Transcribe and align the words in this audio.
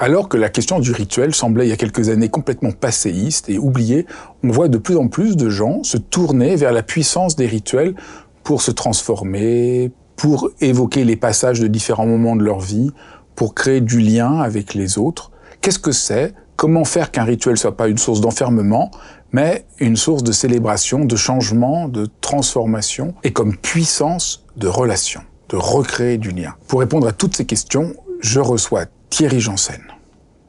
Alors 0.00 0.28
que 0.28 0.36
la 0.36 0.48
question 0.48 0.78
du 0.78 0.92
rituel 0.92 1.34
semblait 1.34 1.66
il 1.66 1.70
y 1.70 1.72
a 1.72 1.76
quelques 1.76 2.08
années 2.08 2.28
complètement 2.28 2.70
passéiste 2.70 3.48
et 3.48 3.58
oubliée, 3.58 4.06
on 4.44 4.50
voit 4.50 4.68
de 4.68 4.78
plus 4.78 4.96
en 4.96 5.08
plus 5.08 5.36
de 5.36 5.50
gens 5.50 5.82
se 5.82 5.96
tourner 5.96 6.54
vers 6.54 6.72
la 6.72 6.84
puissance 6.84 7.34
des 7.34 7.46
rituels 7.46 7.96
pour 8.44 8.62
se 8.62 8.70
transformer, 8.70 9.90
pour 10.14 10.50
évoquer 10.60 11.04
les 11.04 11.16
passages 11.16 11.58
de 11.58 11.66
différents 11.66 12.06
moments 12.06 12.36
de 12.36 12.44
leur 12.44 12.60
vie, 12.60 12.92
pour 13.34 13.54
créer 13.54 13.80
du 13.80 13.98
lien 13.98 14.38
avec 14.38 14.74
les 14.74 14.98
autres. 14.98 15.32
Qu'est-ce 15.60 15.80
que 15.80 15.92
c'est? 15.92 16.32
Comment 16.54 16.84
faire 16.84 17.10
qu'un 17.10 17.24
rituel 17.24 17.58
soit 17.58 17.76
pas 17.76 17.88
une 17.88 17.98
source 17.98 18.20
d'enfermement, 18.20 18.92
mais 19.32 19.66
une 19.80 19.96
source 19.96 20.22
de 20.22 20.32
célébration, 20.32 21.04
de 21.04 21.16
changement, 21.16 21.88
de 21.88 22.08
transformation, 22.20 23.14
et 23.24 23.32
comme 23.32 23.56
puissance 23.56 24.44
de 24.56 24.68
relation, 24.68 25.22
de 25.48 25.56
recréer 25.56 26.18
du 26.18 26.30
lien? 26.30 26.54
Pour 26.68 26.80
répondre 26.80 27.06
à 27.08 27.12
toutes 27.12 27.36
ces 27.36 27.46
questions, 27.46 27.94
je 28.20 28.40
reçois 28.40 28.86
Thierry 29.10 29.40
Janssen. 29.40 29.80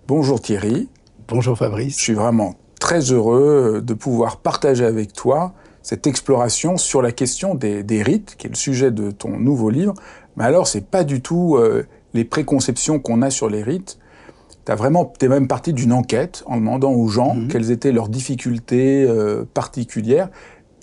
Bonjour 0.08 0.42
Thierry. 0.42 0.90
Bonjour 1.28 1.58
Fabrice. 1.58 1.98
Je 1.98 2.04
suis 2.04 2.14
vraiment 2.14 2.56
très 2.80 3.00
heureux 3.00 3.76
euh, 3.78 3.82
de 3.82 3.94
pouvoir 3.94 4.38
partager 4.38 4.86
avec 4.86 5.14
toi 5.14 5.54
cette 5.82 6.06
exploration 6.08 6.78
sur 6.78 7.02
la 7.02 7.12
question 7.12 7.56
des, 7.56 8.04
rites, 8.04 8.36
qui 8.38 8.48
est 8.48 8.50
le 8.50 8.56
sujet 8.56 8.92
de 8.92 9.12
ton 9.12 9.40
nouveau 9.40 9.70
livre. 9.70 9.94
Mais 10.36 10.44
alors, 10.44 10.68
c'est 10.68 10.86
pas 10.86 11.04
du 11.04 11.22
tout 11.22 11.56
euh, 11.56 11.86
les 12.14 12.26
préconceptions 12.26 13.00
qu'on 13.00 13.22
a 13.22 13.30
sur 13.30 13.50
les 13.50 13.64
rites. 13.64 13.98
Tu 14.66 14.74
vraiment, 14.74 15.14
es 15.22 15.28
même 15.28 15.48
parti 15.48 15.74
d'une 15.74 15.94
enquête 15.94 16.44
en 16.46 16.58
demandant 16.58 16.92
aux 16.92 17.08
gens 17.08 17.36
mhm. 17.36 17.48
quelles 17.48 17.72
étaient 17.72 17.94
leurs 17.94 18.10
difficultés 18.10 19.06
euh, 19.08 19.46
particulières 19.52 20.30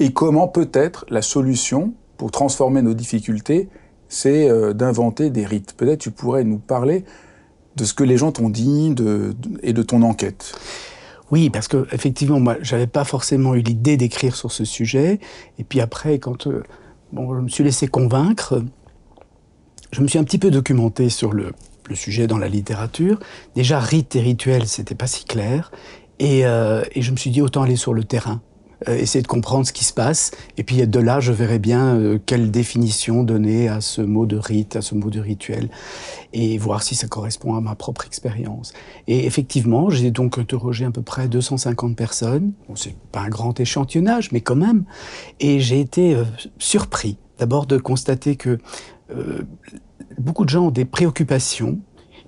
et 0.01 0.13
comment 0.13 0.49
peut-être 0.49 1.05
la 1.09 1.23
solution 1.23 1.93
pour 2.17 2.31
transformer 2.31 2.83
nos 2.83 2.95
difficultés, 2.95 3.69
c'est 4.09 4.49
d'inventer 4.75 5.31
des 5.31 5.45
rites. 5.45 5.75
Peut-être 5.77 6.01
tu 6.01 6.11
pourrais 6.11 6.45
nous 6.45 6.59
parler 6.59 7.05
de 7.77 7.85
ce 7.85 7.95
que 7.95 8.05
les 8.05 8.17
gens 8.17 8.33
t'ont 8.33 8.49
dit 8.49 8.95
et 9.63 9.73
de 9.73 9.83
ton 9.83 10.03
enquête. 10.03 10.55
Oui, 11.31 11.51
parce 11.51 11.67
que 11.67 11.87
effectivement, 11.93 12.39
moi, 12.39 12.57
j'avais 12.63 12.87
pas 12.87 13.05
forcément 13.05 13.55
eu 13.55 13.61
l'idée 13.61 13.97
d'écrire 13.97 14.37
sur 14.37 14.53
ce 14.53 14.65
sujet. 14.65 15.19
Et 15.59 15.65
puis 15.65 15.81
après, 15.81 16.19
quand 16.19 16.47
euh, 16.47 16.63
bon, 17.13 17.35
je 17.35 17.41
me 17.41 17.49
suis 17.49 17.65
laissé 17.65 17.89
convaincre, 17.89 18.63
je 19.91 20.01
me 20.03 20.09
suis 20.09 20.19
un 20.19 20.25
petit 20.25 20.39
peu 20.39 20.51
documenté 20.51 21.09
sur 21.09 21.33
le, 21.33 21.53
sujet 21.95 22.27
dans 22.27 22.39
la 22.39 22.49
littérature. 22.49 23.19
Déjà, 23.55 23.79
rite 23.79 24.17
et 24.17 24.21
rituel, 24.21 24.67
c'était 24.67 24.97
pas 24.97 25.07
si 25.07 25.25
clair. 25.25 25.71
Euh, 26.23 26.85
et 26.93 27.03
je 27.03 27.13
me 27.13 27.17
suis 27.17 27.31
dit 27.31 27.41
autant 27.43 27.63
aller 27.63 27.77
sur 27.77 27.95
le 27.95 28.03
terrain. 28.05 28.41
Euh, 28.89 28.97
essayer 28.99 29.23
de 29.23 29.27
comprendre 29.27 29.67
ce 29.67 29.73
qui 29.73 29.85
se 29.85 29.93
passe. 29.95 30.33
Et 30.59 30.63
puis 30.63 30.87
de 30.87 31.01
là, 31.01 31.19
je 31.19 31.33
verrai 31.33 31.59
bien 31.59 31.97
euh, 31.97 32.19
quelle 32.25 32.51
définition 32.51 33.23
donner 33.23 33.69
à 33.69 33.81
ce 33.81 34.03
mot 34.03 34.27
de 34.27 34.37
rite, 34.37 34.77
à 34.77 34.83
ce 34.83 34.95
mot 34.95 35.09
de 35.09 35.19
rituel, 35.19 35.71
et 36.35 36.59
voir 36.59 36.83
si 36.83 36.95
ça 36.95 37.09
correspond 37.09 37.55
à 37.55 37.63
ma 37.63 37.75
propre 37.75 38.05
expérience. 38.05 38.75
Et 39.07 39.25
effectivement, 39.25 39.89
j'ai 39.89 40.11
donc 40.11 40.37
interrogé 40.37 40.85
à 40.85 40.91
peu 40.91 41.01
près 41.01 41.27
250 41.27 41.97
personnes. 41.97 42.53
Bon, 42.69 42.77
c'est 42.77 42.95
pas 43.13 43.21
un 43.21 43.31
grand 43.31 43.59
échantillonnage, 43.59 44.31
mais 44.33 44.43
quand 44.43 44.57
même. 44.57 44.85
Et 45.41 45.59
j'ai 45.59 45.81
été 45.81 46.15
euh, 46.15 46.25
surpris, 46.59 47.17
d'abord 47.39 47.67
de 47.67 47.79
constater 47.79 48.37
que 48.37 48.59
beaucoup 50.19 50.45
de 50.45 50.51
gens 50.51 50.67
ont 50.67 50.71
des 50.73 50.85
préoccupations 50.85 51.79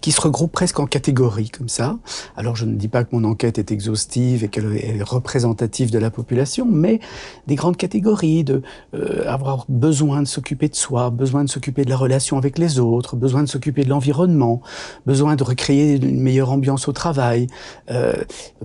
qui 0.01 0.13
se 0.13 0.21
regroupent 0.21 0.53
presque 0.53 0.79
en 0.81 0.87
catégories 0.87 1.51
comme 1.51 1.69
ça. 1.69 1.99
Alors 2.37 2.57
je 2.57 2.65
ne 2.65 2.75
dis 2.75 2.89
pas 2.89 3.05
que 3.05 3.15
mon 3.15 3.25
enquête 3.25 3.59
est 3.59 3.71
exhaustive 3.71 4.45
et 4.45 4.49
qu'elle 4.49 4.77
est 4.77 5.03
représentative 5.03 5.91
de 5.91 5.99
la 5.99 6.11
population, 6.11 6.67
mais 6.67 7.01
des 7.47 7.55
grandes 7.55 7.77
catégories 7.77 8.45
de 8.45 8.63
euh, 8.95 9.25
avoir 9.27 9.65
besoin 9.69 10.23
de 10.23 10.29
s'occuper 10.29 10.69
de 10.69 10.77
soi, 10.77 11.11
besoin 11.11 11.45
de 11.45 11.49
s'occuper 11.49 11.85
de 11.85 11.91
la 11.91 11.97
relation 11.97 12.39
avec 12.39 12.59
les 12.59 12.79
autres, 12.79 13.17
besoin 13.17 13.43
de 13.43 13.49
s'occuper 13.49 13.85
de 13.85 13.89
l'environnement, 13.89 14.61
besoin 15.07 15.37
de 15.37 15.45
recréer 15.45 15.97
une 15.97 16.21
meilleure 16.21 16.51
ambiance 16.51 16.89
au 16.89 16.93
travail, 16.93 17.47
euh, 17.91 18.15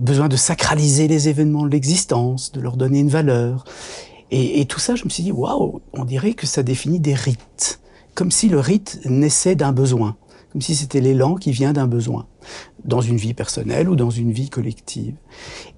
besoin 0.00 0.28
de 0.28 0.36
sacraliser 0.36 1.08
les 1.08 1.28
événements 1.28 1.64
de 1.64 1.70
l'existence, 1.70 2.52
de 2.52 2.60
leur 2.60 2.76
donner 2.76 3.00
une 3.00 3.08
valeur. 3.08 3.64
Et, 4.30 4.60
et 4.60 4.66
tout 4.66 4.80
ça, 4.80 4.94
je 4.94 5.04
me 5.04 5.10
suis 5.10 5.22
dit, 5.22 5.32
waouh, 5.32 5.80
on 5.92 6.04
dirait 6.04 6.34
que 6.34 6.46
ça 6.46 6.62
définit 6.62 7.00
des 7.00 7.14
rites, 7.14 7.80
comme 8.14 8.30
si 8.30 8.48
le 8.48 8.60
rite 8.60 9.00
naissait 9.04 9.54
d'un 9.54 9.72
besoin 9.72 10.16
comme 10.54 10.62
si 10.62 10.76
c'était 10.76 11.00
l'élan 11.00 11.34
qui 11.34 11.50
vient 11.50 11.72
d'un 11.72 11.88
besoin, 11.88 12.28
dans 12.84 13.00
une 13.00 13.16
vie 13.16 13.34
personnelle 13.34 13.88
ou 13.88 13.96
dans 13.96 14.10
une 14.10 14.30
vie 14.30 14.50
collective. 14.50 15.16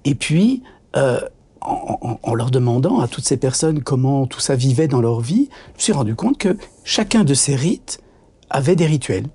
Et 0.05 0.13
puis, 0.13 0.61
euh, 0.95 1.19
en, 1.61 2.19
en, 2.21 2.33
leur 2.35 2.51
demandant 2.51 2.99
à 2.99 3.07
toutes 3.07 3.25
ces 3.25 3.37
personnes 3.37 3.81
comment 3.81 4.27
tout 4.27 4.39
ça 4.39 4.55
vivait 4.55 4.87
dans 4.87 5.01
leur 5.01 5.19
vie, 5.19 5.49
je 5.73 5.77
me 5.77 5.81
suis 5.81 5.93
rendu 5.93 6.13
compte 6.13 6.37
que 6.37 6.55
chacun 6.83 7.23
de 7.23 7.33
ces 7.33 7.55
rites 7.55 8.01
avait 8.51 8.75
des 8.75 8.85
rituels 8.85 9.25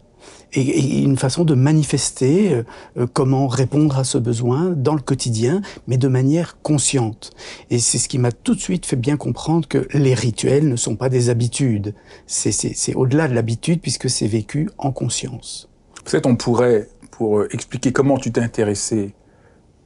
et, 0.54 1.02
une 1.02 1.16
façon 1.16 1.44
de 1.44 1.54
manifester 1.54 2.54
euh, 2.54 2.62
euh, 2.98 3.06
comment 3.12 3.46
répondre 3.46 3.98
à 3.98 4.04
ce 4.04 4.18
besoin 4.18 4.70
dans 4.70 4.94
le 4.94 5.00
quotidien, 5.00 5.62
mais 5.86 5.96
de 5.96 6.08
manière 6.08 6.60
consciente. 6.62 7.30
Et 7.70 7.78
c'est 7.78 7.98
ce 7.98 8.08
qui 8.08 8.18
m'a 8.18 8.32
tout 8.32 8.54
de 8.54 8.60
suite 8.60 8.86
fait 8.86 8.96
bien 8.96 9.16
comprendre 9.16 9.68
que 9.68 9.86
les 9.94 10.14
rituels 10.14 10.68
ne 10.68 10.76
sont 10.76 10.96
pas 10.96 11.08
des 11.08 11.30
habitudes. 11.30 11.94
C'est 12.26 12.94
au-delà 12.94 13.28
de 13.28 13.34
l'habitude 13.34 13.80
puisque 13.80 14.10
c'est 14.10 14.26
vécu 14.26 14.68
en 14.78 14.92
conscience. 14.92 15.68
Peut-être 16.04 16.26
on 16.26 16.36
pourrait, 16.36 16.88
pour 17.10 17.40
euh, 17.40 17.48
expliquer 17.52 17.92
comment 17.92 18.18
tu 18.18 18.32
t'es 18.32 18.40
intéressé 18.40 19.14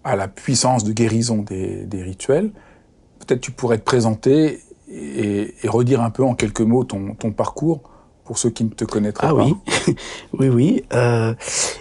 à 0.05 0.17
la 0.17 0.29
puissance 0.29 0.85
de 0.85 0.93
guérison 0.93 1.43
des, 1.43 2.03
rituels, 2.03 2.53
peut-être 3.19 3.41
tu 3.41 3.51
pourrais 3.51 3.79
te 3.79 3.83
présenter 3.83 4.61
et, 4.89 5.53
redire 5.65 6.01
un 6.01 6.11
peu 6.11 6.23
en 6.23 6.37
quelques 6.37 6.61
mots 6.61 6.85
ton 6.85 7.33
parcours 7.33 7.91
pour 8.27 8.39
ceux 8.39 8.51
qui 8.51 8.65
ne 8.65 8.71
te 8.71 8.85
connaîtraient 8.85 9.29
ah, 9.31 9.35
pas. 9.35 9.45
oui, 9.45 9.55
oui, 10.39 10.49
oui. 10.49 10.83
Euh, 10.93 11.35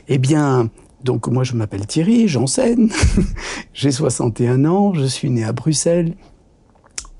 eh 0.07 0.17
bien, 0.17 0.69
donc 1.03 1.27
moi 1.27 1.43
je 1.43 1.53
m'appelle 1.53 1.85
Thierry 1.85 2.27
Janssen, 2.27 2.89
j'ai 3.73 3.91
61 3.91 4.65
ans, 4.65 4.93
je 4.93 5.05
suis 5.05 5.29
né 5.29 5.43
à 5.43 5.51
Bruxelles, 5.51 6.15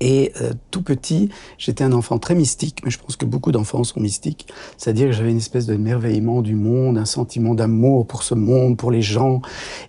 et 0.00 0.32
euh, 0.42 0.52
tout 0.70 0.82
petit, 0.82 1.30
j'étais 1.56 1.82
un 1.82 1.92
enfant 1.92 2.18
très 2.18 2.34
mystique, 2.34 2.80
mais 2.84 2.90
je 2.90 2.98
pense 2.98 3.16
que 3.16 3.24
beaucoup 3.24 3.50
d'enfants 3.50 3.82
sont 3.82 4.00
mystiques. 4.00 4.46
C'est-à-dire 4.76 5.06
que 5.06 5.12
j'avais 5.12 5.30
une 5.30 5.38
espèce 5.38 5.66
de 5.66 5.76
merveillement 5.76 6.42
du 6.42 6.54
monde, 6.54 6.98
un 6.98 7.06
sentiment 7.06 7.54
d'amour 7.54 8.06
pour 8.06 8.22
ce 8.22 8.34
monde, 8.34 8.76
pour 8.76 8.90
les 8.90 9.02
gens, 9.02 9.40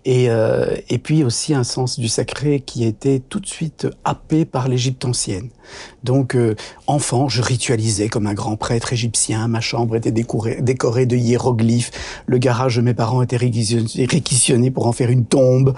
et, 0.06 0.30
euh, 0.30 0.78
et 0.90 0.98
puis 0.98 1.24
aussi 1.24 1.54
un 1.54 1.66
sens 1.66 2.00
du 2.00 2.08
sacré 2.08 2.62
qui 2.62 2.86
était 2.86 3.20
tout 3.20 3.42
de 3.42 3.48
suite 3.48 3.88
happé 4.06 4.46
par 4.46 4.70
l'Égypte 4.70 5.04
ancienne. 5.04 5.50
Donc, 6.04 6.36
euh, 6.36 6.56
enfant, 6.88 7.30
je 7.30 7.42
ritualisais 7.42 8.10
comme 8.10 8.28
un 8.28 8.34
grand 8.34 8.56
prêtre 8.56 8.94
égyptien. 8.94 9.48
Ma 9.48 9.62
chambre 9.62 9.96
était 9.96 10.12
décorée, 10.12 10.62
de 11.06 11.16
hiéroglyphes. 11.16 11.92
Le 12.26 12.38
garage 12.38 12.78
de 12.78 12.82
mes 12.82 12.94
parents 12.94 13.22
était 13.22 13.38
réquisitionné 13.38 14.72
pour 14.72 14.88
en 14.88 14.92
faire 14.92 15.10
une 15.10 15.26
tombe 15.26 15.74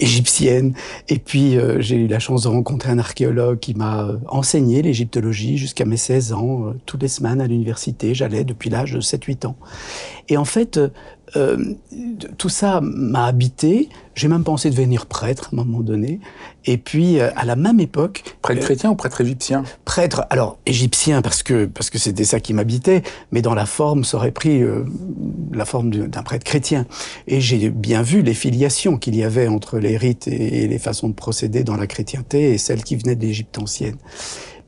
égyptienne. 0.00 0.74
Et 1.08 1.18
puis, 1.18 1.56
j'ai 1.78 1.96
eu 1.96 2.06
la 2.06 2.18
chance 2.18 2.44
de 2.44 2.48
rencontrer 2.48 2.90
un 2.90 2.98
archéologue 2.98 3.58
qui 3.58 3.74
m'a 3.74 4.04
euh, 4.04 4.18
enseigné 4.28 4.82
l'égyptologie 4.82 5.58
jusqu'à 5.58 5.84
mes 5.84 5.96
16 5.96 6.32
ans. 6.32 6.68
Euh, 6.68 6.72
toutes 6.86 7.02
les 7.02 7.08
semaines 7.08 7.40
à 7.40 7.46
l'université, 7.46 8.14
j'allais 8.14 8.44
depuis 8.44 8.70
l'âge 8.70 8.92
de 8.92 9.00
7-8 9.00 9.46
ans. 9.46 9.56
Et 10.28 10.36
en 10.36 10.44
fait, 10.44 10.80
euh, 11.36 11.74
tout 12.38 12.48
ça 12.48 12.80
m'a 12.82 13.26
habité. 13.26 13.88
J'ai 14.14 14.28
même 14.28 14.44
pensé 14.44 14.70
devenir 14.70 15.06
prêtre 15.06 15.50
à 15.50 15.54
un 15.54 15.64
moment 15.64 15.80
donné. 15.80 16.20
Et 16.66 16.78
puis, 16.78 17.18
euh, 17.18 17.30
à 17.34 17.44
la 17.44 17.56
même 17.56 17.80
époque... 17.80 18.22
Prêtre 18.42 18.60
euh, 18.62 18.64
chrétien 18.64 18.90
ou 18.90 18.94
prêtre 18.94 19.20
égyptien? 19.20 19.64
Prêtre, 19.84 20.24
alors 20.30 20.58
égyptien 20.66 21.20
parce 21.20 21.42
que 21.42 21.66
parce 21.66 21.90
que 21.90 21.98
c'était 21.98 22.24
ça 22.24 22.38
qui 22.38 22.54
m'habitait, 22.54 23.02
mais 23.32 23.42
dans 23.42 23.54
la 23.54 23.66
forme, 23.66 24.04
ça 24.04 24.16
aurait 24.16 24.30
pris 24.30 24.62
euh, 24.62 24.84
la 25.52 25.64
forme 25.64 25.90
d'un 25.90 26.22
prêtre 26.22 26.44
chrétien. 26.44 26.86
Et 27.26 27.40
j'ai 27.40 27.70
bien 27.70 28.02
vu 28.02 28.22
les 28.22 28.34
filiations 28.34 28.96
qu'il 28.96 29.16
y 29.16 29.24
avait 29.24 29.48
entre 29.48 29.78
les 29.78 29.96
rites 29.96 30.28
et, 30.28 30.62
et 30.62 30.68
les 30.68 30.78
façons 30.78 31.08
de 31.08 31.14
procéder 31.14 31.64
dans 31.64 31.76
la 31.76 31.86
chrétienté 31.86 32.52
et 32.52 32.58
celles 32.58 32.84
qui 32.84 32.96
venaient 32.96 33.16
de 33.16 33.22
l'Égypte 33.22 33.58
ancienne. 33.58 33.96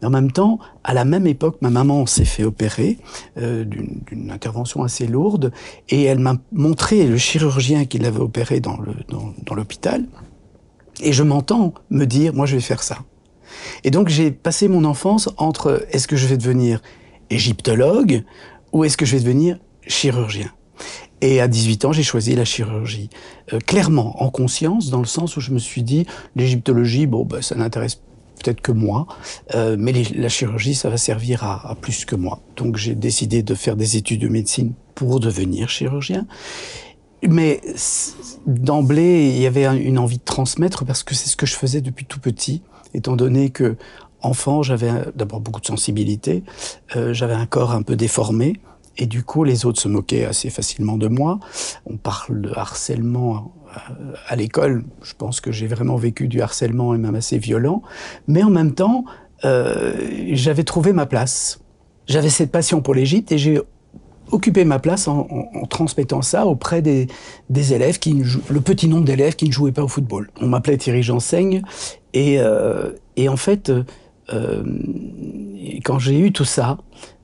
Mais 0.01 0.09
en 0.09 0.11
même 0.11 0.31
temps, 0.31 0.59
à 0.85 0.95
la 0.95 1.05
même 1.05 1.27
époque, 1.27 1.59
ma 1.61 1.71
maman 1.71 2.07
s'est 2.07 2.25
fait 2.25 2.45
opérer 2.45 2.99
euh, 3.39 3.65
d'une 3.65 4.31
intervention 4.31 4.83
assez 4.83 5.07
lourde 5.07 5.53
et 5.89 6.05
elle 6.05 6.19
m'a 6.19 6.37
montré 6.53 7.07
le 7.07 7.17
chirurgien 7.17 7.85
qui 7.87 7.99
l'avait 7.99 8.21
opéré 8.21 8.61
dans 8.61 8.79
l'hôpital. 9.55 10.07
Et 11.01 11.13
je 11.13 11.23
m'entends 11.23 11.75
me 11.91 12.05
dire, 12.05 12.35
moi 12.35 12.47
je 12.47 12.57
vais 12.57 12.63
faire 12.63 12.83
ça. 12.83 12.99
Et 13.85 13.91
donc 13.91 14.09
j'ai 14.09 14.31
passé 14.31 14.69
mon 14.69 14.85
enfance 14.85 15.29
entre 15.37 15.87
est-ce 15.91 16.09
que 16.09 16.17
je 16.17 16.27
vais 16.27 16.37
devenir 16.37 16.81
égyptologue 17.31 18.25
ou 18.73 18.85
est-ce 18.85 18.97
que 18.97 19.07
je 19.07 19.17
vais 19.17 19.23
devenir 19.23 19.59
chirurgien? 19.87 20.51
Et 21.23 21.41
à 21.41 21.49
18 21.49 21.87
ans, 21.87 21.93
j'ai 21.93 22.03
choisi 22.03 22.35
la 22.35 22.45
chirurgie. 22.45 23.09
Euh, 23.53 23.59
clairement, 23.59 24.23
en 24.23 24.29
conscience, 24.29 24.91
dans 24.91 24.99
le 24.99 25.07
sens 25.07 25.37
où 25.37 25.41
je 25.41 25.51
me 25.51 25.59
suis 25.59 25.83
dit, 25.83 26.07
l'égyptologie, 26.35 27.07
bon, 27.07 27.25
ben, 27.25 27.41
ça 27.41 27.55
n'intéresse 27.55 28.03
peut-être 28.43 28.61
que 28.61 28.73
moi, 28.73 29.07
euh, 29.55 29.77
mais 29.79 29.93
les, 29.93 30.05
la 30.05 30.29
chirurgie, 30.29 30.75
ça 30.75 30.91
va 30.91 30.97
servir 30.97 31.45
à, 31.45 31.71
à 31.71 31.75
plus 31.75 32.05
que 32.05 32.17
moi. 32.17 32.41
Donc 32.57 32.77
j'ai 32.77 32.95
décidé 32.95 33.43
de 33.43 33.55
faire 33.55 33.77
des 33.77 33.97
études 33.97 34.21
de 34.21 34.29
médecine 34.29 34.73
pour 34.95 35.21
devenir 35.21 35.69
chirurgien. 35.69 36.27
Mais 37.23 37.61
d'emblée, 38.47 39.29
il 39.29 39.41
y 39.41 39.47
avait 39.47 39.65
une 39.65 39.99
envie 39.99 40.19
de 40.19 40.25
transmettre 40.25 40.85
parce 40.85 41.03
que 41.03 41.15
c'est 41.15 41.29
ce 41.29 41.37
que 41.37 41.47
je 41.47 41.55
faisais 41.55 41.81
depuis 41.81 42.05
tout 42.05 42.21
petit, 42.21 42.63
étant 42.95 43.17
donné 43.17 43.51
que 43.51 43.77
enfant, 44.23 44.63
j'avais 44.63 44.91
d'abord 45.15 45.41
beaucoup 45.41 45.61
de 45.61 45.67
sensibilité, 45.67 46.43
euh, 46.97 47.13
j'avais 47.13 47.35
un 47.35 47.47
corps 47.47 47.73
un 47.73 47.83
peu 47.83 47.97
déformé, 47.97 48.61
et 48.99 49.07
du 49.07 49.23
coup, 49.23 49.45
les 49.45 49.67
autres 49.67 49.81
se 49.81 49.89
moquaient 49.89 50.25
assez 50.25 50.51
facilement 50.51 50.97
de 50.97 51.09
moi. 51.09 51.39
On 51.87 51.97
parle 51.97 52.41
de 52.41 52.51
harcèlement 52.55 53.53
à 54.29 54.37
l'école, 54.37 54.85
je 55.03 55.13
pense 55.15 55.41
que 55.41 55.53
j'ai 55.53 55.67
vraiment 55.67 55.97
vécu 55.97 56.29
du 56.29 56.41
harcèlement 56.41 56.95
et 56.95 56.99
même 56.99 57.15
assez 57.15 57.39
violent, 57.39 57.83
mais 58.27 58.43
en 58.43 58.51
même 58.51 58.73
temps, 58.73 59.05
euh, 59.45 59.93
j'avais 60.33 60.65
trouvé 60.65 60.93
ma 60.93 61.07
place. 61.07 61.61
J'avais 62.07 62.31
cette 62.31 62.51
passion 62.51 62.81
pour 62.81 62.95
l'Égypte 62.95 63.33
et 63.33 63.39
j'ai 63.39 63.61
occupé 64.31 64.65
ma 64.65 64.79
place 64.79 65.07
en, 65.09 65.27
transmettant 65.69 66.23
ça 66.23 66.47
auprès 66.47 66.83
des, 66.83 67.09
élèves, 67.73 67.99
qui 67.99 68.15
le 68.49 68.61
petit 68.61 68.89
nombre 68.89 69.05
d'élèves 69.05 69.37
qui 69.37 69.47
ne 69.47 69.53
jouaient 69.53 69.73
pas 69.73 69.85
au 69.85 69.89
football. 69.89 70.31
On 70.41 70.49
m'appelait 70.49 70.79
Thierry 70.79 71.03
Jenseigne 71.03 71.63
et, 72.13 72.41
euh, 72.41 72.93
et 73.17 73.29
en 73.29 73.37
fait, 73.37 73.71
euh, 74.33 74.65
quand 75.85 75.99
j'ai 75.99 76.19
eu 76.19 76.33
tout 76.33 76.45
ça, 76.45 76.79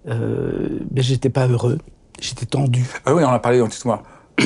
euh, 0.08 0.80
j'étais 0.96 1.30
pas 1.30 1.46
heureux, 1.46 1.78
j'étais 2.20 2.46
tendu. 2.46 2.86
Ah 3.04 3.14
oui, 3.14 3.22
on 3.24 3.28
a 3.28 3.38
parlé 3.38 3.58
dans 3.58 3.66
l'histoire. 3.66 4.02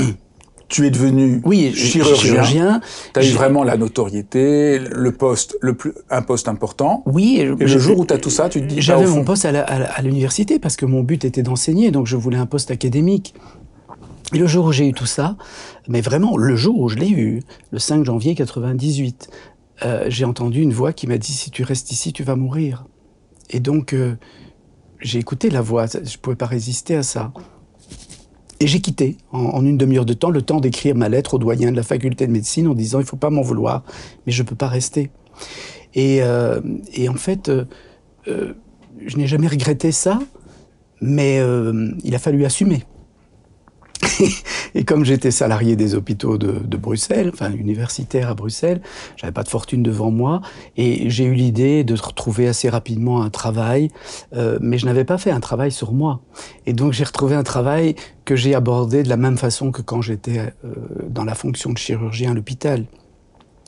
tu 0.68 0.84
es 0.86 0.90
devenu 0.90 1.40
oui, 1.44 1.72
chirurgien. 1.72 2.16
chirurgien 2.16 2.80
tu 3.14 3.20
as 3.20 3.24
eu 3.24 3.30
vraiment 3.30 3.62
la 3.62 3.76
notoriété, 3.76 4.78
le 4.78 5.12
poste, 5.12 5.56
le 5.60 5.74
plus, 5.74 5.92
un 6.10 6.22
poste 6.22 6.48
important. 6.48 7.02
Oui. 7.06 7.36
Et, 7.38 7.42
et 7.42 7.66
le 7.66 7.78
jour 7.78 7.98
où 7.98 8.06
tu 8.06 8.12
as 8.12 8.18
tout 8.18 8.30
ça, 8.30 8.48
tu 8.48 8.60
te 8.60 8.66
dis. 8.66 8.80
J'avais 8.80 9.06
mon 9.06 9.24
poste 9.24 9.44
à 9.44 10.02
l'université 10.02 10.58
parce 10.58 10.76
que 10.76 10.86
mon 10.86 11.02
but 11.02 11.24
était 11.24 11.42
d'enseigner, 11.42 11.90
donc 11.90 12.06
je 12.06 12.16
voulais 12.16 12.38
un 12.38 12.46
poste 12.46 12.70
académique. 12.70 13.34
Et 14.34 14.38
le 14.38 14.46
jour 14.48 14.66
où 14.66 14.72
j'ai 14.72 14.88
eu 14.88 14.92
tout 14.92 15.06
ça, 15.06 15.36
mais 15.88 16.00
vraiment 16.00 16.36
le 16.36 16.56
jour 16.56 16.80
où 16.80 16.88
je 16.88 16.96
l'ai 16.96 17.10
eu, 17.10 17.42
le 17.70 17.78
5 17.78 18.04
janvier 18.04 18.34
98, 18.34 19.30
euh, 19.84 20.06
j'ai 20.08 20.24
entendu 20.24 20.62
une 20.62 20.72
voix 20.72 20.92
qui 20.92 21.06
m'a 21.06 21.18
dit 21.18 21.32
si 21.32 21.50
tu 21.50 21.62
restes 21.62 21.92
ici, 21.92 22.12
tu 22.12 22.24
vas 22.24 22.34
mourir. 22.34 22.86
Et 23.50 23.60
donc 23.60 23.92
euh, 23.92 24.16
j'ai 25.00 25.19
écouté 25.19 25.50
la 25.50 25.60
voix, 25.60 25.87
je 25.87 26.16
pouvais 26.19 26.37
pas 26.37 26.46
résister 26.46 26.96
à 26.96 27.02
ça. 27.02 27.32
Et 28.58 28.66
j'ai 28.66 28.81
quitté 28.81 29.19
en, 29.32 29.64
une 29.64 29.76
demi-heure 29.76 30.06
de 30.06 30.14
temps 30.14 30.31
le 30.31 30.40
temps 30.40 30.60
d'écrire 30.60 30.94
ma 30.94 31.08
lettre 31.08 31.34
au 31.34 31.38
doyen 31.38 31.70
de 31.70 31.76
la 31.76 31.82
faculté 31.82 32.26
de 32.26 32.32
médecine 32.32 32.69
en 32.69 32.75
disant 32.75 33.00
il 33.00 33.06
faut 33.06 33.16
pas 33.16 33.31
m'en 33.31 33.43
vouloir, 33.43 33.82
mais 34.26 34.32
je 34.32 34.43
peux 34.43 34.54
pas 34.54 34.69
rester. 34.69 35.10
Et, 35.94 36.22
euh, 36.22 36.60
en 37.08 37.14
fait, 37.14 37.48
euh, 37.48 37.64
euh, 38.28 38.54
je 39.04 39.16
n'ai 39.19 39.26
jamais 39.26 39.46
regretté 39.46 39.93
ça, 39.93 40.19
mais 41.00 41.40
il 42.02 42.14
a 42.14 42.19
fallu 42.19 42.44
assumer. 42.44 42.84
et 44.74 44.84
comme 44.84 45.04
j'étais 45.04 45.30
salarié 45.30 45.76
des 45.76 45.94
hôpitaux 45.94 46.38
de, 46.38 46.60
de, 46.64 46.76
Bruxelles, 46.76 47.30
enfin 47.32 47.52
universitaire 47.52 48.28
à 48.28 48.34
Bruxelles, 48.34 48.80
j'avais 49.16 49.32
pas 49.32 49.42
de 49.42 49.48
fortune 49.48 49.82
devant 49.82 50.10
moi 50.10 50.40
et 50.76 51.08
j'ai 51.10 51.24
eu 51.24 51.34
l'idée 51.34 51.84
de 51.84 51.94
retrouver 51.94 52.48
assez 52.48 52.68
rapidement 52.68 53.22
un 53.22 53.30
travail, 53.30 53.90
euh, 54.34 54.58
mais 54.60 54.78
je 54.78 54.86
n'avais 54.86 55.04
pas 55.04 55.18
fait 55.18 55.30
un 55.30 55.40
travail 55.40 55.72
sur 55.72 55.92
moi. 55.92 56.20
Et 56.66 56.72
donc 56.72 56.92
j'ai 56.92 57.04
retrouvé 57.04 57.34
un 57.34 57.42
travail 57.42 57.94
que 58.24 58.36
j'ai 58.36 58.54
abordé 58.54 59.02
de 59.02 59.08
la 59.08 59.16
même 59.16 59.38
façon 59.38 59.70
que 59.70 59.82
quand 59.82 60.02
j'étais 60.02 60.52
euh, 60.64 60.74
dans 61.08 61.24
la 61.24 61.34
fonction 61.34 61.72
de 61.72 61.78
chirurgien 61.78 62.32
à 62.32 62.34
l'hôpital 62.34 62.84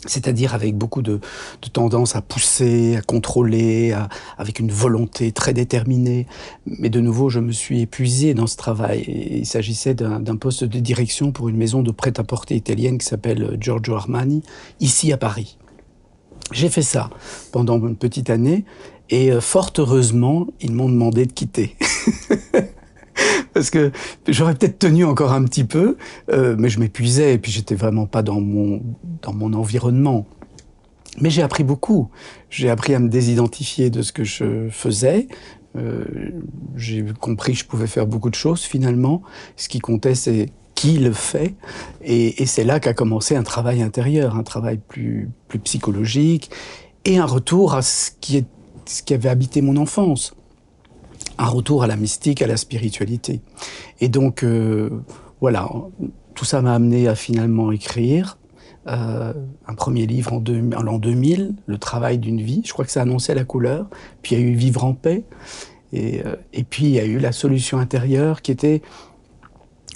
c'est-à-dire 0.07 0.55
avec 0.55 0.77
beaucoup 0.77 1.03
de, 1.03 1.21
de, 1.63 1.69
tendance 1.69 2.15
à 2.15 2.23
pousser, 2.23 2.97
à 2.97 3.03
contrôler, 3.03 3.93
à, 3.93 4.09
avec 4.37 4.59
une 4.61 4.71
volonté 4.71 5.33
très 5.33 5.53
déterminée. 5.53 6.27
Mais 6.67 6.89
de 6.89 7.01
nouveau, 7.01 7.31
je 7.31 7.41
me 7.41 7.53
suis 7.53 7.81
épuisé 7.81 8.35
dans 8.35 8.47
ce 8.47 8.57
travail. 8.57 9.05
Il 9.09 9.47
s'agissait 9.47 9.95
d'un 9.95 10.37
poste 10.37 10.65
de 10.65 10.79
direction 10.79 11.33
pour 11.33 11.49
une 11.49 11.57
maison 11.57 11.83
de 11.83 11.91
prêt-à-porter 11.91 12.55
italienne 12.55 12.99
qui 12.99 13.07
s'appelle 13.07 13.57
Giorgio 13.61 13.95
Armani, 13.95 14.43
ici 14.81 15.13
à 15.13 15.17
Paris. 15.17 15.59
J'ai 16.53 16.69
fait 16.69 16.83
ça 16.83 17.11
pendant 17.53 17.79
une 17.79 17.97
petite 17.97 18.31
année 18.31 18.65
et 19.11 19.33
euh, 19.33 19.41
fort 19.41 19.73
heureusement, 19.79 20.47
ils 20.61 20.73
m'ont 20.73 20.89
demandé 20.89 21.27
de 21.27 21.33
quitter. 21.33 21.77
parce 23.59 23.71
que 23.71 23.91
j'aurais 24.29 24.55
peut-être 24.55 24.79
tenu 24.79 25.05
encore 25.05 25.33
un 25.33 25.43
petit 25.43 25.65
peu, 25.65 25.97
euh, 26.31 26.55
mais 26.57 26.69
je 26.69 26.79
m'épuisais 26.79 27.35
et 27.35 27.39
puis 27.39 27.51
j'étais 27.51 27.75
vraiment 27.75 28.07
pas 28.07 28.23
dans 28.23 28.41
mon, 28.41 28.81
dans 29.23 29.33
mon 29.33 29.53
environnement. 29.53 30.27
Mais 31.21 31.29
j'ai 31.29 31.43
appris 31.43 31.65
beaucoup. 31.65 32.09
J'ai 32.51 32.71
appris 32.71 32.95
à 32.95 33.01
me 33.01 33.09
désidentifier 33.09 33.91
de 33.91 34.03
ce 34.03 34.13
que 34.13 34.23
je 34.23 34.69
faisais. 34.71 35.27
Euh, 35.77 36.05
j'ai 36.77 37.05
compris 37.21 37.55
que 37.55 37.59
je 37.59 37.65
pouvais 37.65 37.89
faire 37.89 38.07
beaucoup 38.07 38.31
de 38.31 38.37
choses 38.37 38.63
finalement. 38.63 39.23
Ce 39.57 39.69
qui 39.69 39.81
comptait, 39.81 40.15
c'est 40.15 40.51
qui 40.77 40.99
le 40.99 41.13
fait. 41.13 41.57
Et, 42.01 42.41
et 42.41 42.47
c'est 42.47 42.63
là 42.63 42.79
qu'a 42.79 42.95
commencé 42.95 43.35
un 43.35 43.43
travail 43.43 43.83
intérieur, 43.83 44.37
un 44.37 44.45
travail 44.45 44.79
plus, 44.87 45.29
plus 45.49 45.59
psychologique 45.59 46.53
et 47.05 47.19
un 47.19 47.27
retour 47.27 47.75
à 47.75 47.83
ce 47.83 48.13
qui, 48.21 48.37
est, 48.37 48.47
ce 48.87 49.03
qui 49.03 49.15
avait 49.15 49.29
habité 49.29 49.63
mon 49.63 49.77
enfance 49.77 50.37
un 51.39 51.47
retour 51.47 51.83
à 51.83 51.87
la 51.87 51.97
mystique, 51.97 52.43
à 52.43 52.47
la 52.47 52.57
spiritualité. 52.57 53.41
Et 54.01 54.09
donc, 54.09 54.43
euh, 54.43 54.91
voilà, 55.41 55.71
tout 56.35 56.45
ça 56.45 56.61
m'a 56.63 56.75
amené 56.75 57.09
à 57.09 57.15
finalement 57.15 57.73
écrire 57.73 58.39
euh, 58.89 59.33
un 59.67 59.75
premier 59.75 60.07
livre 60.07 60.33
en, 60.33 60.83
l'an 60.83 60.99
2000, 60.99 61.55
Le 61.67 61.79
travail 61.79 62.19
d'une 62.19 62.41
vie. 62.41 62.63
Je 62.65 62.73
crois 62.73 62.85
que 62.85 62.91
ça 62.91 63.03
annonçait 63.03 63.35
la 63.35 63.45
couleur. 63.45 63.87
Puis 64.23 64.35
il 64.35 64.41
y 64.41 64.45
a 64.45 64.47
eu 64.47 64.55
Vivre 64.55 64.85
en 64.85 64.95
paix. 64.95 65.25
Et, 65.93 66.23
euh, 66.25 66.37
et 66.53 66.65
puis 66.65 66.87
il 66.87 66.91
y 66.91 67.01
a 67.01 67.05
eu 67.05 67.19
La 67.19 67.33
solution 67.33 67.79
intérieure 67.79 68.43
qui 68.43 68.51
était 68.51 68.83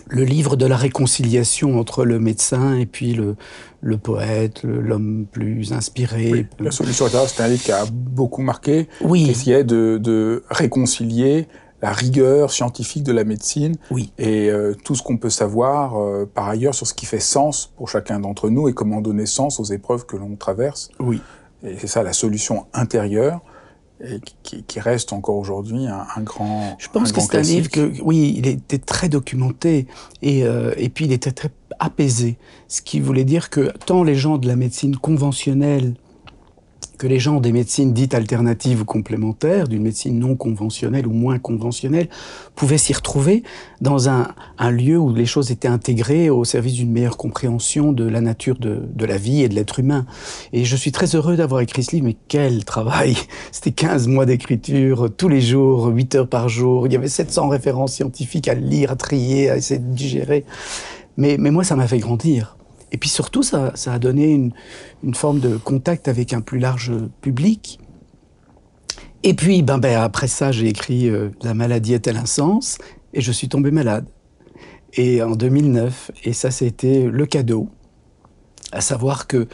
le 0.09 0.25
livre 0.25 0.57
de 0.57 0.67
la 0.67 0.77
réconciliation 0.77 1.79
entre 1.79 2.05
le 2.05 2.19
médecin 2.19 2.77
et 2.77 2.87
puis 2.87 3.15
le, 3.15 3.37
le 3.83 3.99
poète, 3.99 4.63
l'homme 4.63 5.27
plus 5.31 5.73
inspiré. 5.73 6.31
Oui, 6.31 6.47
la 6.61 6.71
solution 6.71 7.07
intérieure, 7.07 7.29
c'est 7.29 7.43
un 7.43 7.49
livre 7.49 7.63
qui 7.63 7.73
a 7.73 7.85
beaucoup 7.91 8.41
marqué, 8.41 8.89
oui. 9.03 9.25
qui 9.25 9.31
essayait 9.33 9.65
de, 9.65 9.99
de, 10.01 10.45
réconcilier 10.49 11.49
la 11.83 11.91
rigueur 11.91 12.53
scientifique 12.53 13.03
de 13.03 13.11
la 13.11 13.25
médecine 13.25 13.75
oui. 13.91 14.13
et 14.17 14.51
euh, 14.51 14.75
tout 14.85 14.95
ce 14.95 15.03
qu'on 15.03 15.17
peut 15.17 15.31
savoir 15.31 16.01
euh, 16.01 16.31
par 16.33 16.49
ailleurs 16.49 16.77
sur 16.77 16.87
ce 16.87 16.95
qui 16.95 17.07
fait 17.07 17.19
sens 17.19 17.73
pour 17.77 17.89
chacun 17.89 18.21
d'entre 18.21 18.51
nous 18.51 18.69
et 18.69 18.73
comment 18.73 19.01
donner 19.01 19.27
sens 19.27 19.59
aux 19.59 19.65
épreuves 19.65 20.07
que 20.07 20.17
l'on 20.17 20.37
traverse. 20.37 20.91
Oui. 21.01 21.21
Et 21.65 21.77
c'est 21.79 21.89
ça 21.89 22.05
la 22.05 22.13
solution 22.13 22.67
intérieure 22.73 23.41
et 24.03 24.21
qui, 24.43 24.65
qui, 24.65 24.81
reste 24.81 25.13
encore 25.13 25.37
aujourd'hui 25.37 25.87
un, 25.87 26.07
un, 26.17 26.23
grand. 26.23 26.77
Je 26.79 26.89
pense 26.89 27.11
un 27.11 27.13
que 27.13 27.21
c'est 27.21 27.37
un 27.37 27.43
livre 27.43 27.71
que, 27.71 27.93
oui, 28.03 28.35
il 28.37 28.47
était 28.47 28.79
très 28.79 29.09
documenté 29.09 29.87
et, 30.23 30.45
euh, 30.45 30.75
et 30.77 30.89
puis 30.89 31.05
il 31.05 31.13
était 31.13 31.33
très 31.33 31.51
apaisé, 31.79 32.37
ce 32.69 32.83
qui 32.83 33.01
voulait 33.01 33.25
dire 33.25 33.51
que 33.51 33.73
tant 33.87 34.03
les 34.05 34.15
gens 34.15 34.39
de 34.39 34.47
la 34.47 34.57
médecine 34.57 34.97
conventionnelle 34.97 35.95
que 37.03 37.09
les 37.09 37.19
gens 37.19 37.41
des 37.41 37.51
médecines 37.51 37.93
dites 37.93 38.15
alternatives 38.15 38.83
ou 38.83 38.85
complémentaires, 38.85 39.67
d'une 39.67 39.83
médecine 39.83 40.21
non 40.21 40.37
conventionnelle 40.37 41.09
ou 41.09 41.13
moins 41.13 41.41
conventionnelle, 41.41 42.09
pouvaient 42.55 42.79
s'y 42.79 42.93
retrouver 42.93 43.43
dans 43.81 44.09
un, 44.09 44.29
un, 44.57 44.71
lieu 44.71 44.99
où 44.99 45.13
les 45.13 45.27
choses 45.27 45.51
étaient 45.51 45.67
intégrées 45.67 46.31
au 46.31 46.45
service 46.45 46.75
d'une 46.75 46.93
meilleure 46.93 47.17
compréhension 47.17 47.91
de 47.91 48.05
la 48.05 48.21
nature 48.21 48.57
de, 48.57 48.83
de 48.95 49.05
la 49.05 49.17
vie 49.17 49.43
et 49.43 49.49
de 49.49 49.55
l'être 49.57 49.81
humain. 49.81 50.07
Et 50.53 50.65
je 50.65 50.77
suis 50.77 50.93
très 50.93 51.17
heureux 51.17 51.35
d'avoir 51.35 51.61
écrit 51.61 51.83
ce 51.83 51.91
livre, 51.91 52.07
mais 52.07 52.17
quel 52.29 52.65
travail 52.65 53.17
C'était 53.51 53.73
15 53.73 54.07
mois 54.07 54.25
d'écriture, 54.25 55.09
tous 55.17 55.29
les 55.29 55.41
jours, 55.41 55.87
8 55.87 56.15
heures 56.15 56.29
par 56.29 56.49
jour. 56.49 56.87
Il 56.87 56.93
y 56.93 56.97
avait 56.97 57.09
700 57.09 57.49
références 57.49 57.95
scientifiques 57.95 58.47
à 58.47 58.55
lire, 58.55 58.93
à 58.93 58.97
trier, 58.97 59.51
à 59.51 59.57
essayer 59.57 59.81
de 59.81 59.93
digérer. 59.93 60.45
Mais, 61.17 61.37
mais 61.37 61.51
moi, 61.51 61.65
ça 61.65 61.75
m'a 61.75 61.89
fait 61.89 61.99
grandir. 61.99 62.57
Et 62.93 62.99
puis 62.99 63.09
surtout, 63.09 63.43
ça, 63.43 63.73
a 63.87 63.99
donné 63.99 64.33
une, 65.03 65.15
forme 65.15 65.41
de 65.41 65.57
contact 65.57 66.09
avec 66.09 66.33
un 66.33 66.43
plus 66.43 66.59
large 66.59 66.93
public. 67.23 67.81
Et 69.23 69.35
puis, 69.35 69.63
ben, 69.63 69.79
ben 69.79 70.01
après 70.01 70.29
ça, 70.29 70.53
j'ai 70.53 70.69
écrit 70.69 71.09
euh, 71.09 71.31
La 71.43 71.55
maladie 71.55 71.95
est-elle 71.95 72.19
un 72.19 72.27
sens? 72.27 72.79
Et 73.15 73.21
je 73.21 73.33
suis 73.33 73.49
tombé 73.49 73.71
malade. 73.71 74.07
Et 74.95 75.23
en 75.23 75.35
2009, 75.35 76.11
et 76.25 76.35
ça, 76.35 76.51
c'était 76.51 77.07
le 77.11 77.25
cadeau. 77.25 77.69
À 78.73 78.83
savoir 78.83 79.27
que 79.27 79.49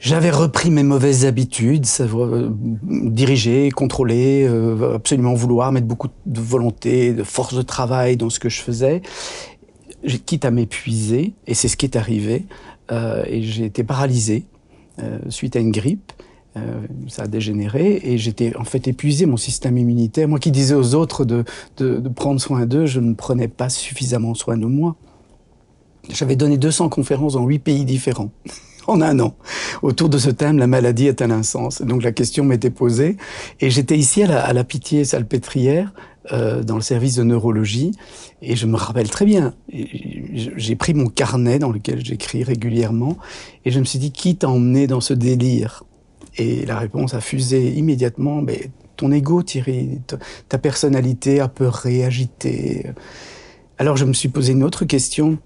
j'avais 0.00 0.30
repris 0.30 0.70
mes 0.70 0.84
mauvaises 0.84 1.26
habitudes, 1.26 1.84
euh, 2.00 2.50
diriger, 2.82 3.70
contrôler, 3.70 4.46
euh, 4.48 4.94
absolument 4.94 5.34
vouloir 5.34 5.72
mettre 5.72 5.86
beaucoup 5.86 6.08
de 6.24 6.40
volonté, 6.40 7.12
de 7.12 7.24
force 7.24 7.54
de 7.54 7.62
travail 7.62 8.16
dans 8.16 8.30
ce 8.30 8.38
que 8.38 8.48
je 8.48 8.60
faisais, 8.60 9.02
quitte 10.02 10.44
à 10.44 10.50
m'épuiser, 10.50 11.34
et 11.46 11.54
c'est 11.54 11.68
ce 11.68 11.76
qui 11.76 11.86
est 11.86 11.96
arrivé. 11.96 12.46
Euh, 12.90 13.22
et 13.26 13.42
j'ai 13.42 13.64
été 13.64 13.84
paralysé 13.84 14.44
euh, 15.02 15.18
suite 15.28 15.56
à 15.56 15.60
une 15.60 15.70
grippe. 15.70 16.12
Euh, 16.56 16.80
ça 17.08 17.24
a 17.24 17.26
dégénéré 17.26 18.00
et 18.02 18.16
j'étais 18.16 18.56
en 18.56 18.64
fait 18.64 18.88
épuisé, 18.88 19.26
mon 19.26 19.36
système 19.36 19.76
immunitaire. 19.76 20.26
Moi 20.28 20.38
qui 20.38 20.50
disais 20.50 20.74
aux 20.74 20.94
autres 20.94 21.24
de, 21.24 21.44
de, 21.76 21.98
de 21.98 22.08
prendre 22.08 22.40
soin 22.40 22.64
d'eux, 22.66 22.86
je 22.86 23.00
ne 23.00 23.14
prenais 23.14 23.48
pas 23.48 23.68
suffisamment 23.68 24.34
soin 24.34 24.56
de 24.56 24.66
moi. 24.66 24.96
J'avais 26.08 26.36
donné 26.36 26.56
200 26.56 26.88
conférences 26.88 27.34
dans 27.34 27.44
8 27.44 27.58
pays 27.58 27.84
différents 27.84 28.30
en 28.88 29.00
un 29.00 29.20
an 29.20 29.36
autour 29.82 30.08
de 30.08 30.18
ce 30.18 30.30
thème, 30.30 30.58
la 30.58 30.66
maladie 30.66 31.06
est 31.06 31.22
un 31.22 31.30
insens. 31.30 31.82
Donc 31.82 32.02
la 32.02 32.12
question 32.12 32.44
m'était 32.44 32.70
posée 32.70 33.16
et 33.60 33.70
j'étais 33.70 33.96
ici 33.96 34.22
à 34.22 34.52
la, 34.52 34.64
Pitié 34.64 35.04
Salpêtrière 35.04 35.92
euh, 36.32 36.62
dans 36.62 36.74
le 36.74 36.82
service 36.82 37.14
de 37.14 37.22
neurologie 37.22 37.92
et 38.42 38.56
je 38.56 38.66
me 38.66 38.76
rappelle 38.76 39.08
très 39.08 39.24
bien. 39.24 39.54
J'ai 39.70 40.74
pris 40.74 40.94
mon 40.94 41.06
carnet 41.06 41.58
dans 41.58 41.70
lequel 41.70 42.04
j'écris 42.04 42.42
régulièrement 42.42 43.18
et 43.64 43.70
je 43.70 43.78
me 43.78 43.84
suis 43.84 43.98
dit 43.98 44.10
qui 44.10 44.36
t'a 44.36 44.48
emmené 44.48 44.86
dans 44.86 45.00
ce 45.00 45.14
délire? 45.14 45.84
Et 46.36 46.64
la 46.66 46.78
réponse 46.78 47.14
a 47.14 47.20
fusé 47.20 47.72
immédiatement. 47.72 48.42
Mais 48.42 48.70
ton 48.96 49.10
ego, 49.10 49.42
Thierry, 49.42 50.00
ta 50.48 50.58
personnalité 50.58 51.40
apeurée, 51.40 52.04
agitée. 52.04 52.86
Alors 53.78 53.96
je 53.96 54.04
me 54.04 54.12
suis 54.12 54.28
posé 54.28 54.52
une 54.52 54.62
autre 54.62 54.84
question 54.84 55.38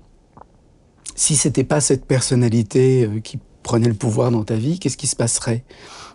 si 1.14 1.37
c'était 1.37 1.64
pas 1.64 1.80
cette 1.80 2.06
personnalité 2.06 3.04
euh, 3.04 3.21
qui 3.21 3.38
prenait 3.62 3.88
le 3.88 3.94
pouvoir 3.94 4.30
dans 4.30 4.44
ta 4.44 4.56
vie, 4.56 4.78
qu'est-ce 4.78 4.97
qui 4.97 5.06
se 5.06 5.16
passerait? 5.16 5.64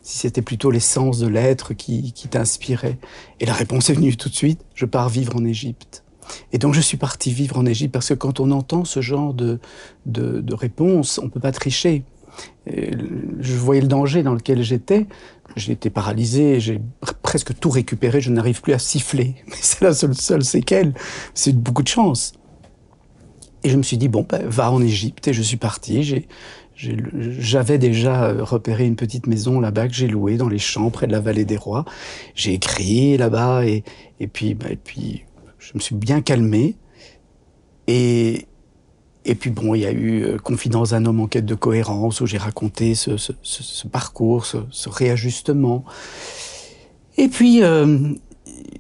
Si 0.03 0.17
c'était 0.17 0.41
plutôt 0.41 0.71
l'essence 0.71 1.19
de 1.19 1.27
l'être 1.27 1.73
qui, 1.73 2.13
t'inspirait 2.29 2.97
Et 3.39 3.45
la 3.45 3.53
réponse 3.53 3.89
est 3.89 3.93
venue 3.93 4.15
tout 4.15 4.29
de 4.29 4.33
suite, 4.33 4.61
je 4.73 4.85
pars 4.85 5.09
vivre 5.09 5.35
en 5.35 5.45
Égypte. 5.45 6.03
Et 6.51 6.57
donc 6.57 6.73
je 6.73 6.81
suis 6.81 6.97
parti 6.97 7.31
vivre 7.31 7.57
en 7.57 7.65
Égypte 7.65 7.93
parce 7.93 8.09
que 8.09 8.13
quand 8.13 8.39
on 8.39 8.51
entend 8.51 8.83
ce 8.83 9.01
genre 9.01 9.33
de, 9.33 9.59
de, 10.05 10.53
réponse, 10.53 11.19
on 11.23 11.29
peut 11.29 11.39
pas 11.39 11.53
tricher. 11.53 12.03
Et 12.67 12.91
je 13.39 13.55
voyais 13.55 13.81
le 13.81 13.87
danger 13.87 14.23
dans 14.23 14.33
lequel 14.33 14.61
j'étais. 14.61 15.07
J'étais 15.55 15.89
paralysé, 15.89 16.59
j'ai 16.59 16.81
presque 17.23 17.57
tout 17.57 17.69
récupéré, 17.69 18.19
je 18.19 18.29
n'arrive 18.29 18.61
plus 18.61 18.73
à 18.73 18.79
siffler. 18.79 19.35
Mais 19.47 19.55
c'est 19.61 19.81
la 19.81 19.93
seule 19.93 20.43
séquelle. 20.43 20.93
C'est 21.33 21.55
beaucoup 21.55 21.83
de 21.83 21.87
chance. 21.87 22.33
Et 23.63 23.69
je 23.69 23.77
me 23.77 23.83
suis 23.83 23.97
dit, 23.97 24.07
bon, 24.07 24.25
ben, 24.27 24.45
va 24.47 24.71
en 24.71 24.81
Égypte. 24.81 25.27
Et 25.27 25.33
je 25.33 25.41
suis 25.41 25.57
parti. 25.57 26.25
J'avais 26.75 27.77
déjà 27.77 28.33
repéré 28.43 28.85
une 28.85 28.95
petite 28.95 29.27
maison 29.27 29.59
là-bas 29.59 29.87
que 29.87 29.93
j'ai 29.93 30.07
louée 30.07 30.37
dans 30.37 30.49
les 30.49 30.59
champs 30.59 30.91
près 30.91 31.07
de 31.07 31.11
la 31.11 31.19
vallée 31.19 31.45
des 31.45 31.57
rois. 31.57 31.85
J'ai 32.35 32.53
écrit 32.53 33.17
là-bas 33.17 33.65
et, 33.65 33.83
ben, 34.19 34.77
puis 34.83 35.25
je 35.59 35.71
me 35.73 35.79
suis 35.79 35.95
bien 35.95 36.21
calmé. 36.21 36.75
Et, 37.87 38.45
puis 39.39 39.49
bon, 39.49 39.75
il 39.75 39.81
y 39.81 39.85
a 39.85 39.91
eu 39.91 40.23
euh, 40.23 40.37
Confidence 40.37 40.91
d'un 40.91 41.05
homme 41.05 41.21
en 41.21 41.27
quête 41.27 41.45
de 41.45 41.55
cohérence 41.55 42.21
où 42.21 42.25
j'ai 42.25 42.37
raconté 42.37 42.95
ce, 42.95 43.31
parcours, 43.87 44.45
ce, 44.45 44.57
ce, 44.69 44.89
réajustement. 44.89 45.83
Et 47.17 47.27
puis, 47.27 47.63
euh, 47.63 48.13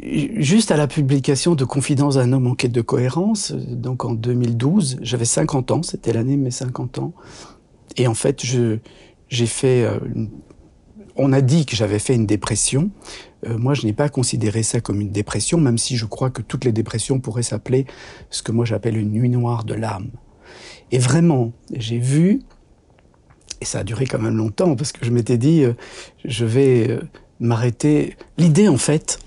juste 0.01 0.71
à 0.71 0.77
la 0.77 0.87
publication 0.87 1.55
de 1.55 1.65
Confidence 1.65 2.15
d'un 2.15 2.31
homme 2.33 2.47
en 2.47 2.55
quête 2.55 2.71
de 2.71 2.81
cohérence, 2.81 3.51
donc 3.51 4.05
en 4.05 4.13
2012, 4.13 4.99
j'avais 5.01 5.25
50 5.25 5.71
ans, 5.71 5.83
c'était 5.83 6.13
l'année 6.13 6.37
de 6.37 6.41
mes 6.41 6.51
50 6.51 6.99
ans. 6.99 7.13
Et 7.97 8.07
en 8.07 8.13
fait, 8.13 8.43
j'ai 8.43 9.45
fait... 9.45 9.83
Euh, 9.83 9.99
on 11.19 11.33
a 11.33 11.41
dit 11.41 11.65
que 11.65 11.75
j'avais 11.75 11.97
fait 11.97 12.13
une 12.13 12.27
dépression. 12.27 12.91
Euh, 13.47 13.57
moi, 13.57 13.73
je 13.73 13.85
n'ai 13.85 13.93
pas 13.93 14.07
considéré 14.07 14.61
ça 14.61 14.81
comme 14.81 15.01
une 15.01 15.11
dépression, 15.11 15.57
même 15.57 15.79
si 15.79 15.97
je 15.97 16.05
crois 16.05 16.29
que 16.29 16.43
toutes 16.43 16.63
les 16.63 16.71
dépressions 16.71 17.19
pourraient 17.19 17.43
s'appeler 17.43 17.87
ce 18.29 18.43
que 18.43 18.51
moi 18.51 18.65
j'appelle 18.65 18.97
une 18.97 19.11
nuit 19.11 19.29
noire 19.29 19.63
de 19.63 19.73
l'âme. 19.73 20.11
Et 20.91 20.99
vraiment, 20.99 21.53
j'ai 21.73 21.97
vu, 21.97 22.41
et 23.61 23.65
ça 23.65 23.79
a 23.79 23.83
duré 23.83 24.05
quand 24.05 24.19
même 24.19 24.37
longtemps, 24.37 24.75
parce 24.75 24.91
que 24.91 25.05
je 25.05 25.11
m'étais 25.11 25.39
dit, 25.39 25.63
euh, 25.63 25.73
je 26.23 26.45
vais 26.45 26.99
m'arrêter. 27.39 28.15
L'idée, 28.37 28.67
en 28.67 28.77
fait, 28.77 29.19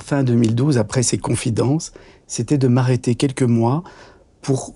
fin 0.00 0.22
2012, 0.24 0.78
après 0.78 1.02
ces 1.02 1.18
confidences, 1.18 1.92
c'était 2.26 2.58
de 2.58 2.68
m'arrêter 2.68 3.14
quelques 3.14 3.42
mois 3.42 3.82
pour 4.42 4.74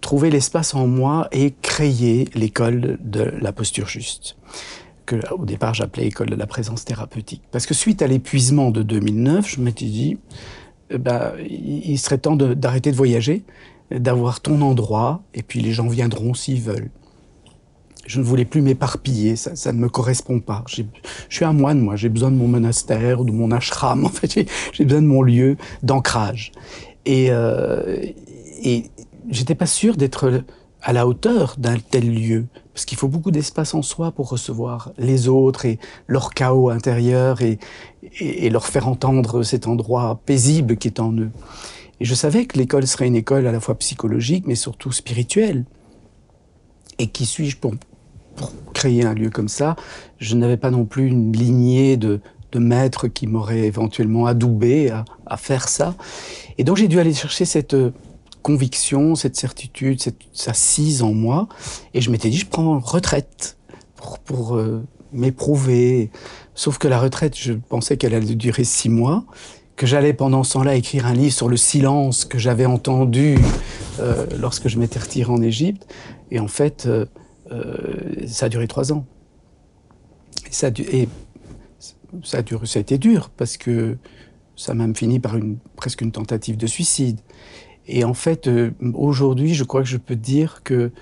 trouver 0.00 0.30
l'espace 0.30 0.74
en 0.74 0.86
moi 0.86 1.28
et 1.32 1.54
créer 1.62 2.28
l'école 2.34 2.98
de 3.02 3.22
la 3.40 3.52
posture 3.52 3.88
juste 3.88 4.36
que 5.06 5.16
au 5.32 5.44
départ 5.44 5.74
j'appelais 5.74 6.06
école 6.06 6.30
de 6.30 6.36
la 6.36 6.46
présence 6.46 6.84
thérapeutique. 6.84 7.42
Parce 7.50 7.66
que 7.66 7.74
suite 7.74 8.02
à 8.02 8.06
l'épuisement 8.06 8.70
de 8.70 8.82
2009 8.82 9.48
je 9.48 9.60
m'étais 9.60 9.86
dit 9.86 10.18
eh 10.90 10.98
ben, 10.98 11.32
il 11.48 11.98
serait 11.98 12.18
temps 12.18 12.36
d'arrêter 12.36 12.90
de 12.90 12.96
voyager 12.96 13.44
d'avoir 13.90 14.40
ton 14.40 14.60
endroit 14.62 15.22
et 15.34 15.42
puis 15.42 15.60
les 15.60 15.72
gens 15.72 15.88
viendront 15.88 16.34
s'ils 16.34 16.60
veulent 16.60 16.90
je 18.06 18.18
ne 18.18 18.24
voulais 18.24 18.44
plus 18.44 18.62
m'éparpiller, 18.62 19.36
ça, 19.36 19.72
ne 19.72 19.78
me 19.78 19.88
correspond 19.88 20.40
pas. 20.40 20.64
Je 20.68 20.82
suis 21.28 21.44
un 21.44 21.52
moine, 21.52 21.80
moi, 21.80 21.96
j'ai 21.96 22.08
besoin 22.08 22.30
de 22.30 22.36
mon 22.36 22.48
monastère 22.48 23.24
de 23.24 23.32
mon 23.32 23.50
ashram, 23.50 24.04
en 24.04 24.08
fait, 24.08 24.46
j'ai 24.72 24.84
besoin 24.84 25.02
de 25.02 25.06
mon 25.06 25.22
lieu 25.22 25.56
d'ancrage. 25.82 26.52
Et, 27.06 27.28
euh, 27.30 28.04
et 28.62 28.84
j'étais 29.30 29.54
pas 29.54 29.66
sûr 29.66 29.96
d'être 29.96 30.44
à 30.82 30.92
la 30.92 31.06
hauteur 31.06 31.54
d'un 31.58 31.78
tel 31.78 32.12
lieu, 32.12 32.46
parce 32.74 32.84
qu'il 32.84 32.98
faut 32.98 33.08
beaucoup 33.08 33.30
d'espace 33.30 33.74
en 33.74 33.82
soi 33.82 34.10
pour 34.10 34.28
recevoir 34.28 34.92
les 34.98 35.28
autres 35.28 35.64
et 35.64 35.78
leur 36.08 36.34
chaos 36.34 36.70
intérieur 36.70 37.40
et, 37.42 37.58
leur 38.50 38.66
faire 38.66 38.88
entendre 38.88 39.42
cet 39.42 39.66
endroit 39.66 40.20
paisible 40.26 40.76
qui 40.76 40.88
est 40.88 41.00
en 41.00 41.12
eux. 41.12 41.30
Et 42.00 42.04
je 42.04 42.14
savais 42.14 42.46
que 42.46 42.58
l'école 42.58 42.86
serait 42.86 43.06
une 43.06 43.14
école 43.14 43.46
à 43.46 43.52
la 43.52 43.60
fois 43.60 43.76
psychologique, 43.76 44.44
mais 44.46 44.56
surtout 44.56 44.90
spirituelle. 44.90 45.64
Et 46.98 47.06
qui 47.06 47.26
suis-je 47.26 47.56
pour 47.56 47.74
créer 48.72 49.04
un 49.04 49.14
lieu 49.14 49.30
comme 49.30 49.48
ça, 49.48 49.76
je 50.18 50.34
n'avais 50.36 50.56
pas 50.56 50.70
non 50.70 50.84
plus 50.84 51.06
une 51.08 51.32
lignée 51.32 51.96
de, 51.96 52.20
de 52.52 52.58
maîtres 52.58 53.08
qui 53.08 53.26
m'auraient 53.26 53.66
éventuellement 53.66 54.26
adoubé 54.26 54.90
à, 55.26 55.36
faire 55.36 55.68
ça. 55.68 55.94
Et 56.58 56.64
donc 56.64 56.76
j'ai 56.76 56.88
dû 56.88 57.00
aller 57.00 57.14
chercher 57.14 57.46
cette 57.46 57.72
euh, 57.72 57.90
conviction, 58.42 59.14
cette 59.14 59.36
certitude, 59.36 60.00
cette 60.00 60.20
assise 60.46 61.02
en 61.02 61.14
moi. 61.14 61.48
Et 61.94 62.02
je 62.02 62.10
m'étais 62.10 62.28
dit, 62.28 62.36
je 62.36 62.46
prends 62.46 62.78
retraite 62.78 63.56
pour, 63.96 64.18
pour 64.18 64.56
euh, 64.56 64.84
m'éprouver. 65.12 66.10
Sauf 66.54 66.76
que 66.76 66.86
la 66.86 67.00
retraite, 67.00 67.36
je 67.36 67.54
pensais 67.54 67.96
qu'elle 67.96 68.14
allait 68.14 68.34
durer 68.34 68.64
six 68.64 68.90
mois 68.90 69.24
que 69.74 69.86
j'allais 69.86 70.12
pendant 70.12 70.44
ce 70.44 70.52
temps-là 70.52 70.74
écrire 70.74 71.06
un 71.06 71.14
livre 71.14 71.32
sur 71.32 71.48
le 71.48 71.56
silence 71.56 72.26
que 72.26 72.38
j'avais 72.38 72.66
entendu 72.66 73.38
euh, 74.00 74.26
lorsque 74.38 74.68
je 74.68 74.78
m'étais 74.78 74.98
retiré 74.98 75.32
en 75.32 75.40
Égypte. 75.40 75.86
Et 76.30 76.38
en 76.38 76.46
fait, 76.46 76.86
euh, 77.52 78.26
ça 78.26 78.46
a 78.46 78.48
duré 78.48 78.66
trois 78.66 78.92
ans. 78.92 79.04
Et 80.48 80.52
ça, 80.52 80.68
a 82.36 82.78
été 82.78 82.98
dur 82.98 83.30
parce 83.30 83.56
que 83.56 83.96
ça 84.56 84.74
m'a 84.74 84.92
fini 84.94 85.18
par 85.18 85.36
presque 85.76 86.00
une 86.00 86.12
tentative 86.12 86.56
de 86.56 86.66
suicide. 86.66 87.20
Et 87.86 88.04
en 88.04 88.14
fait, 88.14 88.46
euh, 88.46 88.70
aujourd'hui, 88.94 89.54
je 89.54 89.64
crois 89.64 89.82
que 89.82 89.88
je 89.88 89.96
peux 89.96 90.16
dire 90.16 90.62
que 90.62 90.92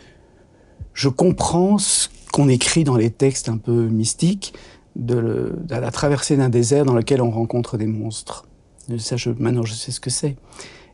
je 0.95 1.09
comprends 1.09 1.79
ce 1.79 2.09
qu'on 2.33 2.49
écrit 2.49 2.85
dans 2.85 2.97
les 2.97 3.11
textes 3.11 3.49
un 3.49 3.59
peu 3.59 3.89
mystiques 3.89 4.55
de, 4.97 5.55
la 5.69 5.91
traversée 5.91 6.37
d'un 6.37 6.49
désert 6.49 6.85
dans 6.85 6.95
lequel 6.95 7.23
on 7.23 7.31
rencontre 7.31 7.77
des 7.77 7.87
monstres. 7.87 8.47
Je, 8.89 9.31
maintenant, 9.39 9.65
je 9.65 9.75
sais 9.75 9.93
ce 9.93 10.01
que 10.01 10.11
c'est. 10.11 10.37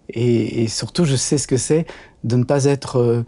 Et, 0.09 0.69
surtout, 0.69 1.05
je 1.05 1.17
sais 1.17 1.39
ce 1.39 1.49
que 1.49 1.57
c'est 1.57 1.87
de 2.25 2.37
ne 2.37 2.45
pas 2.45 2.65
être 2.65 2.97
euh, 2.97 3.25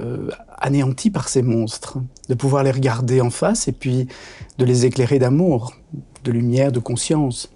euh, 0.00 0.30
anéanti 0.62 1.10
par 1.10 1.28
ces 1.28 1.42
monstres, 1.42 1.98
de 2.28 2.34
pouvoir 2.34 2.62
les 2.62 2.70
regarder 2.70 3.20
en 3.20 3.30
face 3.30 3.68
et 3.68 3.72
puis 3.72 4.08
de 4.58 4.64
les 4.64 4.86
éclairer 4.86 5.18
d'amour, 5.18 5.74
de 6.24 6.32
lumière, 6.32 6.72
de 6.72 6.78
conscience. 6.78 7.52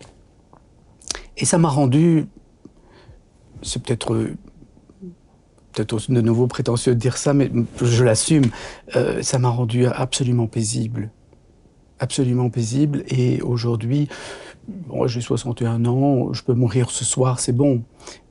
Et 1.36 1.44
ça 1.44 1.58
m'a 1.58 1.68
rendu, 1.68 2.26
c'est 3.62 3.82
peut-être 3.82 4.34
peut-être 5.72 6.10
de 6.10 6.20
nouveau 6.20 6.46
prétentieux 6.46 6.94
de 6.94 6.98
dire 6.98 7.16
ça, 7.16 7.34
mais 7.34 7.50
je 7.82 8.02
l'assume, 8.02 8.46
euh, 8.96 9.22
ça 9.22 9.38
m'a 9.38 9.50
rendu 9.50 9.86
absolument 9.86 10.46
paisible. 10.46 11.10
Absolument 11.98 12.50
paisible. 12.50 13.04
Et 13.08 13.42
aujourd'hui, 13.42 14.08
j'ai 15.06 15.20
61 15.20 15.84
ans, 15.86 16.32
je 16.32 16.42
peux 16.42 16.54
mourir 16.54 16.90
ce 16.90 17.04
soir, 17.04 17.40
c'est 17.40 17.52
bon. 17.52 17.82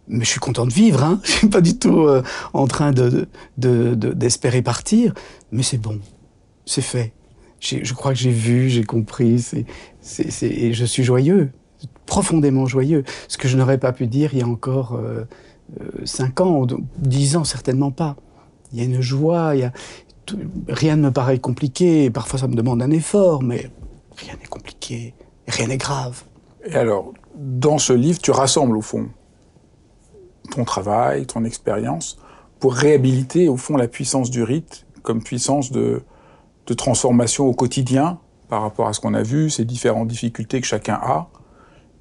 Mais 0.07 0.23
je 0.23 0.29
suis 0.29 0.39
content 0.39 0.65
de 0.65 0.73
vivre, 0.73 1.03
hein. 1.03 1.19
je 1.23 1.31
suis 1.31 1.49
pas 1.49 1.61
du 1.61 1.77
tout 1.77 2.01
euh, 2.01 2.21
en 2.53 2.67
train 2.67 2.91
de, 2.91 3.27
d'espérer 3.57 4.61
partir, 4.61 5.13
mais 5.51 5.63
c'est 5.63 5.77
bon, 5.77 5.99
c'est 6.65 6.81
fait. 6.81 7.13
Je 7.61 7.93
crois 7.93 8.11
que 8.13 8.19
j'ai 8.19 8.31
vu, 8.31 8.69
j'ai 8.69 8.83
compris, 8.83 9.43
et 10.41 10.73
je 10.73 10.85
suis 10.85 11.03
joyeux, 11.03 11.51
profondément 12.05 12.67
joyeux, 12.67 13.03
ce 13.27 13.37
que 13.37 13.47
je 13.47 13.57
n'aurais 13.57 13.79
pas 13.79 13.91
pu 13.91 14.05
dire 14.05 14.33
il 14.33 14.39
y 14.39 14.43
a 14.43 14.47
encore 14.47 14.93
euh, 14.93 15.23
euh, 15.81 16.05
cinq 16.05 16.41
ans, 16.41 16.67
dix 16.99 17.35
ans 17.37 17.43
certainement 17.43 17.91
pas. 17.91 18.17
Il 18.71 18.79
y 18.79 18.81
a 18.81 18.85
une 18.85 19.01
joie, 19.01 19.55
il 19.55 19.61
y 19.61 19.63
a, 19.63 19.71
rien 20.67 20.95
ne 20.95 21.03
me 21.03 21.11
paraît 21.11 21.39
compliqué, 21.39 22.11
parfois 22.11 22.39
ça 22.39 22.47
me 22.47 22.55
demande 22.55 22.83
un 22.83 22.91
effort, 22.91 23.41
mais 23.41 23.71
rien 24.17 24.33
n'est 24.39 24.47
compliqué, 24.47 25.15
rien 25.47 25.67
n'est 25.67 25.77
grave. 25.77 26.23
Et 26.65 26.75
alors, 26.75 27.13
dans 27.35 27.77
ce 27.77 27.93
livre, 27.93 28.19
tu 28.19 28.31
rassembles 28.31 28.77
au 28.77 28.81
fond 28.81 29.09
ton 30.51 30.63
travail, 30.63 31.25
ton 31.25 31.43
expérience, 31.43 32.17
pour 32.59 32.73
réhabiliter 32.73 33.49
au 33.49 33.57
fond 33.57 33.77
la 33.77 33.87
puissance 33.87 34.29
du 34.29 34.43
rite 34.43 34.85
comme 35.05 35.23
puissance 35.23 35.71
de, 35.71 36.01
transformation 36.75 37.45
au 37.45 37.53
quotidien 37.53 38.19
par 38.49 38.63
rapport 38.63 38.87
à 38.87 38.93
ce 38.93 38.99
qu'on 38.99 39.13
a 39.13 39.21
vu, 39.21 39.49
ces 39.49 39.65
différentes 39.65 40.07
difficultés 40.07 40.59
que 40.59 40.67
chacun 40.67 40.95
a, 40.95 41.29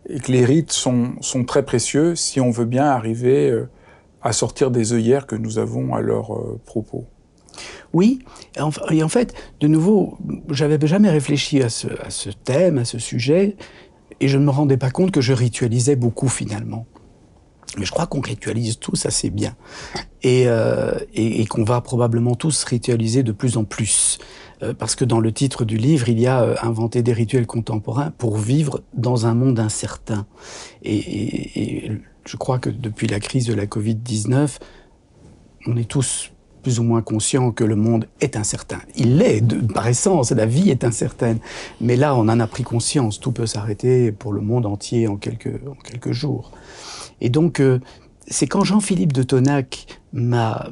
et 0.09 0.21
que 0.21 0.33
les 0.33 0.45
rites 0.45 0.73
sont, 0.73 1.13
sont 1.21 1.45
très 1.45 1.65
précieux 1.65 2.17
si 2.17 2.41
on 2.41 2.51
veut 2.51 2.65
bien 2.65 2.87
arriver 2.87 3.51
euh, 3.51 3.69
à 4.23 4.33
sortir 4.33 4.71
des 4.71 4.95
œillères 4.95 5.27
que 5.27 5.37
nous 5.37 5.59
avons 5.59 5.95
à 5.95 6.01
leur 6.01 6.35
euh, 6.35 6.59
propos. 6.65 7.05
Oui, 7.93 8.21
et 8.57 9.03
en 9.03 9.09
fait, 9.09 9.35
de 9.61 9.69
nouveau, 9.69 10.19
j'avais 10.49 10.79
jamais 10.87 11.11
réfléchi 11.11 11.63
à 11.63 11.69
ce, 11.69 11.87
à 12.05 12.11
ce 12.11 12.31
thème, 12.31 12.79
à 12.79 12.85
ce 12.85 12.99
sujet, 12.99 13.57
et 14.21 14.29
je 14.29 14.39
ne 14.39 14.45
me 14.45 14.51
rendais 14.51 14.77
pas 14.77 14.91
compte 14.91 15.11
que 15.11 15.21
je 15.21 15.33
ritualisais 15.33 15.95
beaucoup 15.97 16.29
finalement. 16.29 16.87
Mais 17.79 17.85
je 17.85 17.91
crois 17.91 18.07
qu'on 18.07 18.21
ritualise 18.21 18.79
tous 18.79 19.07
assez 19.07 19.31
bien. 19.31 19.57
Et, 20.23 20.45
euh, 20.47 20.99
et, 21.15 21.43
et 21.43 21.47
qu'on 21.47 21.65
va 21.65 21.81
probablement 21.81 22.35
tous 22.35 22.65
ritualiser 22.65 23.23
de 23.23 23.33
plus 23.33 23.57
en 23.57 23.65
plus. 23.65 24.19
Euh, 24.63 24.75
parce 24.75 24.95
que 24.95 25.05
dans 25.05 25.21
le 25.21 25.33
titre 25.33 25.65
du 25.65 25.77
livre, 25.77 26.09
il 26.09 26.21
y 26.21 26.27
a 26.27 26.43
euh, 26.43 26.55
inventé 26.63 27.03
des 27.03 27.13
rituels 27.13 27.47
contemporains 27.47 28.13
pour 28.17 28.39
vivre 28.39 28.83
dans 28.95 29.27
un 29.27 29.35
monde 29.35 29.59
incertain. 29.59 30.27
Et, 30.83 31.87
et 31.87 31.93
je 32.25 32.37
crois 32.37 32.59
que 32.59 32.71
depuis 32.71 33.07
la 33.07 33.21
crise 33.21 33.47
de 33.47 33.55
la 33.55 33.67
Covid-19, 33.67 34.59
on 35.67 35.77
est 35.77 35.89
tous 35.89 36.31
plus 36.63 36.81
ou 36.81 36.83
moins 36.83 37.03
conscients 37.03 37.53
que 37.53 37.63
le 37.63 37.77
monde 37.77 38.09
est 38.21 38.37
incertain. 38.37 38.81
Il 38.97 39.19
l'est, 39.19 39.43
par 39.73 39.87
essence, 39.87 40.33
la 40.33 40.47
vie 40.47 40.71
est 40.71 40.83
incertaine. 40.83 41.39
Mais 41.81 41.95
là, 41.95 42.17
on 42.17 42.21
en 42.21 42.41
a 42.41 42.47
pris 42.47 42.63
conscience. 42.63 43.21
Tout 43.21 43.33
peut 43.33 43.47
s'arrêter 43.47 44.11
pour 44.11 44.33
le 44.33 44.41
monde 44.41 44.65
entier 44.65 45.07
en 45.07 45.17
quelques, 45.17 45.61
en 45.69 45.75
quelques 45.75 46.13
jours. 46.13 46.51
Et 47.21 47.31
donc, 47.31 47.61
euh, 47.61 47.81
c'est 48.27 48.47
quand 48.47 48.65
Jean-Philippe 48.65 49.13
de 49.13 49.23
Tonac 49.23 49.87
m'a 50.13 50.69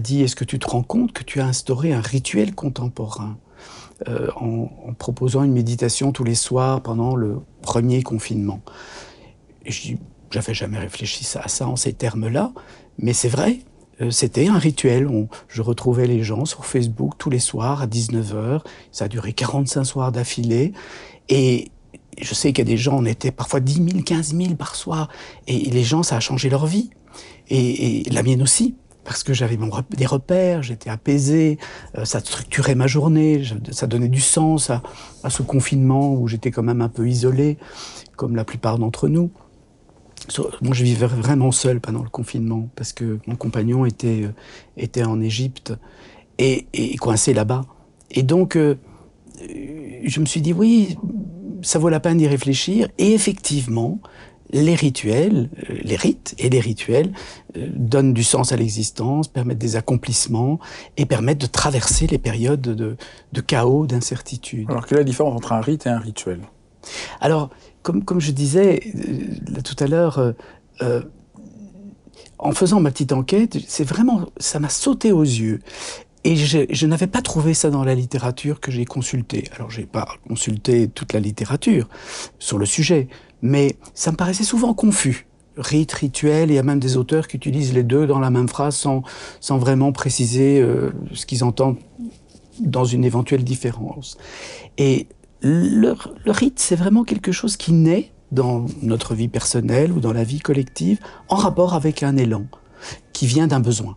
dit 0.00 0.22
Est-ce 0.22 0.36
que 0.36 0.44
tu 0.44 0.58
te 0.58 0.68
rends 0.68 0.82
compte 0.82 1.12
que 1.12 1.22
tu 1.22 1.40
as 1.40 1.46
instauré 1.46 1.92
un 1.92 2.00
rituel 2.00 2.54
contemporain 2.54 3.38
euh, 4.08 4.28
en, 4.36 4.68
proposant 4.98 5.42
une 5.42 5.52
méditation 5.52 6.12
tous 6.12 6.24
les 6.24 6.34
soirs 6.34 6.82
pendant 6.82 7.16
le 7.16 7.40
premier 7.62 8.02
confinement? 8.02 8.60
Et 9.64 9.70
je 9.70 9.82
dis 9.82 9.98
J'avais 10.30 10.54
jamais 10.54 10.78
réfléchi 10.78 11.26
à 11.38 11.48
ça 11.48 11.68
en 11.68 11.76
ces 11.76 11.92
termes-là, 11.92 12.52
mais 12.98 13.12
c'est 13.12 13.28
vrai. 13.28 13.60
Euh, 14.02 14.10
c'était 14.10 14.48
un 14.48 14.58
rituel. 14.58 15.06
On, 15.06 15.28
je 15.48 15.62
retrouvais 15.62 16.06
les 16.06 16.22
gens 16.22 16.44
sur 16.44 16.66
Facebook 16.66 17.14
tous 17.18 17.30
les 17.30 17.38
soirs 17.38 17.82
à 17.82 17.86
19h. 17.86 18.60
Ça 18.92 19.06
a 19.06 19.08
duré 19.08 19.32
45 19.32 19.84
soirs 19.84 20.12
d'affilée. 20.12 20.72
Et, 21.28 21.70
je 22.20 22.34
sais 22.34 22.52
qu'il 22.52 22.66
y 22.66 22.68
a 22.68 22.70
des 22.72 22.76
gens, 22.76 22.98
on 22.98 23.04
était 23.04 23.30
parfois 23.30 23.60
10 23.60 23.74
000, 23.74 24.02
15 24.04 24.34
000 24.34 24.54
par 24.54 24.74
soir. 24.74 25.08
Et 25.46 25.70
les 25.70 25.84
gens, 25.84 26.02
ça 26.02 26.16
a 26.16 26.20
changé 26.20 26.48
leur 26.48 26.66
vie. 26.66 26.90
Et, 27.48 28.02
la 28.10 28.22
mienne 28.22 28.42
aussi. 28.42 28.76
Parce 29.04 29.22
que 29.22 29.32
j'avais 29.32 29.56
des 29.96 30.06
repères, 30.06 30.64
j'étais 30.64 30.90
apaisé, 30.90 31.58
euh, 31.96 32.04
ça 32.04 32.18
structurait 32.18 32.74
ma 32.74 32.88
journée, 32.88 33.40
ça 33.70 33.86
donnait 33.86 34.08
du 34.08 34.20
sens 34.20 34.68
à, 34.68 34.82
ce 35.30 35.44
confinement 35.44 36.12
où 36.14 36.26
j'étais 36.26 36.50
quand 36.50 36.64
même 36.64 36.80
un 36.80 36.88
peu 36.88 37.08
isolé, 37.08 37.56
comme 38.16 38.34
la 38.34 38.44
plupart 38.44 38.80
d'entre 38.80 39.06
nous. 39.06 39.30
Moi, 40.60 40.74
je 40.74 40.82
vivais 40.82 41.06
vraiment 41.06 41.52
seul 41.52 41.80
pendant 41.80 42.02
le 42.02 42.08
confinement 42.08 42.68
parce 42.74 42.92
que 42.92 43.20
mon 43.28 43.36
compagnon 43.36 43.86
était, 43.86 44.24
euh, 44.24 44.32
était 44.76 45.04
en 45.04 45.20
Égypte 45.20 45.72
et, 46.38 46.66
coincé 46.98 47.32
là-bas. 47.32 47.64
Et 48.10 48.24
donc, 48.24 48.56
euh, 48.56 48.74
je 49.38 50.20
me 50.20 50.26
suis 50.26 50.40
dit, 50.40 50.52
oui, 50.52 50.96
ça 51.62 51.78
vaut 51.78 51.88
la 51.88 52.00
peine 52.00 52.18
d'y 52.18 52.26
réfléchir. 52.26 52.88
Et 52.98 53.12
effectivement, 53.12 53.98
les 54.50 54.74
rituels, 54.74 55.50
euh, 55.70 55.74
les 55.82 55.96
rites 55.96 56.34
et 56.38 56.48
les 56.48 56.60
rituels 56.60 57.12
euh, 57.56 57.66
donnent 57.74 58.14
du 58.14 58.22
sens 58.22 58.52
à 58.52 58.56
l'existence, 58.56 59.28
permettent 59.28 59.58
des 59.58 59.76
accomplissements 59.76 60.58
et 60.96 61.06
permettent 61.06 61.40
de 61.40 61.46
traverser 61.46 62.06
les 62.06 62.18
périodes 62.18 62.60
de, 62.60 63.40
chaos, 63.40 63.86
d'incertitude. 63.86 64.70
Alors, 64.70 64.86
quelle 64.86 64.98
est 64.98 65.00
la 65.00 65.04
différence 65.04 65.36
entre 65.36 65.52
un 65.52 65.60
rite 65.60 65.86
et 65.86 65.90
un 65.90 65.98
rituel? 65.98 66.40
Alors, 67.20 67.50
comme, 67.82 68.04
comme 68.04 68.20
je 68.20 68.30
disais 68.30 68.80
euh, 68.94 69.60
tout 69.62 69.76
à 69.82 69.86
l'heure, 69.88 70.34
en 72.38 72.52
faisant 72.52 72.80
ma 72.80 72.90
petite 72.90 73.12
enquête, 73.12 73.58
c'est 73.66 73.84
vraiment, 73.84 74.26
ça 74.36 74.60
m'a 74.60 74.68
sauté 74.68 75.12
aux 75.12 75.22
yeux. 75.22 75.60
Et 76.26 76.34
je, 76.34 76.86
n'avais 76.86 77.06
pas 77.06 77.22
trouvé 77.22 77.54
ça 77.54 77.70
dans 77.70 77.84
la 77.84 77.94
littérature 77.94 78.58
que 78.58 78.72
j'ai 78.72 78.84
consultée. 78.84 79.44
Alors, 79.54 79.70
j'ai 79.70 79.86
pas 79.86 80.08
consulté 80.26 80.88
toute 80.88 81.12
la 81.12 81.20
littérature 81.20 81.88
sur 82.40 82.58
le 82.58 82.66
sujet, 82.66 83.06
mais 83.42 83.76
ça 83.94 84.10
me 84.10 84.16
paraissait 84.16 84.42
souvent 84.42 84.74
confus. 84.74 85.28
Rite, 85.56 85.92
rituel, 85.92 86.50
il 86.50 86.54
y 86.54 86.58
a 86.58 86.64
même 86.64 86.80
des 86.80 86.96
auteurs 86.96 87.28
qui 87.28 87.36
utilisent 87.36 87.72
les 87.74 87.84
deux 87.84 88.08
dans 88.08 88.18
la 88.18 88.30
même 88.30 88.48
phrase 88.48 88.74
sans, 88.74 89.04
sans 89.38 89.58
vraiment 89.58 89.92
préciser 89.92 90.60
euh, 90.60 90.90
ce 91.12 91.26
qu'ils 91.26 91.44
entendent 91.44 91.78
dans 92.58 92.84
une 92.84 93.04
éventuelle 93.04 93.44
différence. 93.44 94.18
Et 94.78 95.06
le, 95.42 95.94
le 96.24 96.30
rite, 96.32 96.58
c'est 96.58 96.74
vraiment 96.74 97.04
quelque 97.04 97.30
chose 97.30 97.56
qui 97.56 97.72
naît 97.72 98.10
dans 98.32 98.66
notre 98.82 99.14
vie 99.14 99.28
personnelle 99.28 99.92
ou 99.92 100.00
dans 100.00 100.12
la 100.12 100.24
vie 100.24 100.40
collective 100.40 100.98
en 101.28 101.36
rapport 101.36 101.74
avec 101.74 102.02
un 102.02 102.16
élan 102.16 102.46
qui 103.12 103.28
vient 103.28 103.46
d'un 103.46 103.60
besoin. 103.60 103.96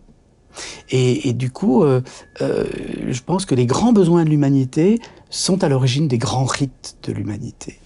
Et, 0.90 1.32
du 1.32 1.50
coup, 1.50 1.82
euh, 1.82 2.00
euh, 2.40 2.64
je 3.08 3.20
pense 3.22 3.46
que 3.46 3.54
les 3.54 3.66
grands 3.66 3.92
besoins 3.92 4.24
de 4.24 4.30
l'humanité 4.30 4.98
sont 5.30 5.62
à 5.62 5.68
l'origine 5.68 6.08
des 6.08 6.18
grands 6.18 6.44
rites 6.44 6.96
de 7.04 7.12
l'humanité. 7.12 7.78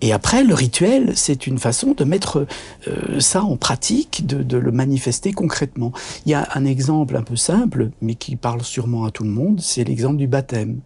Et 0.00 0.12
après, 0.12 0.44
le 0.44 0.54
rituel, 0.54 1.12
c'est 1.16 1.46
une 1.46 1.58
façon 1.58 1.92
de 1.92 2.04
mettre 2.04 2.46
euh, 2.86 3.20
ça 3.20 3.42
en 3.42 3.56
pratique, 3.56 4.26
de, 4.26 4.42
de, 4.42 4.56
le 4.56 4.70
manifester 4.70 5.32
concrètement. 5.32 5.92
Il 6.26 6.32
y 6.32 6.34
a 6.34 6.48
un 6.54 6.64
exemple 6.64 7.16
un 7.16 7.22
peu 7.22 7.36
simple, 7.36 7.90
mais 8.00 8.14
qui 8.14 8.36
parle 8.36 8.62
sûrement 8.62 9.04
à 9.04 9.10
tout 9.10 9.24
le 9.24 9.30
monde, 9.30 9.60
c'est 9.60 9.84
l'exemple 9.84 10.16
du 10.16 10.28
baptême 10.28 10.80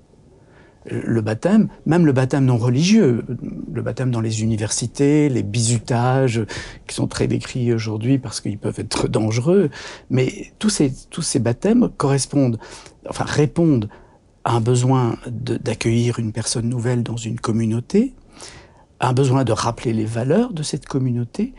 le 0.86 1.20
baptême, 1.20 1.68
même 1.86 2.06
le 2.06 2.12
baptême 2.12 2.44
non 2.44 2.56
religieux, 2.56 3.24
le 3.72 3.82
baptême 3.82 4.10
dans 4.10 4.20
les 4.20 4.42
universités, 4.42 5.28
les 5.28 5.42
bizutages 5.42 6.44
qui 6.86 6.94
sont 6.94 7.06
très 7.06 7.26
décrits 7.26 7.72
aujourd'hui 7.72 8.18
parce 8.18 8.40
qu'ils 8.40 8.58
peuvent 8.58 8.78
être 8.78 9.08
dangereux, 9.08 9.70
mais 10.10 10.52
tous 10.58 10.70
ces, 10.70 11.38
baptêmes 11.38 11.88
correspondent, 11.96 12.58
enfin 13.08 13.24
répondent 13.24 13.88
à 14.44 14.56
un 14.56 14.60
besoin 14.60 15.16
d'accueillir 15.26 16.18
une 16.18 16.32
personne 16.32 16.68
nouvelle 16.68 17.04
dans 17.04 17.16
une 17.16 17.38
communauté, 17.38 18.14
à 18.98 19.08
un 19.08 19.12
besoin 19.12 19.44
de 19.44 19.52
rappeler 19.52 19.92
les 19.92 20.04
valeurs 20.04 20.52
de 20.52 20.62
cette 20.62 20.86
communauté 20.86 21.54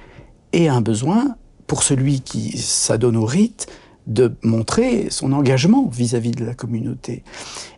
et 0.52 0.68
à 0.68 0.76
un 0.76 0.82
besoin, 0.82 1.36
pour 1.66 1.84
celui 1.84 2.22
qui 2.22 2.58
s'adonne 2.58 3.16
au 3.16 3.26
rite, 3.26 3.68
de 4.08 4.34
montrer 4.44 5.08
son 5.10 5.32
engagement 5.32 5.88
vis-à-vis 5.88 6.32
de 6.32 6.46
la 6.46 6.54
communauté. 6.54 7.24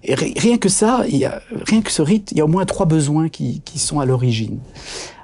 Et 0.04 0.16
rien 0.16 0.58
que 0.58 0.70
ça, 0.70 1.04
il 1.08 1.18
y 1.18 1.26
a, 1.26 1.42
rien 1.66 1.82
que 1.82 1.92
ce 1.92 2.02
rite, 2.02 2.32
il 2.32 2.38
y 2.38 2.42
a 2.42 2.46
au 2.46 2.50
moins 2.50 2.66
trois 2.66 2.86
besoins 2.86 3.30
qui, 3.30 3.62
qui 3.62 3.80
sont 3.80 4.00
à 4.00 4.06
l'origine. 4.06 4.60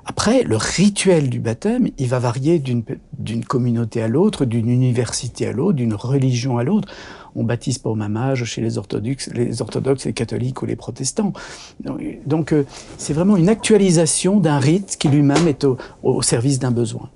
Après, 0.06 0.44
le 0.44 0.58
rituel 0.58 1.30
du 1.30 1.40
baptême, 1.40 1.90
il 1.98 2.08
va 2.08 2.20
varier 2.20 2.60
d'une 2.60 3.46
communauté 3.46 4.02
à 4.02 4.08
l'autre, 4.08 4.46
d'une 4.46 4.70
université 4.70 5.48
à 5.48 5.52
l'autre, 5.52 5.78
d'une 5.78 5.94
religion 5.94 6.58
à 6.58 6.64
l'autre. 6.64 6.92
On 7.36 7.44
baptise 7.44 7.78
pas 7.78 7.90
au 7.90 7.96
même 7.96 8.18
âge 8.18 8.44
chez 8.44 8.62
les 8.62 8.78
orthodoxes, 8.78 9.30
les 9.34 9.62
orthodoxes, 9.62 10.06
les 10.06 10.14
catholiques 10.14 10.62
ou 10.62 10.66
les 10.66 10.76
protestants. 10.76 11.34
Donc, 12.26 12.52
euh, 12.52 12.66
c'est 12.98 13.14
vraiment 13.14 13.38
une 13.38 13.48
actualisation 13.48 14.40
d'un 14.40 14.60
rite 14.60 14.98
qui 15.00 15.08
lui-même 15.08 15.48
est 15.48 15.64
au, 15.64 15.78
au 16.04 16.22
service 16.22 16.60
d'un 16.60 16.72
besoin. 16.72 17.10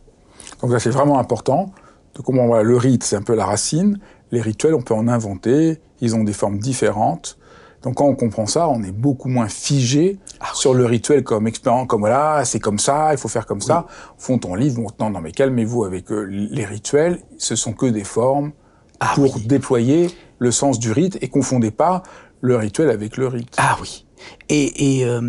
Donc 0.62 0.71
ça, 0.71 0.80
c'est 0.80 0.91
vraiment 0.91 1.19
important 1.19 1.74
de 2.15 2.21
comment 2.21 2.47
voilà, 2.47 2.63
le 2.63 2.78
rite, 2.78 3.04
c'est 3.04 3.15
un 3.15 3.21
peu 3.21 3.36
la 3.36 3.45
racine. 3.45 3.99
Les 4.32 4.41
rituels, 4.41 4.73
on 4.73 4.82
peut 4.82 4.93
en 4.93 5.08
inventer. 5.08 5.80
Ils 6.01 6.15
ont 6.15 6.23
des 6.23 6.34
formes 6.34 6.58
différentes. 6.58 7.38
Donc 7.84 7.95
quand 7.95 8.06
on 8.06 8.15
comprend 8.15 8.47
ça, 8.47 8.67
on 8.67 8.82
est 8.82 8.91
beaucoup 8.91 9.30
moins 9.30 9.47
figé 9.47 10.17
ah 10.39 10.47
sur 10.56 10.73
le 10.73 10.86
rituel 10.86 11.23
comme 11.23 11.45
expérience, 11.45 11.88
comme 11.88 11.99
voilà, 11.99 12.43
c'est 12.43 12.60
comme 12.60 12.80
ça, 12.80 13.10
il 13.12 13.19
faut 13.19 13.28
faire 13.28 13.45
comme 13.45 13.62
ça. 13.62 13.86
Au 14.17 14.21
fond, 14.21 14.39
ton 14.39 14.56
livre, 14.56 14.82
maintenant, 14.82 15.12
non 15.12 15.21
mais 15.21 15.32
calmez-vous 15.32 15.84
avec 15.84 16.12
euh, 16.12 16.23
les 16.23 16.65
rituels, 16.65 17.19
ce 17.38 17.56
sont 17.56 17.73
que 17.73 17.86
des 17.86 18.04
formes 18.04 18.54
ah 18.99 19.12
pour 19.13 19.39
déployer 19.39 20.10
le 20.39 20.49
sens 20.49 20.80
du 20.80 20.91
rite 20.91 21.19
et 21.21 21.28
confondez 21.28 21.69
pas 21.69 22.01
le 22.41 22.56
rituel 22.56 22.89
avec 22.89 23.17
le 23.17 23.28
rite. 23.28 23.54
Ah 23.58 23.78
oui. 23.80 24.08
Et, 24.49 24.99
et 24.99 25.06
euh, 25.06 25.21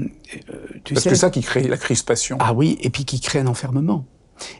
tu 0.84 0.94
Parce 0.94 1.04
que 1.04 1.10
c'est 1.10 1.16
ça 1.16 1.28
qui 1.28 1.42
crée 1.42 1.68
la 1.68 1.76
crispation. 1.76 2.38
Ah 2.40 2.54
oui, 2.54 2.78
et 2.80 2.88
puis 2.88 3.04
qui 3.04 3.20
crée 3.20 3.40
un 3.40 3.48
enfermement. 3.48 4.06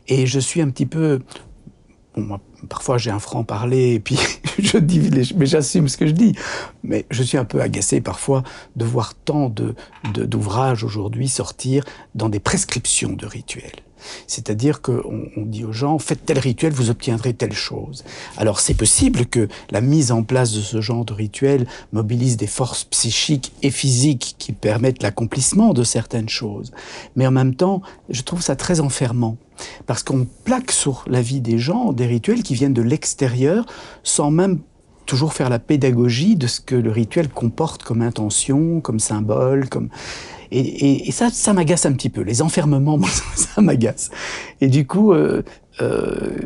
Et 0.06 0.26
je 0.26 0.38
suis 0.38 0.60
un 0.60 0.68
petit 0.68 0.86
peu 0.86 1.20
parfois 2.68 2.98
j'ai 2.98 3.10
un 3.10 3.18
franc-parler 3.18 3.94
et 3.94 4.00
puis 4.00 4.18
je 4.58 4.78
dis, 4.78 5.10
mais 5.36 5.46
j'assume 5.46 5.88
ce 5.88 5.96
que 5.96 6.06
je 6.06 6.12
dis. 6.12 6.34
Mais 6.82 7.06
je 7.10 7.22
suis 7.22 7.38
un 7.38 7.44
peu 7.44 7.60
agacé 7.60 8.00
parfois 8.00 8.42
de 8.76 8.84
voir 8.84 9.14
tant 9.14 9.52
d'ouvrages 10.04 10.80
de, 10.80 10.86
aujourd'hui 10.86 11.28
sortir 11.28 11.84
dans 12.14 12.28
des 12.28 12.40
prescriptions 12.40 13.12
de 13.12 13.26
rituels. 13.26 13.82
C'est-à-dire 14.26 14.82
qu'on 14.82 15.28
on 15.36 15.42
dit 15.42 15.64
aux 15.64 15.72
gens, 15.72 15.98
faites 15.98 16.24
tel 16.24 16.38
rituel, 16.38 16.72
vous 16.72 16.90
obtiendrez 16.90 17.34
telle 17.34 17.52
chose. 17.52 18.04
Alors 18.36 18.60
c'est 18.60 18.74
possible 18.74 19.26
que 19.26 19.48
la 19.70 19.80
mise 19.80 20.12
en 20.12 20.22
place 20.22 20.52
de 20.52 20.60
ce 20.60 20.80
genre 20.80 21.04
de 21.04 21.12
rituel 21.12 21.66
mobilise 21.92 22.36
des 22.36 22.46
forces 22.46 22.84
psychiques 22.84 23.52
et 23.62 23.70
physiques 23.70 24.36
qui 24.38 24.52
permettent 24.52 25.02
l'accomplissement 25.02 25.72
de 25.72 25.82
certaines 25.82 26.28
choses. 26.28 26.72
Mais 27.16 27.26
en 27.26 27.30
même 27.32 27.54
temps, 27.54 27.82
je 28.08 28.22
trouve 28.22 28.42
ça 28.42 28.56
très 28.56 28.80
enfermant. 28.80 29.36
Parce 29.86 30.02
qu'on 30.02 30.26
plaque 30.44 30.72
sur 30.72 31.04
la 31.06 31.20
vie 31.20 31.40
des 31.40 31.58
gens 31.58 31.92
des 31.92 32.06
rituels 32.06 32.42
qui 32.42 32.54
viennent 32.54 32.74
de 32.74 32.82
l'extérieur 32.82 33.66
sans 34.02 34.30
même 34.30 34.60
toujours 35.06 35.32
faire 35.32 35.48
la 35.48 35.58
pédagogie 35.58 36.36
de 36.36 36.46
ce 36.46 36.60
que 36.60 36.74
le 36.74 36.90
rituel 36.90 37.28
comporte 37.28 37.84
comme 37.84 38.02
intention, 38.02 38.80
comme 38.80 38.98
symbole, 38.98 39.68
comme 39.68 39.88
et, 40.52 41.10
ça, 41.10 41.30
ça 41.30 41.52
m'agace 41.52 41.86
un 41.86 41.92
petit 41.92 42.08
peu. 42.08 42.20
Les 42.22 42.42
enfermements, 42.42 43.00
ça 43.34 43.60
m'agace. 43.60 44.10
Et 44.60 44.68
du 44.68 44.86
coup, 44.86 45.12
euh, 45.12 45.42
euh, 45.80 46.36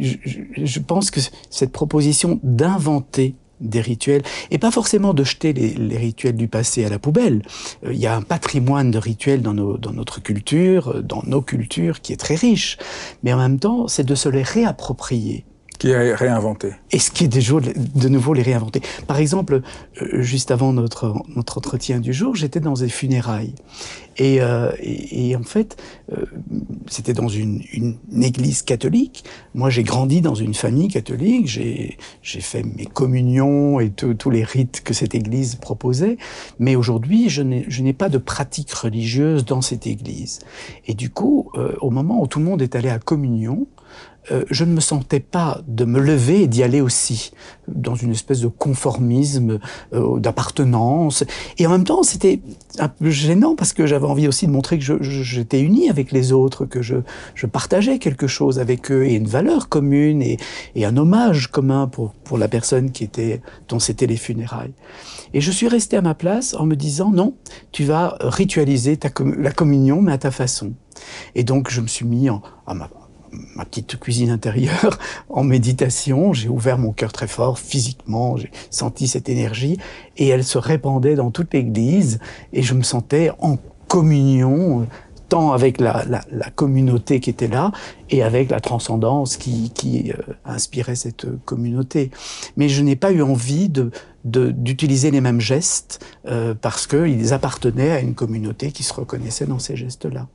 je, 0.00 0.78
pense 0.80 1.10
que 1.10 1.20
cette 1.50 1.72
proposition 1.72 2.40
d'inventer 2.42 3.34
des 3.60 3.80
rituels, 3.80 4.22
et 4.50 4.58
pas 4.58 4.70
forcément 4.70 5.14
de 5.14 5.24
jeter 5.24 5.52
les, 5.52 5.96
rituels 5.96 6.36
du 6.36 6.48
passé 6.48 6.84
à 6.84 6.88
la 6.88 6.98
poubelle. 6.98 7.42
Euh, 7.84 7.92
il 7.92 7.98
y 7.98 8.06
a 8.06 8.16
un 8.16 8.22
patrimoine 8.22 8.90
de 8.90 8.98
rituels 8.98 9.42
dans, 9.42 9.54
nos, 9.54 9.76
dans 9.76 9.92
notre 9.92 10.20
culture, 10.20 11.02
dans 11.02 11.22
nos 11.26 11.42
cultures, 11.42 12.00
qui 12.00 12.12
est 12.12 12.16
très 12.16 12.36
riche. 12.36 12.78
Mais 13.22 13.32
en 13.32 13.38
même 13.38 13.58
temps, 13.58 13.88
c'est 13.88 14.04
de 14.04 14.14
se 14.14 14.28
les 14.28 14.42
réapproprier 14.42 15.44
qui 15.80 15.88
est 15.88 16.14
réinventé. 16.14 16.72
Et 16.92 16.98
ce 16.98 17.10
qui 17.10 17.24
est 17.24 17.28
de, 17.28 17.98
de 17.98 18.08
nouveau 18.10 18.34
les 18.34 18.42
réinventer. 18.42 18.82
Par 19.06 19.18
exemple, 19.18 19.62
euh, 20.02 20.20
juste 20.20 20.50
avant 20.50 20.74
notre, 20.74 21.14
notre 21.34 21.56
entretien 21.56 22.00
du 22.00 22.12
jour, 22.12 22.36
j'étais 22.36 22.60
dans 22.60 22.74
des 22.74 22.90
funérailles. 22.90 23.54
Et, 24.20 24.42
euh, 24.42 24.70
et, 24.82 25.34
en 25.34 25.42
fait, 25.42 25.82
euh, 26.12 26.26
c'était 26.86 27.14
dans 27.14 27.28
une, 27.28 27.62
une, 27.72 27.96
église 28.22 28.60
catholique. 28.60 29.24
Moi, 29.54 29.70
j'ai 29.70 29.82
grandi 29.82 30.20
dans 30.20 30.34
une 30.34 30.52
famille 30.52 30.88
catholique. 30.88 31.46
J'ai 31.46 31.96
fait 32.22 32.62
mes 32.62 32.84
communions 32.84 33.80
et 33.80 33.90
tous 33.90 34.30
les 34.30 34.44
rites 34.44 34.82
que 34.84 34.92
cette 34.92 35.14
église 35.14 35.54
proposait. 35.54 36.18
Mais 36.58 36.76
aujourd'hui, 36.76 37.30
je 37.30 37.42
n'ai 37.42 37.92
pas 37.94 38.10
de 38.10 38.18
pratique 38.18 38.70
religieuse 38.72 39.46
dans 39.46 39.62
cette 39.62 39.86
église. 39.86 40.40
Et 40.86 40.92
du 40.92 41.08
coup, 41.08 41.50
euh, 41.54 41.74
au 41.80 41.88
moment 41.88 42.20
où 42.20 42.26
tout 42.26 42.40
le 42.40 42.44
monde 42.44 42.60
est 42.60 42.76
allé 42.76 42.90
à 42.90 42.98
communion, 42.98 43.66
euh, 44.30 44.44
je 44.50 44.64
ne 44.64 44.72
me 44.72 44.80
sentais 44.80 45.20
pas 45.20 45.60
de 45.66 45.84
me 45.84 46.00
lever 46.00 46.42
et 46.42 46.46
d'y 46.46 46.62
aller 46.62 46.80
aussi, 46.80 47.32
dans 47.68 47.94
une 47.94 48.12
espèce 48.12 48.40
de 48.40 48.48
conformisme, 48.48 49.58
euh, 49.92 50.18
d'appartenance. 50.18 51.24
Et 51.58 51.66
en 51.66 51.70
même 51.70 51.84
temps, 51.84 52.02
c'était 52.02 52.40
un 52.78 52.88
peu 52.88 53.10
gênant 53.10 53.56
parce 53.56 53.72
que 53.72 53.86
j'avais 53.86 54.06
envie 54.06 54.28
aussi 54.28 54.46
de 54.46 54.52
montrer 54.52 54.78
que 54.78 55.02
j'étais 55.02 55.60
uni 55.60 55.90
avec 55.90 56.12
les 56.12 56.32
autres, 56.32 56.64
que 56.64 56.82
je, 56.82 56.96
je, 57.34 57.46
partageais 57.46 57.98
quelque 57.98 58.26
chose 58.26 58.58
avec 58.58 58.90
eux 58.90 59.04
et 59.04 59.14
une 59.14 59.26
valeur 59.26 59.68
commune 59.68 60.22
et, 60.22 60.38
et 60.74 60.84
un 60.84 60.96
hommage 60.96 61.48
commun 61.48 61.88
pour, 61.88 62.12
pour 62.12 62.38
la 62.38 62.48
personne 62.48 62.92
qui 62.92 63.04
était, 63.04 63.42
dont 63.68 63.78
c'était 63.78 64.06
les 64.06 64.16
funérailles. 64.16 64.74
Et 65.34 65.40
je 65.40 65.50
suis 65.50 65.68
resté 65.68 65.96
à 65.96 66.02
ma 66.02 66.14
place 66.14 66.54
en 66.54 66.66
me 66.66 66.76
disant 66.76 67.10
non, 67.10 67.34
tu 67.72 67.84
vas 67.84 68.16
ritualiser 68.20 68.96
ta, 68.96 69.10
la 69.38 69.50
communion, 69.52 70.02
mais 70.02 70.12
à 70.12 70.18
ta 70.18 70.30
façon. 70.30 70.72
Et 71.34 71.44
donc 71.44 71.70
je 71.70 71.80
me 71.80 71.86
suis 71.86 72.04
mis 72.04 72.30
en, 72.30 72.42
à 72.66 72.74
ma, 72.74 72.88
ma 73.32 73.64
petite 73.64 73.98
cuisine 73.98 74.30
intérieure 74.30 74.98
en 75.28 75.44
méditation. 75.44 76.32
J'ai 76.32 76.48
ouvert 76.48 76.78
mon 76.78 76.92
cœur 76.92 77.12
très 77.12 77.28
fort 77.28 77.58
physiquement, 77.58 78.36
j'ai 78.36 78.50
senti 78.70 79.08
cette 79.08 79.28
énergie 79.28 79.78
et 80.16 80.28
elle 80.28 80.44
se 80.44 80.58
répandait 80.58 81.14
dans 81.14 81.30
toute 81.30 81.54
l'église 81.54 82.18
et 82.52 82.62
je 82.62 82.74
me 82.74 82.82
sentais 82.82 83.30
en 83.38 83.58
communion 83.88 84.86
tant 85.28 85.52
avec 85.52 85.80
la, 85.80 86.04
la, 86.08 86.22
la, 86.30 86.50
communauté 86.50 87.20
qui 87.20 87.30
était 87.30 87.48
là 87.48 87.70
et 88.10 88.22
avec 88.22 88.50
la 88.50 88.60
transcendance 88.60 89.36
qui, 89.36 89.70
qui 89.70 90.10
euh, 90.10 90.34
inspirait 90.44 90.96
cette 90.96 91.26
communauté. 91.44 92.10
Mais 92.56 92.68
je 92.68 92.82
n'ai 92.82 92.96
pas 92.96 93.12
eu 93.12 93.22
envie 93.22 93.68
de 93.70 93.90
d'utiliser 94.22 95.10
les 95.10 95.22
mêmes 95.22 95.40
gestes 95.40 96.04
euh, 96.26 96.54
parce 96.54 96.86
qu'ils 96.86 97.32
appartenaient 97.32 97.90
à 97.90 98.00
une 98.00 98.14
communauté 98.14 98.70
qui 98.70 98.82
se 98.82 98.92
reconnaissait 98.92 99.46
dans 99.46 99.58
ces 99.58 99.76
gestes-là. 99.76 100.28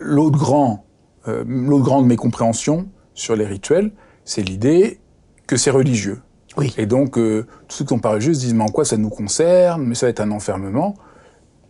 L'autre 0.00 0.38
grand 0.38 0.84
euh, 1.28 1.44
l'autre 1.46 1.84
grande 1.84 2.06
mécompréhension 2.06 2.88
sur 3.14 3.36
les 3.36 3.46
rituels, 3.46 3.92
c'est 4.24 4.42
l'idée 4.42 5.00
que 5.46 5.56
c'est 5.56 5.70
religieux. 5.70 6.20
Oui. 6.56 6.74
Et 6.78 6.86
donc, 6.86 7.18
euh, 7.18 7.46
tous 7.68 7.78
ceux 7.78 7.84
qui 7.84 7.90
sont 7.90 8.00
pas 8.00 8.10
religieux 8.10 8.34
se 8.34 8.40
disent, 8.40 8.54
mais 8.54 8.64
en 8.64 8.68
quoi 8.68 8.84
ça 8.84 8.96
nous 8.96 9.10
concerne? 9.10 9.84
Mais 9.84 9.94
ça 9.94 10.06
va 10.06 10.10
être 10.10 10.20
un 10.20 10.30
enfermement. 10.30 10.94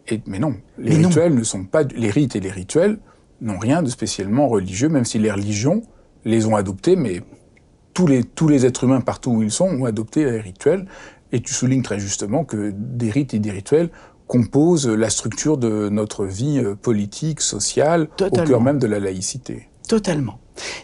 Et, 0.08 0.20
mais 0.26 0.38
non, 0.38 0.54
les 0.78 0.96
mais 0.96 1.06
rituels 1.06 1.32
non. 1.32 1.40
ne 1.40 1.44
sont 1.44 1.64
pas... 1.64 1.82
Les 1.82 2.10
rites 2.10 2.36
et 2.36 2.40
les 2.40 2.50
rituels 2.50 2.98
n'ont 3.40 3.58
rien 3.58 3.82
de 3.82 3.88
spécialement 3.88 4.48
religieux, 4.48 4.88
même 4.88 5.04
si 5.04 5.18
les 5.18 5.30
religions 5.30 5.82
les 6.24 6.46
ont 6.46 6.56
adoptés, 6.56 6.96
mais 6.96 7.22
tous 7.94 8.06
les, 8.06 8.24
tous 8.24 8.48
les 8.48 8.66
êtres 8.66 8.84
humains, 8.84 9.00
partout 9.00 9.30
où 9.30 9.42
ils 9.42 9.50
sont, 9.50 9.66
ont 9.66 9.84
adopté 9.84 10.24
les 10.24 10.40
rituels. 10.40 10.86
Et 11.32 11.40
tu 11.40 11.54
soulignes 11.54 11.82
très 11.82 11.98
justement 11.98 12.44
que 12.44 12.72
des 12.74 13.10
rites 13.10 13.34
et 13.34 13.38
des 13.38 13.50
rituels 13.50 13.90
compose 14.30 14.86
la 14.86 15.10
structure 15.10 15.58
de 15.58 15.88
notre 15.88 16.24
vie 16.24 16.60
euh, 16.60 16.76
politique, 16.76 17.40
sociale, 17.40 18.08
Totalement. 18.16 18.44
au 18.44 18.48
cœur 18.48 18.60
même 18.60 18.78
de 18.78 18.86
la 18.86 19.00
laïcité. 19.00 19.68
Totalement. 19.88 20.38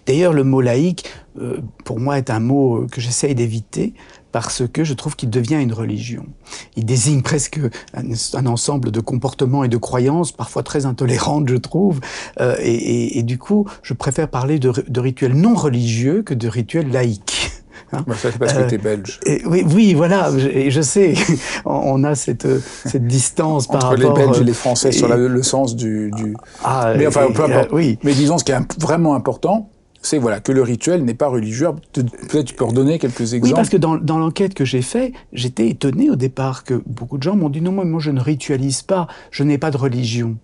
D'ailleurs, 0.05 0.33
le 0.33 0.43
mot 0.43 0.61
laïque, 0.61 1.05
euh, 1.39 1.59
pour 1.85 2.01
moi, 2.01 2.19
est 2.19 2.31
un 2.31 2.41
mot 2.41 2.83
euh, 2.83 2.87
que 2.91 3.01
j'essaye 3.01 3.37
d'éviter 3.37 3.95
parce 4.33 4.65
que 4.67 4.83
je 4.83 4.95
trouve 4.95 5.15
qu'il 5.15 5.31
devient 5.31 5.63
une 5.63 5.73
religion. 5.73 6.27
Il 6.75 6.87
désigne 6.87 7.23
presque 7.23 7.61
un, 7.95 8.03
un, 8.35 8.47
ensemble 8.47 8.91
de 8.91 9.01
comportements 9.01 9.63
et 9.63 9.69
de 9.69 9.77
croyances, 9.77 10.33
parfois 10.33 10.65
très 10.65 10.85
intolérantes, 10.85 11.49
je 11.49 11.57
trouve. 11.57 12.01
Euh, 12.41 12.57
et, 12.59 12.75
et, 12.75 13.19
et, 13.19 13.23
du 13.23 13.39
coup, 13.39 13.67
je 13.83 13.95
préfère 13.95 14.29
parler 14.29 14.59
de, 14.59 14.73
de 14.89 15.01
rituels 15.01 15.35
non 15.35 15.55
religieux 15.55 16.23
que 16.23 16.35
de 16.35 16.49
rituels 16.49 16.91
laïques. 16.91 17.56
Hein 17.93 18.03
bah 18.07 18.15
ça, 18.17 18.33
c'est 18.33 18.39
parce 18.39 18.53
que 18.53 18.63
euh, 18.63 18.67
tu 18.69 18.75
es 18.75 18.79
belge. 18.79 19.21
Et, 19.27 19.43
oui, 19.47 19.65
oui, 19.73 19.95
voilà, 19.95 20.31
je, 20.37 20.71
je 20.71 20.81
sais. 20.81 21.15
On 21.65 22.03
a 22.05 22.15
cette, 22.15 22.47
cette 22.85 23.07
distance 23.07 23.69
Entre 23.69 23.79
par 23.79 23.91
rapport... 23.91 24.09
rapport... 24.09 24.19
les 24.19 24.27
Belges 24.27 24.41
et 24.41 24.45
les 24.45 24.53
Français 24.53 24.89
et... 24.89 24.93
sur 24.93 25.09
la, 25.09 25.17
le 25.17 25.43
sens 25.43 25.77
du... 25.77 26.11
du... 26.17 26.35
Ah, 26.65 26.95
mais 26.97 27.07
enfin, 27.07 27.27
peu 27.33 27.45
importe. 27.45 27.69
Euh, 27.73 27.77
oui. 27.77 27.99
Mais 28.03 28.13
disons, 28.13 28.39
ce 28.39 28.45
qui 28.45 28.53
est 28.53 28.81
vraiment 28.81 29.15
important, 29.15 29.71
c'est 30.03 30.19
voilà, 30.19 30.41
que 30.41 30.53
le 30.53 30.63
rituel 30.63 31.05
n'est 31.05 31.15
pas 31.15 31.29
religieux. 31.29 31.69
Peut-être 31.93 32.45
tu 32.45 32.55
peux 32.55 32.65
redonner 32.65 32.99
quelques 32.99 33.35
exemples. 33.35 33.45
Oui, 33.45 33.53
parce 33.55 33.69
que 33.69 33.77
dans, 33.77 33.97
dans 33.97 34.19
l'enquête 34.19 34.55
que 34.55 34.65
j'ai 34.65 34.83
fait, 34.83 35.13
j'étais 35.33 35.69
étonné 35.69 36.11
au 36.11 36.17
départ 36.17 36.65
que 36.65 36.81
beaucoup 36.87 37.19
de 37.19 37.23
gens 37.23 37.37
m'ont 37.37 37.49
dit 37.49 37.61
non, 37.61 37.73
moi, 37.73 37.85
moi 37.85 38.01
je 38.01 38.11
ne 38.11 38.21
ritualise 38.21 38.83
pas, 38.83 39.09
je 39.31 39.43
n'ai 39.43 39.59
pas 39.59 39.71
de 39.71 39.77
religion. 39.77 40.37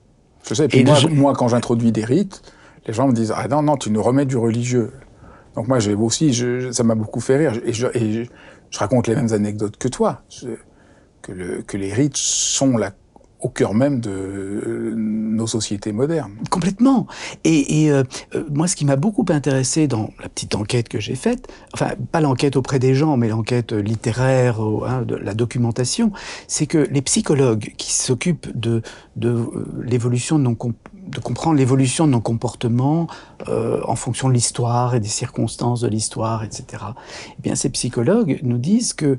Je 0.48 0.55
sais, 0.55 0.64
et 0.64 0.68
puis 0.68 0.81
et 0.81 0.85
moi, 0.85 0.96
je... 0.96 1.07
moi, 1.09 1.33
quand 1.35 1.48
j'introduis 1.48 1.92
des 1.92 2.05
rites, 2.05 2.42
les 2.87 2.92
gens 2.92 3.07
me 3.07 3.12
disent 3.12 3.33
ah 3.37 3.46
non, 3.48 3.62
non, 3.62 3.76
tu 3.76 3.90
nous 3.90 4.02
remets 4.02 4.26
du 4.26 4.37
religieux. 4.37 4.92
Donc 5.54 5.68
moi, 5.68 5.78
j'ai 5.78 5.94
aussi, 5.94 6.32
je, 6.32 6.70
ça 6.72 6.82
m'a 6.82 6.94
beaucoup 6.94 7.20
fait 7.20 7.36
rire. 7.36 7.60
Et, 7.64 7.72
je, 7.72 7.86
je, 7.94 8.24
je, 8.70 8.78
raconte 8.78 9.06
les 9.06 9.14
mêmes 9.14 9.32
anecdotes 9.32 9.76
que 9.76 9.88
toi. 9.88 10.22
que, 11.22 11.32
le, 11.32 11.62
que 11.62 11.76
les 11.76 11.92
rites 11.92 12.16
sont 12.16 12.76
la, 12.76 12.92
au 13.42 13.48
cœur 13.48 13.74
même 13.74 14.00
de 14.00 14.94
nos 14.96 15.46
sociétés 15.46 15.92
modernes. 15.92 16.34
Complètement. 16.48 17.06
Et, 17.44 17.84
et 17.84 17.90
euh, 17.90 18.04
moi, 18.50 18.68
ce 18.68 18.76
qui 18.76 18.84
m'a 18.84 18.96
beaucoup 18.96 19.26
intéressé 19.28 19.88
dans 19.88 20.10
la 20.22 20.28
petite 20.28 20.54
enquête 20.54 20.88
que 20.88 21.00
j'ai 21.00 21.16
faite, 21.16 21.48
enfin, 21.74 21.90
pas 22.12 22.20
l'enquête 22.20 22.56
auprès 22.56 22.78
des 22.78 22.94
gens, 22.94 23.16
mais 23.16 23.28
l'enquête 23.28 23.72
littéraire, 23.72 24.60
hein, 24.60 25.02
de 25.02 25.16
la 25.16 25.34
documentation, 25.34 26.12
c'est 26.46 26.66
que 26.66 26.78
les 26.78 27.02
psychologues 27.02 27.74
qui 27.76 27.92
s'occupent 27.92 28.56
de, 28.56 28.80
euh, 29.24 29.46
l'évolution 29.82 30.38
de 30.38 30.44
nos 30.44 30.54
de 31.06 31.18
comprendre 31.18 31.56
l'évolution 31.56 32.06
de 32.06 32.12
nos 32.12 32.20
comportements 32.20 33.06
euh, 33.48 33.80
en 33.86 33.96
fonction 33.96 34.28
de 34.28 34.34
l'histoire 34.34 34.94
et 34.94 35.00
des 35.00 35.08
circonstances 35.08 35.80
de 35.80 35.88
l'histoire, 35.88 36.44
etc. 36.44 36.84
Eh 37.38 37.42
bien, 37.42 37.54
ces 37.54 37.70
psychologues 37.70 38.38
nous 38.42 38.58
disent 38.58 38.92
que 38.92 39.18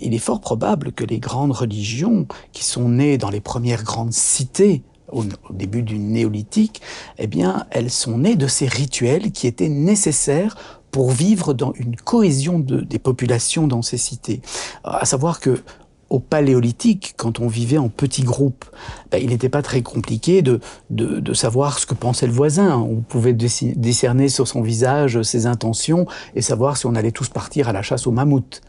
il 0.00 0.14
est 0.14 0.18
fort 0.18 0.40
probable 0.40 0.92
que 0.92 1.04
les 1.04 1.18
grandes 1.18 1.52
religions 1.52 2.26
qui 2.52 2.64
sont 2.64 2.88
nées 2.88 3.18
dans 3.18 3.30
les 3.30 3.40
premières 3.40 3.84
grandes 3.84 4.12
cités 4.12 4.82
au, 5.12 5.24
début 5.50 5.82
du 5.82 5.98
néolithique, 5.98 6.82
eh 7.18 7.26
bien, 7.26 7.66
elles 7.70 7.90
sont 7.90 8.18
nées 8.18 8.36
de 8.36 8.46
ces 8.46 8.66
rituels 8.66 9.32
qui 9.32 9.46
étaient 9.46 9.68
nécessaires 9.68 10.56
pour 10.90 11.10
vivre 11.10 11.52
dans 11.52 11.72
une 11.74 11.96
cohésion 11.96 12.58
de, 12.58 12.80
des 12.80 12.98
populations 12.98 13.66
dans 13.66 13.82
ces 13.82 13.98
cités. 13.98 14.40
À 14.84 15.04
savoir 15.04 15.40
que 15.40 15.62
au 16.10 16.20
paléolithique, 16.20 17.14
quand 17.16 17.40
on 17.40 17.48
vivait 17.48 17.78
en 17.78 17.88
petits 17.88 18.22
groupes, 18.22 18.64
ben, 19.10 19.20
il 19.22 19.28
n'était 19.28 19.48
pas 19.48 19.62
très 19.62 19.82
compliqué 19.82 20.42
de, 20.42 20.60
de, 20.90 21.20
de, 21.20 21.34
savoir 21.34 21.78
ce 21.78 21.86
que 21.86 21.94
pensait 21.94 22.26
le 22.26 22.32
voisin. 22.32 22.76
On 22.78 22.96
pouvait 22.96 23.34
discerner 23.34 24.28
sur 24.28 24.48
son 24.48 24.62
visage 24.62 25.22
ses 25.22 25.46
intentions 25.46 26.06
et 26.34 26.42
savoir 26.42 26.76
si 26.76 26.86
on 26.86 26.94
allait 26.94 27.12
tous 27.12 27.28
partir 27.28 27.68
à 27.68 27.72
la 27.72 27.82
chasse 27.82 28.06
au 28.06 28.10
mammouth. 28.10 28.62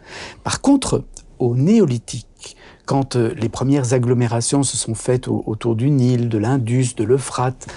Par 0.44 0.62
contre, 0.62 1.04
au 1.40 1.56
néolithique, 1.56 2.28
quand 2.90 3.16
les 3.16 3.50
premières 3.50 3.94
agglomérations 3.94 4.64
se 4.64 4.76
sont 4.76 4.96
faites 4.96 5.28
autour 5.28 5.76
du 5.76 5.92
Nil, 5.92 6.28
de 6.28 6.40
l'Indus, 6.40 6.96
de 6.98 7.04
l'Euphrate, 7.04 7.68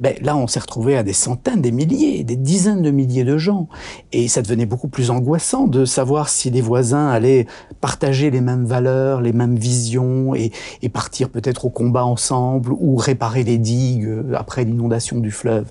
ben, 0.00 0.14
là, 0.22 0.34
on 0.34 0.46
s'est 0.46 0.60
retrouvé 0.60 0.96
à 0.96 1.02
des 1.02 1.12
centaines, 1.12 1.60
des 1.60 1.72
milliers, 1.72 2.24
des 2.24 2.36
dizaines 2.36 2.80
de 2.80 2.90
milliers 2.90 3.24
de 3.24 3.36
gens. 3.36 3.68
Et 4.12 4.28
ça 4.28 4.40
devenait 4.40 4.64
beaucoup 4.64 4.88
plus 4.88 5.10
angoissant 5.10 5.66
de 5.66 5.84
savoir 5.84 6.30
si 6.30 6.48
les 6.48 6.62
voisins 6.62 7.08
allaient 7.08 7.46
partager 7.82 8.30
les 8.30 8.40
mêmes 8.40 8.64
valeurs, 8.64 9.20
les 9.20 9.34
mêmes 9.34 9.56
visions 9.56 10.34
et, 10.34 10.52
et 10.80 10.88
partir 10.88 11.28
peut-être 11.28 11.66
au 11.66 11.70
combat 11.70 12.06
ensemble 12.06 12.72
ou 12.72 12.96
réparer 12.96 13.44
les 13.44 13.58
digues 13.58 14.06
euh, 14.06 14.32
après 14.34 14.64
l'inondation 14.64 15.18
du 15.18 15.30
fleuve. 15.30 15.70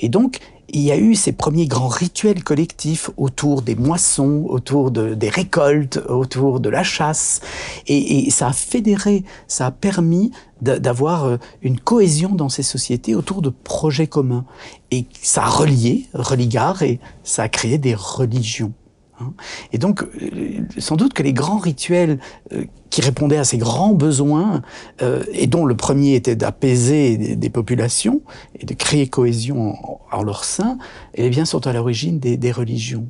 Et 0.00 0.08
donc, 0.08 0.38
il 0.72 0.82
y 0.82 0.92
a 0.92 0.96
eu 0.96 1.14
ces 1.14 1.32
premiers 1.32 1.66
grands 1.66 1.88
rituels 1.88 2.44
collectifs 2.44 3.10
autour 3.16 3.62
des 3.62 3.74
moissons, 3.74 4.44
autour 4.48 4.90
de, 4.90 5.14
des 5.14 5.28
récoltes, 5.28 6.00
autour 6.08 6.60
de 6.60 6.68
la 6.68 6.82
chasse. 6.82 7.40
Et, 7.86 8.30
ça 8.30 8.48
a 8.48 8.52
fédéré, 8.52 9.24
ça 9.48 9.66
a 9.66 9.70
permis 9.70 10.30
d'avoir 10.60 11.24
euh, 11.24 11.36
une 11.62 11.80
cohésion 11.80 12.30
dans 12.30 12.48
ces 12.48 12.62
sociétés 12.62 13.14
autour 13.14 13.42
de 13.42 13.48
projets 13.48 14.06
communs. 14.06 14.44
Et 14.90 15.06
ça 15.22 15.44
a 15.44 15.48
relié, 15.48 16.06
religare, 16.14 16.82
et 16.82 17.00
ça 17.24 17.44
a 17.44 17.48
créé 17.48 17.78
des 17.78 17.94
religions. 17.94 18.72
Hein. 19.20 19.32
Et 19.72 19.78
donc, 19.78 20.02
euh, 20.02 20.60
sans 20.78 20.96
doute 20.96 21.12
que 21.12 21.22
les 21.22 21.32
grands 21.32 21.58
rituels 21.58 22.18
euh, 22.52 22.64
qui 22.90 23.00
répondaient 23.00 23.36
à 23.36 23.44
ces 23.44 23.58
grands 23.58 23.94
besoins, 23.94 24.62
euh, 25.02 25.22
et 25.32 25.46
dont 25.46 25.64
le 25.64 25.76
premier 25.76 26.14
était 26.14 26.36
d'apaiser 26.36 27.36
des, 27.36 27.50
populations 27.50 28.22
et 28.58 28.66
de 28.66 28.74
créer 28.74 29.08
cohésion 29.08 29.74
en, 30.10 30.22
leur 30.22 30.44
sein, 30.44 30.78
eh 31.14 31.28
bien, 31.30 31.44
sont 31.44 31.66
à 31.66 31.72
l'origine 31.72 32.18
des, 32.18 32.52
religions. 32.52 33.06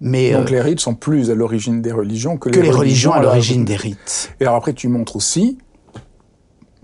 Mais 0.00 0.32
donc 0.32 0.50
les 0.50 0.60
rites 0.60 0.80
sont 0.80 0.94
plus 0.94 1.30
à 1.30 1.34
l'origine 1.34 1.82
des 1.82 1.92
religions 1.92 2.36
que, 2.36 2.48
les, 2.48 2.70
religions, 2.70 3.12
à 3.12 3.20
l'origine 3.20 3.64
des 3.64 3.76
rites. 3.76 4.34
Et 4.40 4.44
alors 4.44 4.56
après, 4.56 4.72
tu 4.72 4.88
montres 4.88 5.16
aussi 5.16 5.58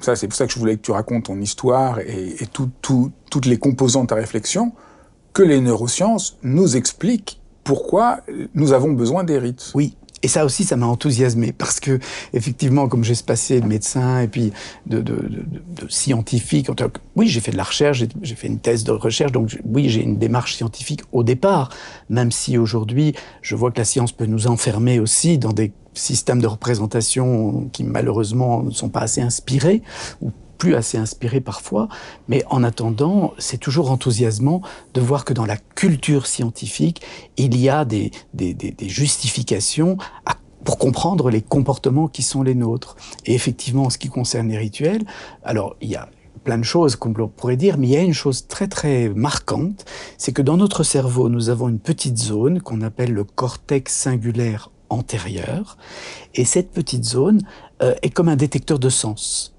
ça, 0.01 0.17
c'est 0.17 0.27
pour 0.27 0.37
ça 0.37 0.47
que 0.47 0.53
je 0.53 0.59
voulais 0.59 0.77
que 0.77 0.83
tu 0.83 0.91
racontes 0.91 1.27
ton 1.27 1.41
histoire 1.41 2.01
et, 2.01 2.35
et 2.41 2.47
toutes 2.47 3.47
les 3.47 3.57
composantes 3.57 4.03
de 4.03 4.09
ta 4.09 4.17
réflexion, 4.17 4.73
que 5.33 5.43
les 5.43 5.61
neurosciences 5.61 6.37
nous 6.43 6.77
expliquent 6.77 7.41
pourquoi 7.64 8.20
nous 8.55 8.72
avons 8.72 8.92
besoin 8.92 9.24
des 9.24 9.38
rites. 9.38 9.72
Oui. 9.74 9.96
Et 10.22 10.29
ça 10.29 10.46
aussi, 10.46 10.64
ça 10.64 10.77
m'a 10.77 10.87
enthousiasmé 10.87 11.53
parce 11.53 11.81
que, 11.81 11.98
effectivement, 12.33 12.88
comme 12.88 13.05
j'ai 13.05 13.14
passé 13.14 13.61
de 13.61 13.66
médecin 13.66 14.20
et 14.20 14.29
puis 14.29 14.55
de, 14.87 15.03
de, 15.03 15.16
de, 15.16 15.44
de 15.83 15.88
scientifique, 15.90 16.68
oui, 17.14 17.29
j'ai 17.29 17.40
fait 17.40 17.53
de 17.53 17.59
la 17.59 17.62
recherche, 17.62 18.03
j'ai 18.22 18.35
fait 18.35 18.46
une 18.46 18.59
thèse 18.59 18.85
de 18.85 18.92
recherche, 18.92 19.33
donc 19.33 19.59
oui, 19.66 19.90
j'ai 19.90 20.03
une 20.03 20.16
démarche 20.16 20.55
scientifique 20.55 21.03
au 21.12 21.24
départ, 21.24 21.68
même 22.09 22.33
si 22.33 22.57
aujourd'hui, 22.57 23.14
je 23.42 23.55
vois 23.55 23.70
que 23.70 23.79
la 23.79 23.85
science 23.85 24.12
peut 24.12 24.24
nous 24.24 24.46
enfermer 24.46 24.98
aussi 24.98 25.37
dans 25.37 25.53
des 25.53 25.72
systèmes 25.92 26.40
de 26.40 26.46
représentation 26.46 27.68
qui 27.72 27.85
malheureusement 27.85 28.62
ne 28.62 28.70
sont 28.70 28.88
pas 28.88 29.00
assez 29.00 29.20
inspirés 29.20 29.83
plus 30.57 30.75
assez 30.75 30.99
inspiré 30.99 31.40
parfois, 31.40 31.88
mais 32.29 32.45
en 32.51 32.62
attendant, 32.62 33.35
c'est 33.38 33.59
toujours 33.59 33.90
enthousiasmant 33.90 34.62
de 34.95 35.01
voir 35.01 35.25
que 35.25 35.33
dans 35.33 35.47
la 35.47 35.57
culture 35.57 36.27
scientifique, 36.27 37.03
il 37.37 37.57
y 37.59 37.69
a 37.69 37.85
des, 37.85 38.11
des, 38.33 38.55
des, 38.55 38.71
des 38.71 38.88
justifications 38.88 39.97
à 40.27 40.37
pour 40.64 40.79
comprendre 40.79 41.31
les 41.31 41.43
comportements 41.43 42.09
qui 42.09 42.23
sont 42.23 42.43
les 42.43 42.55
nôtres. 42.55 42.97
Et 43.27 43.35
effectivement, 43.35 43.85
en 43.85 43.90
ce 43.90 43.99
qui 43.99 44.09
concerne 44.09 44.49
les 44.49 44.59
rituels, 44.59 45.05
alors 45.45 45.77
il 45.81 45.90
y 45.90 45.97
a 45.97 46.09
plein 46.43 46.59
de 46.59 46.64
choses 46.64 46.97
qu'on 46.97 47.12
pourrait 47.12 47.57
dire, 47.57 47.79
mais 47.79 47.87
il 47.88 47.93
y 47.93 47.97
a 47.97 48.03
une 48.03 48.14
chose 48.14 48.47
très 48.47 48.69
très 48.69 49.09
marquante, 49.09 49.85
c'est 50.19 50.33
que 50.33 50.43
dans 50.43 50.57
notre 50.57 50.83
cerveau, 50.83 51.29
nous 51.29 51.49
avons 51.49 51.69
une 51.69 51.79
petite 51.79 52.19
zone 52.19 52.61
qu'on 52.61 52.83
appelle 52.83 53.12
le 53.12 53.25
cortex 53.25 53.95
singulaire 53.95 54.71
antérieur, 54.90 55.79
et 56.35 56.45
cette 56.45 56.71
petite 56.71 57.05
zone 57.05 57.40
euh, 57.83 57.95
est 58.03 58.11
comme 58.11 58.29
un 58.29 58.37
détecteur 58.37 58.79
de 58.79 58.90
sens 58.90 59.54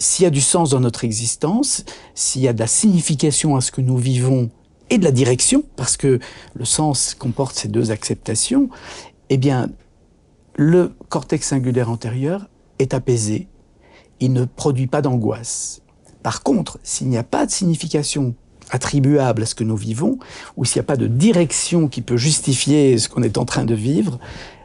s'il 0.00 0.24
y 0.24 0.26
a 0.26 0.30
du 0.30 0.40
sens 0.40 0.70
dans 0.70 0.80
notre 0.80 1.04
existence, 1.04 1.84
s'il 2.14 2.42
y 2.42 2.48
a 2.48 2.52
de 2.52 2.58
la 2.58 2.66
signification 2.66 3.54
à 3.54 3.60
ce 3.60 3.70
que 3.70 3.82
nous 3.82 3.98
vivons 3.98 4.50
et 4.88 4.98
de 4.98 5.04
la 5.04 5.12
direction, 5.12 5.62
parce 5.76 5.96
que 5.96 6.18
le 6.54 6.64
sens 6.64 7.14
comporte 7.14 7.54
ces 7.54 7.68
deux 7.68 7.90
acceptations, 7.90 8.70
eh 9.28 9.36
bien, 9.36 9.68
le 10.56 10.94
cortex 11.10 11.46
singulaire 11.46 11.90
antérieur 11.90 12.48
est 12.78 12.94
apaisé, 12.94 13.46
il 14.20 14.32
ne 14.32 14.46
produit 14.46 14.86
pas 14.86 15.02
d'angoisse. 15.02 15.82
Par 16.22 16.42
contre, 16.42 16.78
s'il 16.82 17.08
n'y 17.08 17.18
a 17.18 17.22
pas 17.22 17.46
de 17.46 17.50
signification 17.50 18.34
attribuable 18.70 19.42
à 19.42 19.46
ce 19.46 19.54
que 19.54 19.64
nous 19.64 19.76
vivons, 19.76 20.18
ou 20.56 20.64
s'il 20.64 20.78
n'y 20.78 20.84
a 20.84 20.88
pas 20.88 20.96
de 20.96 21.08
direction 21.08 21.88
qui 21.88 22.00
peut 22.00 22.16
justifier 22.16 22.96
ce 22.98 23.08
qu'on 23.08 23.22
est 23.22 23.36
en 23.36 23.44
train 23.44 23.64
de 23.64 23.74
vivre, 23.74 24.18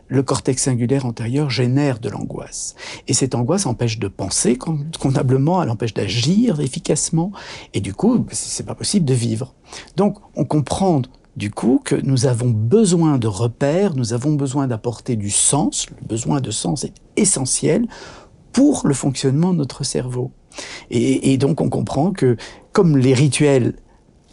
le 0.07 0.23
cortex 0.23 0.63
singulaire 0.63 1.05
antérieur 1.05 1.49
génère 1.49 1.99
de 1.99 2.09
l'angoisse. 2.09 2.75
Et 3.07 3.13
cette 3.13 3.35
angoisse 3.35 3.65
empêche 3.65 3.99
de 3.99 4.07
penser 4.07 4.57
convenablement, 4.99 5.61
elle 5.61 5.69
empêche 5.69 5.93
d'agir 5.93 6.59
efficacement, 6.61 7.31
et 7.73 7.81
du 7.81 7.93
coup, 7.93 8.25
c'est 8.31 8.65
pas 8.65 8.75
possible 8.75 9.05
de 9.05 9.13
vivre. 9.13 9.53
Donc, 9.95 10.17
on 10.35 10.45
comprend 10.45 11.01
du 11.35 11.51
coup 11.51 11.81
que 11.83 11.95
nous 11.95 12.25
avons 12.25 12.49
besoin 12.49 13.17
de 13.17 13.27
repères, 13.27 13.95
nous 13.95 14.13
avons 14.13 14.33
besoin 14.33 14.67
d'apporter 14.67 15.15
du 15.15 15.29
sens, 15.29 15.87
le 15.89 16.07
besoin 16.07 16.39
de 16.39 16.51
sens 16.51 16.83
est 16.83 16.93
essentiel 17.17 17.87
pour 18.53 18.87
le 18.87 18.93
fonctionnement 18.93 19.51
de 19.51 19.57
notre 19.57 19.83
cerveau. 19.83 20.31
Et, 20.89 21.33
et 21.33 21.37
donc 21.37 21.59
on 21.59 21.69
comprend 21.69 22.11
que 22.11 22.37
comme 22.71 22.97
les 22.97 23.13
rituels 23.13 23.75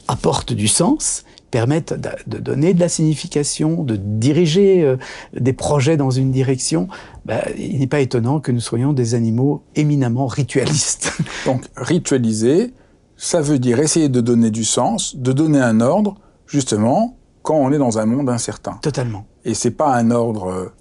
apportent 0.06 0.52
du 0.52 0.68
sens, 0.68 1.24
permettent 1.52 1.94
de 2.26 2.38
donner 2.38 2.74
de 2.74 2.80
la 2.80 2.88
signification, 2.88 3.84
de 3.84 3.94
diriger 3.94 4.82
euh, 4.82 4.96
des 5.38 5.52
projets 5.52 5.96
dans 5.96 6.10
une 6.10 6.32
direction, 6.32 6.88
bah, 7.26 7.42
il 7.56 7.78
n'est 7.78 7.86
pas 7.86 8.00
étonnant 8.00 8.40
que 8.40 8.50
nous 8.50 8.60
soyons 8.60 8.92
des 8.92 9.14
animaux 9.14 9.62
éminemment 9.76 10.26
ritualistes. 10.26 11.12
Donc 11.46 11.62
ritualiser, 11.76 12.72
ça 13.16 13.40
veut 13.40 13.60
dire 13.60 13.78
essayer 13.78 14.08
de 14.08 14.20
donner 14.20 14.50
du 14.50 14.64
sens, 14.64 15.14
de 15.14 15.30
donner 15.32 15.60
un 15.60 15.80
ordre, 15.80 16.16
justement, 16.46 17.16
quand 17.42 17.54
on 17.54 17.70
est 17.70 17.78
dans 17.78 17.98
un 17.98 18.06
monde 18.06 18.30
incertain. 18.30 18.78
Totalement. 18.80 19.26
Et 19.44 19.54
c'est 19.54 19.72
pas 19.72 19.94
un 19.94 20.10
ordre 20.10 20.46
euh, 20.46 20.72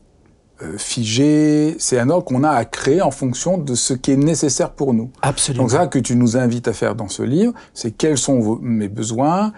euh, 0.63 0.77
figé, 0.77 1.75
c'est 1.79 1.99
un 1.99 2.10
ordre 2.10 2.23
qu'on 2.23 2.43
a 2.45 2.51
à 2.51 2.63
créer 2.63 3.01
en 3.01 3.12
fonction 3.12 3.57
de 3.57 3.75
ce 3.75 3.93
qui 3.93 4.12
est 4.12 4.17
nécessaire 4.17 4.71
pour 4.71 4.93
nous. 4.93 5.12
Absolument. 5.21 5.65
Donc 5.65 5.71
ça 5.71 5.88
que 5.88 5.99
tu 5.99 6.15
nous 6.15 6.38
invites 6.38 6.69
à 6.69 6.73
faire 6.73 6.95
dans 6.95 7.10
ce 7.10 7.23
livre, 7.23 7.53
c'est 7.73 7.91
quels 7.91 8.17
sont 8.17 8.39
vos, 8.39 8.60
mes 8.62 8.88
besoins, 8.88 9.51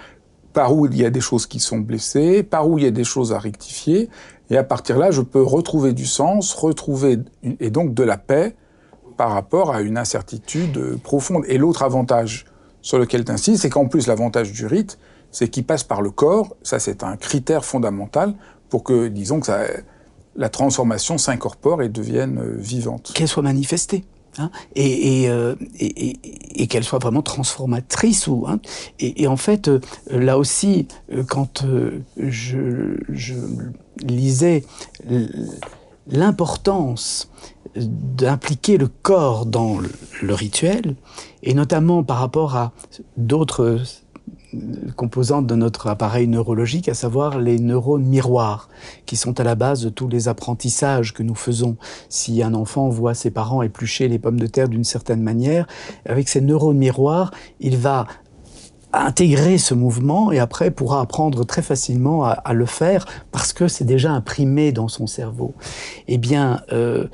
par 0.54 0.76
où 0.76 0.86
il 0.86 0.96
y 0.96 1.06
a 1.06 1.10
des 1.10 1.22
choses 1.22 1.48
qui 1.48 1.60
sont 1.60 1.80
blessées, 1.80 2.44
par 2.44 2.70
où 2.70 2.78
il 2.78 2.84
y 2.84 2.88
a 2.88 2.92
des 2.92 3.04
choses 3.04 3.34
à 3.34 3.39
rectifier, 3.39 4.10
et 4.50 4.58
à 4.58 4.63
partir 4.63 4.96
de 4.96 5.02
là, 5.02 5.12
je 5.12 5.22
peux 5.22 5.42
retrouver 5.42 5.94
du 5.94 6.06
sens, 6.06 6.54
retrouver 6.54 7.20
et 7.60 7.70
donc 7.72 7.94
de 7.94 8.04
la 8.04 8.18
paix 8.18 8.56
par 9.18 9.32
rapport 9.32 9.74
à 9.74 9.82
une 9.82 9.98
incertitude 9.98 10.98
profonde. 11.02 11.44
Et 11.48 11.58
l'autre 11.58 11.84
avantage 11.84 12.46
sur 12.82 13.00
lequel 13.00 13.24
tu 13.26 13.56
c'est 13.56 13.70
qu'en 13.70 13.88
plus 13.88 14.08
l'avantage 14.08 14.52
du 14.52 14.66
rite, 14.66 15.00
c'est 15.32 15.48
qu'il 15.48 15.66
passe 15.66 15.84
par 15.84 16.02
le 16.02 16.12
corps. 16.12 16.56
Ça, 16.62 16.80
c'est 16.80 17.04
un 17.04 17.16
critère 17.16 17.66
fondamental 17.66 18.36
pour 18.70 18.84
que, 18.84 19.08
disons 19.08 19.39
que 19.39 19.52
la 20.36 20.50
transformation 20.50 21.18
s'incorpore 21.18 21.82
et 21.82 21.89
devienne 21.89 22.56
vivante. 22.58 23.12
Qu'elle 23.16 23.28
soit 23.28 23.44
manifestée. 23.44 24.04
Hein, 24.39 24.50
euh, 24.78 25.56
et, 25.80 26.67
qu'elle 26.67 26.84
soit 26.84 27.00
vraiment 27.00 27.22
transformatrice. 27.22 28.28
Ou, 28.28 28.46
hein, 28.48 28.60
et, 29.00 29.28
en 29.28 29.38
fait, 29.38 29.67
euh, 29.67 29.80
là 30.08 30.38
aussi, 30.38 30.88
euh, 31.12 31.24
quand 31.24 31.65
je 32.17 32.98
lisais 34.04 34.63
l'importance 36.08 37.30
d'impliquer 37.76 38.78
le 38.78 38.88
corps 38.88 39.46
dans 39.46 39.78
le 40.22 40.34
rituel, 40.34 40.96
et 41.43 41.54
notamment 41.54 42.04
par 42.04 42.17
rapport 42.17 42.56
à 42.56 42.72
d'autres 43.17 43.82
composantes 44.96 45.48
de 45.48 45.56
notre 45.56 45.88
appareil 45.88 46.28
neurologique, 46.28 46.89
à 46.89 46.94
savoir 46.94 47.39
les 47.39 47.60
neurones 47.60 48.06
miroirs, 48.06 48.70
qui 49.06 49.16
sont 49.16 49.39
à 49.39 49.44
la 49.44 49.56
base 49.56 49.84
de 49.84 49.89
tous 49.89 50.08
les 50.08 50.28
apprentissages 50.28 51.13
que 51.13 51.24
nous 51.24 51.36
faisons. 51.36 51.78
Si 52.10 52.44
un 52.44 52.54
enfant 52.54 52.89
voit 52.89 53.13
ses 53.13 53.32
parents 53.32 53.62
éplucher 53.62 54.08
les 54.08 54.20
pommes 54.20 54.39
de 54.39 54.48
terre 54.48 54.70
d'une 54.70 54.84
certaine 54.84 55.22
manière, 55.22 55.68
avec 56.06 56.30
ces 56.30 56.42
neurones 56.42 56.78
miroirs, 56.78 57.32
il 57.60 57.78
va 57.78 58.08
intégrer 58.93 59.58
ce 59.58 59.73
mouvement 59.73 60.32
et 60.32 60.39
après 60.39 60.71
pourra 60.71 61.01
apprendre 61.01 61.43
très 61.45 61.62
facilement 61.62 62.23
à, 62.25 62.32
à 62.32 62.53
le 62.53 62.65
faire 62.65 63.06
parce 63.32 63.53
que 63.53 63.67
c'est 63.67 63.86
déjà 63.86 64.12
imprimé 64.12 64.71
dans 64.71 64.88
son 64.88 65.08
cerveau. 65.08 65.53
Eh 66.08 66.17
bien, 66.17 66.62
euh, 66.71 67.08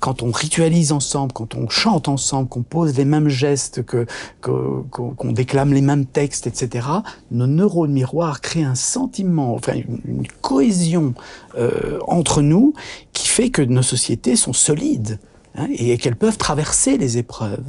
quand 0.00 0.22
on 0.22 0.30
ritualise 0.30 0.92
ensemble, 0.92 1.32
quand 1.32 1.54
on 1.54 1.68
chante 1.68 2.08
ensemble, 2.08 2.48
qu'on 2.48 2.62
pose 2.62 2.96
les 2.96 3.04
mêmes 3.04 3.28
gestes, 3.28 3.84
que 3.84 4.06
qu'on 4.40 5.14
qu 5.14 5.32
déclame 5.32 5.72
les 5.72 5.80
mêmes 5.80 6.06
textes, 6.06 6.46
etc., 6.46 6.86
nos 7.30 7.46
neurones 7.46 7.92
miroirs 7.92 8.40
créent 8.40 8.64
un 8.64 8.74
sentiment, 8.74 9.54
enfin 9.54 9.74
une, 9.74 10.26
cohésion 10.40 11.14
euh, 11.56 11.98
entre 12.06 12.42
nous 12.42 12.74
qui 13.12 13.28
fait 13.28 13.50
que 13.50 13.62
nos 13.62 13.82
sociétés 13.82 14.36
sont 14.36 14.52
solides 14.52 15.18
hein, 15.54 15.68
et 15.72 15.96
qu'elles 15.98 16.16
peuvent 16.16 16.38
traverser 16.38 16.98
les 16.98 17.18
épreuves. 17.18 17.64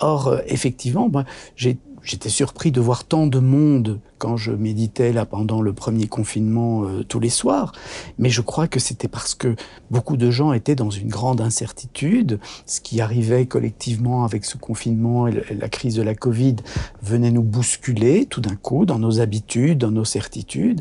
Or, 0.00 0.28
euh, 0.28 0.38
effectivement, 0.46 1.10
j'ai 1.56 1.78
j'étais 2.02 2.28
surpris 2.28 2.70
de 2.70 2.80
voir 2.80 3.04
tant 3.04 3.26
de 3.26 3.38
monde 3.38 4.00
quand 4.18 4.36
je 4.36 4.52
méditais 4.52 5.12
là 5.12 5.26
pendant 5.26 5.62
le 5.62 5.72
premier 5.72 6.06
confinement 6.06 6.84
euh, 6.84 7.02
tous 7.02 7.20
les 7.20 7.28
soirs, 7.28 7.72
mais 8.18 8.30
je 8.30 8.40
crois 8.40 8.68
que 8.68 8.78
c'était 8.78 9.08
parce 9.08 9.34
que 9.34 9.56
beaucoup 9.90 10.16
de 10.16 10.30
gens 10.30 10.52
étaient 10.52 10.74
dans 10.74 10.90
une 10.90 11.08
grande 11.08 11.40
incertitude. 11.40 12.38
Ce 12.66 12.80
qui 12.80 13.00
arrivait 13.00 13.46
collectivement 13.46 14.24
avec 14.24 14.44
ce 14.44 14.56
confinement 14.56 15.26
et 15.26 15.42
la 15.50 15.68
crise 15.68 15.96
de 15.96 16.02
la 16.02 16.14
Covid 16.14 16.56
venait 17.02 17.30
nous 17.30 17.42
bousculer 17.42 18.26
tout 18.26 18.40
d'un 18.40 18.56
coup 18.56 18.86
dans 18.86 18.98
nos 18.98 19.20
habitudes, 19.20 19.78
dans 19.78 19.90
nos 19.90 20.04
certitudes. 20.04 20.80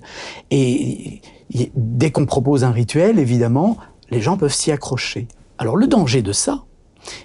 Et, 0.51 1.21
et 1.53 1.71
dès 1.75 2.11
qu'on 2.11 2.25
propose 2.25 2.63
un 2.63 2.71
rituel, 2.71 3.19
évidemment, 3.19 3.77
les 4.11 4.21
gens 4.21 4.37
peuvent 4.37 4.53
s'y 4.53 4.71
accrocher. 4.71 5.27
Alors 5.57 5.75
le 5.75 5.87
danger 5.87 6.21
de 6.21 6.31
ça, 6.31 6.63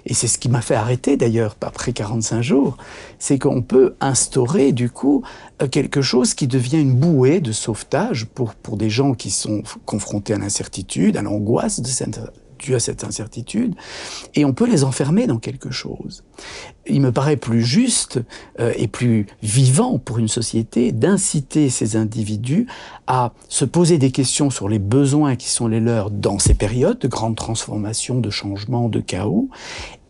et 0.05 0.13
c'est 0.13 0.27
ce 0.27 0.37
qui 0.37 0.49
m'a 0.49 0.61
fait 0.61 0.75
arrêter 0.75 1.17
d'ailleurs 1.17 1.55
après 1.61 1.93
45 1.93 2.41
jours, 2.41 2.77
c'est 3.19 3.39
qu'on 3.39 3.61
peut 3.61 3.95
instaurer 3.99 4.71
du 4.71 4.89
coup 4.89 5.23
euh, 5.61 5.67
quelque 5.67 6.01
chose 6.01 6.33
qui 6.33 6.47
devient 6.47 6.79
une 6.79 6.95
bouée 6.95 7.39
de 7.39 7.51
sauvetage 7.51 8.25
pour, 8.25 8.55
pour 8.55 8.77
des 8.77 8.89
gens 8.89 9.13
qui 9.13 9.31
sont 9.31 9.63
confrontés 9.85 10.33
à 10.33 10.37
l'incertitude, 10.37 11.17
à 11.17 11.21
l'angoisse 11.21 11.79
de 11.79 11.87
cette 11.87 12.19
dû 12.57 12.75
à 12.75 12.79
cette 12.79 13.03
incertitude, 13.03 13.75
et 14.35 14.45
on 14.45 14.53
peut 14.53 14.67
les 14.67 14.83
enfermer 14.83 15.27
dans 15.27 15.39
quelque 15.39 15.71
chose. 15.71 16.23
Il 16.87 17.01
me 17.01 17.11
paraît 17.11 17.37
plus 17.37 17.63
juste 17.63 18.19
euh, 18.59 18.73
et 18.77 18.87
plus 18.87 19.27
vivant 19.41 19.99
pour 19.99 20.19
une 20.19 20.27
société 20.27 20.91
d'inciter 20.91 21.69
ces 21.69 21.95
individus 21.95 22.67
à 23.07 23.33
se 23.49 23.65
poser 23.65 23.97
des 23.97 24.11
questions 24.11 24.49
sur 24.49 24.69
les 24.69 24.79
besoins 24.79 25.35
qui 25.35 25.49
sont 25.49 25.67
les 25.67 25.79
leurs 25.79 26.11
dans 26.11 26.39
ces 26.39 26.53
périodes 26.53 26.99
de 26.99 27.07
grande 27.07 27.35
transformation, 27.35 28.19
de 28.19 28.29
changement, 28.29 28.89
de 28.89 28.99
chaos, 28.99 29.49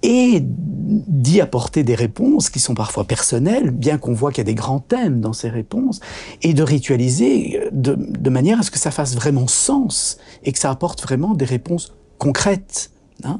et 0.03 0.39
d'y 0.41 1.41
apporter 1.41 1.83
des 1.83 1.95
réponses 1.95 2.49
qui 2.49 2.60
sont 2.60 2.75
parfois 2.75 3.03
personnelles, 3.05 3.71
bien 3.71 3.97
qu'on 3.97 4.13
voit 4.13 4.31
qu'il 4.31 4.39
y 4.39 4.41
a 4.41 4.45
des 4.45 4.55
grands 4.55 4.79
thèmes 4.79 5.21
dans 5.21 5.33
ces 5.33 5.49
réponses, 5.49 5.99
et 6.43 6.53
de 6.53 6.63
ritualiser 6.63 7.60
de, 7.71 7.95
de 7.97 8.29
manière 8.29 8.60
à 8.60 8.63
ce 8.63 8.71
que 8.71 8.79
ça 8.79 8.91
fasse 8.91 9.15
vraiment 9.15 9.47
sens 9.47 10.17
et 10.43 10.51
que 10.51 10.60
ça 10.60 10.69
apporte 10.69 11.01
vraiment 11.01 11.33
des 11.33 11.45
réponses 11.45 11.93
concrète. 12.17 12.91
Hein. 13.23 13.39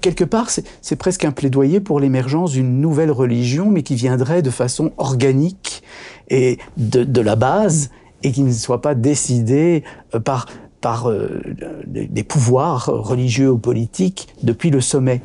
Quelque 0.00 0.24
part, 0.24 0.50
c'est 0.50 0.96
presque 0.96 1.24
un 1.24 1.32
plaidoyer 1.32 1.80
pour 1.80 2.00
l'émergence 2.00 2.52
d'une 2.52 2.80
nouvelle 2.80 3.10
religion, 3.10 3.70
mais 3.70 3.82
qui 3.82 3.94
viendrait 3.94 4.42
de 4.42 4.50
façon 4.50 4.92
organique 4.96 5.82
et 6.28 6.58
de, 6.76 7.20
la 7.20 7.36
base, 7.36 7.90
et 8.22 8.32
qui 8.32 8.42
ne 8.42 8.52
soit 8.52 8.80
pas 8.80 8.94
décidée 8.94 9.84
euh, 10.14 10.20
par, 10.20 10.46
par 10.80 11.08
euh, 11.08 11.40
des 11.86 12.24
pouvoirs 12.24 12.86
religieux 12.86 13.50
ou 13.50 13.58
politiques 13.58 14.28
depuis 14.42 14.70
le 14.70 14.80
sommet. 14.80 15.20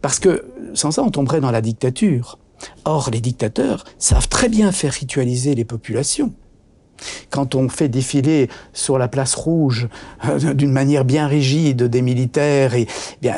Parce 0.00 0.18
que 0.18 0.44
sans 0.74 0.90
ça, 0.90 1.02
on 1.02 1.10
tomberait 1.10 1.40
dans 1.40 1.50
la 1.50 1.60
dictature. 1.60 2.38
Or, 2.84 3.10
les 3.12 3.20
dictateurs 3.20 3.84
savent 3.98 4.28
très 4.28 4.48
bien 4.48 4.72
faire 4.72 4.92
ritualiser 4.92 5.54
les 5.54 5.64
populations 5.64 6.32
quand 7.32 7.54
on 7.54 7.68
fait 7.68 7.88
défiler 7.88 8.48
sur 8.72 8.98
la 8.98 9.08
place 9.08 9.34
rouge 9.34 9.88
euh, 10.26 10.54
d'une 10.54 10.70
manière 10.70 11.04
bien 11.04 11.26
rigide 11.26 11.84
des 11.84 12.02
militaires, 12.02 12.74
et, 12.74 12.86
bien, 13.20 13.36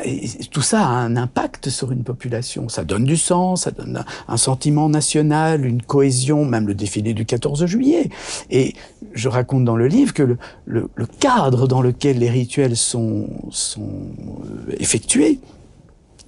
tout 0.50 0.62
ça 0.62 0.82
a 0.82 0.90
un 0.90 1.16
impact 1.16 1.70
sur 1.70 1.92
une 1.92 2.02
population. 2.02 2.68
Ça 2.68 2.84
donne 2.84 3.04
du 3.04 3.16
sens, 3.16 3.62
ça 3.62 3.70
donne 3.70 4.04
un, 4.28 4.36
sentiment 4.36 4.88
national, 4.88 5.64
une 5.64 5.80
cohésion, 5.80 6.44
même 6.44 6.66
le 6.66 6.74
défilé 6.74 7.14
du 7.14 7.24
14 7.24 7.64
juillet. 7.66 8.10
Et 8.50 8.74
je 9.14 9.28
raconte 9.28 9.64
dans 9.64 9.76
le 9.76 9.86
livre 9.86 10.12
que 10.12 10.22
le, 10.24 10.38
le, 10.66 11.06
cadre 11.06 11.68
dans 11.68 11.80
lequel 11.80 12.18
les 12.18 12.30
rituels 12.30 12.76
sont, 12.76 13.28
sont 13.50 13.88
euh, 13.88 14.74
effectués, 14.78 15.38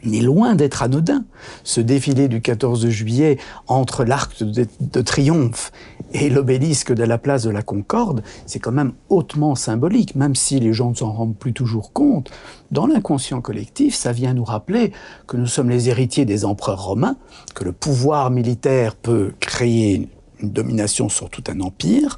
n'est 0.04 0.20
loin 0.20 0.54
d'être 0.54 0.82
anodin. 0.82 1.24
Ce 1.64 1.80
défilé 1.80 2.28
du 2.28 2.40
14 2.40 2.88
juillet 2.88 3.38
entre 3.66 4.04
l'arc 4.04 4.42
de, 4.42 5.00
triomphe 5.02 5.72
et 6.12 6.30
l'obélisque 6.30 6.92
de 6.92 7.04
la 7.04 7.18
place 7.18 7.42
de 7.42 7.50
la 7.50 7.62
Concorde, 7.62 8.22
c'est 8.46 8.58
quand 8.58 8.72
même 8.72 8.92
hautement 9.08 9.54
symbolique, 9.54 10.14
même 10.14 10.34
si 10.34 10.60
les 10.60 10.72
gens 10.72 10.90
ne 10.90 10.94
s'en 10.94 11.12
rendent 11.12 11.36
plus 11.36 11.52
toujours 11.52 11.92
compte. 11.92 12.30
Dans 12.70 12.86
l'inconscient 12.86 13.40
collectif, 13.40 13.94
ça 13.94 14.12
vient 14.12 14.34
nous 14.34 14.44
rappeler 14.44 14.92
que 15.26 15.36
nous 15.36 15.46
sommes 15.46 15.70
les 15.70 15.88
héritiers 15.88 16.24
des 16.24 16.44
empereurs 16.44 16.84
romains, 16.84 17.16
que 17.54 17.64
le 17.64 17.72
pouvoir 17.72 18.30
militaire 18.30 18.94
peut 18.94 19.32
créer 19.40 20.08
une 20.42 20.50
domination 20.50 21.08
sur 21.08 21.30
tout 21.30 21.44
un 21.48 21.60
empire, 21.60 22.16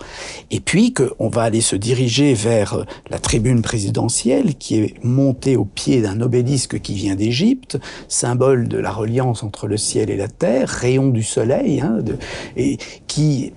et 0.50 0.60
puis 0.60 0.92
qu'on 0.92 1.28
va 1.28 1.42
aller 1.42 1.60
se 1.60 1.76
diriger 1.76 2.34
vers 2.34 2.84
la 3.10 3.18
tribune 3.18 3.62
présidentielle 3.62 4.54
qui 4.56 4.76
est 4.76 4.94
montée 5.04 5.56
au 5.56 5.64
pied 5.64 6.02
d'un 6.02 6.20
obélisque 6.20 6.80
qui 6.80 6.94
vient 6.94 7.14
d'Égypte, 7.14 7.78
symbole 8.08 8.68
de 8.68 8.78
la 8.78 8.90
reliance 8.90 9.42
entre 9.42 9.66
le 9.66 9.76
ciel 9.76 10.10
et 10.10 10.16
la 10.16 10.28
terre, 10.28 10.68
rayon 10.68 11.08
du 11.08 11.22
soleil, 11.22 11.80
hein, 11.80 11.98
et 12.56 12.78
qui 13.06 13.52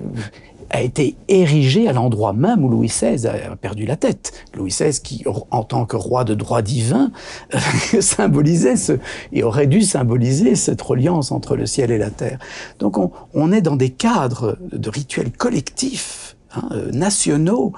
a 0.72 0.82
été 0.82 1.16
érigé 1.28 1.88
à 1.88 1.94
l'endroit 1.94 2.34
même 2.34 2.64
où 2.64 2.70
Louis 2.70 2.88
XVI 2.88 3.28
a 3.28 3.56
perdu 3.56 3.86
la 3.86 3.98
tête. 3.98 4.32
Louis 4.56 4.72
XVI, 4.72 5.00
qui, 5.02 5.24
en 5.26 5.64
tant 5.64 5.86
que 5.86 5.98
roi 5.98 6.24
de 6.24 6.34
droit 6.34 6.62
divin, 6.62 7.12
symbolisait 8.00 8.78
ce, 8.78 8.94
et 9.34 9.44
aurait 9.44 9.68
dû 9.68 9.82
symboliser 9.82 10.56
cette 10.56 10.82
reliance 10.82 11.32
entre 11.32 11.56
le 11.56 11.66
ciel 11.66 11.92
et 11.92 11.98
la 11.98 12.10
terre. 12.10 12.40
Donc 12.80 12.98
on, 12.98 13.12
on 13.34 13.52
est 13.52 13.62
dans 13.62 13.76
des 13.76 13.90
cadres 13.90 14.58
de 14.72 14.90
rituels 14.90 15.32
collectifs, 15.32 16.38
hein, 16.56 16.70
euh, 16.72 16.92
nationaux, 16.92 17.74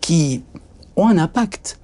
qui 0.00 0.42
ont 0.96 1.06
un 1.06 1.18
impact. 1.18 1.78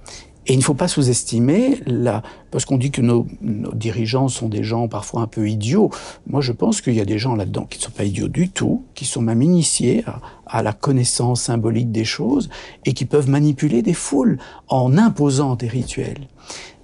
Et 0.47 0.53
il 0.53 0.57
ne 0.57 0.63
faut 0.63 0.75
pas 0.75 0.87
sous-estimer 0.87 1.79
la, 1.87 2.21
parce 2.51 2.65
qu'on 2.65 2.77
dit 2.77 2.91
que 2.91 3.01
nos, 3.01 3.25
nos, 3.41 3.73
dirigeants 3.73 4.27
sont 4.27 4.47
des 4.47 4.63
gens 4.63 4.87
parfois 4.87 5.21
un 5.21 5.27
peu 5.27 5.49
idiots. 5.49 5.89
Moi, 6.27 6.41
je 6.41 6.51
pense 6.51 6.81
qu'il 6.81 6.93
y 6.93 7.01
a 7.01 7.05
des 7.05 7.17
gens 7.17 7.35
là-dedans 7.35 7.65
qui 7.65 7.79
ne 7.79 7.83
sont 7.83 7.91
pas 7.91 8.03
idiots 8.03 8.27
du 8.27 8.49
tout, 8.49 8.83
qui 8.93 9.05
sont 9.05 9.21
même 9.21 9.41
initiés 9.41 10.03
à, 10.05 10.21
à, 10.45 10.63
la 10.63 10.73
connaissance 10.73 11.41
symbolique 11.41 11.91
des 11.91 12.05
choses 12.05 12.49
et 12.85 12.93
qui 12.93 13.05
peuvent 13.05 13.29
manipuler 13.29 13.81
des 13.81 13.93
foules 13.93 14.37
en 14.67 14.97
imposant 14.97 15.55
des 15.55 15.67
rituels. 15.67 16.27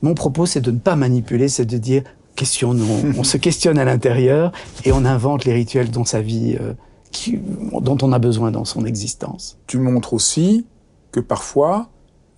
Mon 0.02 0.14
propos, 0.14 0.46
c'est 0.46 0.62
de 0.62 0.72
ne 0.72 0.80
pas 0.80 0.96
manipuler, 0.96 1.48
c'est 1.48 1.66
de 1.66 1.78
dire 1.78 2.04
questionnons, 2.36 3.04
on 3.18 3.24
se 3.24 3.38
questionne 3.38 3.78
à 3.78 3.86
l'intérieur 3.86 4.52
et 4.86 4.92
on 4.92 5.06
invente 5.06 5.46
les 5.46 5.54
rituels 5.54 5.92
dont 5.92 6.06
sa 6.06 6.22
vie, 6.22 6.58
euh, 6.60 6.74
qui, 7.12 7.40
dont 7.82 7.98
on 8.02 8.12
a 8.12 8.20
besoin 8.20 8.52
dans 8.52 8.66
son 8.66 8.86
existence. 8.86 9.58
Tu 9.68 9.78
montres 9.78 10.14
aussi 10.14 10.66
que 11.12 11.20
parfois 11.20 11.90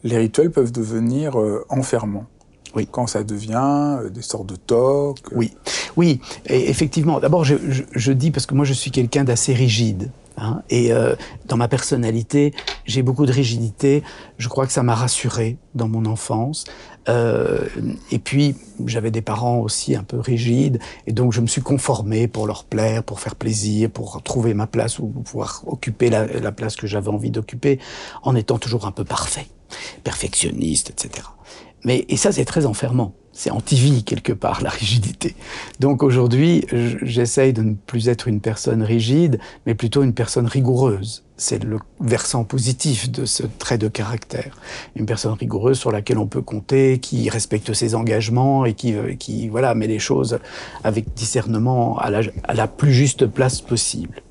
les 0.03 0.17
rituels 0.17 0.51
peuvent 0.51 0.71
devenir 0.71 1.39
euh, 1.39 1.65
enfermants. 1.69 2.25
Oui. 2.75 2.87
Quand 2.89 3.07
ça 3.07 3.23
devient 3.23 3.97
euh, 4.01 4.09
des 4.09 4.21
sortes 4.21 4.47
de 4.47 4.55
tocs. 4.55 5.19
Euh. 5.31 5.35
Oui, 5.35 5.53
oui, 5.95 6.19
et 6.47 6.69
effectivement. 6.69 7.19
D'abord, 7.19 7.43
je, 7.43 7.55
je, 7.69 7.83
je, 7.91 8.11
dis 8.11 8.31
parce 8.31 8.45
que 8.45 8.55
moi, 8.55 8.65
je 8.65 8.73
suis 8.73 8.91
quelqu'un 8.91 9.23
d'assez 9.23 9.53
rigide. 9.53 10.09
Hein, 10.37 10.63
et 10.69 10.91
euh, 10.91 11.15
dans 11.45 11.57
ma 11.57 11.67
personnalité, 11.67 12.53
j'ai 12.85 13.03
beaucoup 13.03 13.25
de 13.25 13.31
rigidité. 13.31 14.03
Je 14.37 14.49
crois 14.49 14.65
que 14.65 14.73
ça 14.73 14.83
m'a 14.83 14.95
rassuré 14.95 15.57
dans 15.75 15.87
mon 15.87 16.05
enfance. 16.05 16.65
Euh, 17.09 17.67
et 18.11 18.19
puis, 18.19 18.55
j'avais 18.85 19.11
des 19.11 19.21
parents 19.21 19.59
aussi 19.59 19.95
un 19.95 20.03
peu 20.03 20.19
rigides, 20.19 20.79
et 21.05 21.11
donc 21.11 21.33
je 21.33 21.41
me 21.41 21.47
suis 21.47 21.61
conformé 21.61 22.27
pour 22.27 22.47
leur 22.47 22.63
plaire, 22.63 23.03
pour 23.03 23.19
faire 23.19 23.35
plaisir, 23.35 23.89
pour 23.89 24.23
trouver 24.23 24.53
ma 24.53 24.67
place 24.67 24.99
ou 24.99 25.07
pouvoir 25.07 25.63
occuper 25.67 26.09
la, 26.09 26.25
la 26.25 26.51
place 26.51 26.75
que 26.77 26.87
j'avais 26.87 27.09
envie 27.09 27.31
d'occuper, 27.31 27.79
en 28.23 28.35
étant 28.35 28.57
toujours 28.57 28.85
un 28.85 28.91
peu 28.91 29.03
parfait 29.03 29.47
perfectionniste, 30.03 30.89
etc. 30.89 31.27
Mais, 31.83 32.05
et 32.09 32.17
ça, 32.17 32.31
c'est 32.31 32.45
très 32.45 32.65
enfermant. 32.65 33.13
C'est 33.35 33.49
anti-vie, 33.49 34.03
quelque 34.03 34.31
part, 34.31 34.61
la 34.61 34.69
rigidité. 34.69 35.35
Donc 35.79 36.03
aujourd'hui, 36.03 36.65
j'essaye 37.01 37.51
de 37.51 37.63
ne 37.63 37.73
plus 37.73 38.07
être 38.07 38.27
une 38.27 38.39
personne 38.39 38.83
rigide, 38.83 39.39
mais 39.65 39.73
plutôt 39.73 40.03
une 40.03 40.13
personne 40.13 40.45
rigoureuse. 40.45 41.23
C'est 41.35 41.63
le 41.63 41.79
versant 41.99 42.43
positif 42.43 43.09
de 43.09 43.25
ce 43.25 43.41
trait 43.57 43.79
de 43.79 43.87
caractère. 43.87 44.55
Une 44.95 45.07
personne 45.07 45.33
rigoureuse 45.33 45.79
sur 45.79 45.91
laquelle 45.91 46.19
on 46.19 46.27
peut 46.27 46.43
compter, 46.43 46.99
qui 46.99 47.27
respecte 47.27 47.73
ses 47.73 47.95
engagements 47.95 48.65
et 48.65 48.75
qui, 48.75 48.93
euh, 48.93 49.15
qui 49.15 49.47
voilà, 49.47 49.73
met 49.73 49.87
les 49.87 49.99
choses 49.99 50.37
avec 50.83 51.15
discernement 51.15 51.97
à 51.97 52.11
la, 52.11 52.21
à 52.43 52.53
la 52.53 52.67
plus 52.67 52.93
juste 52.93 53.25
place 53.25 53.61
possible. 53.61 54.21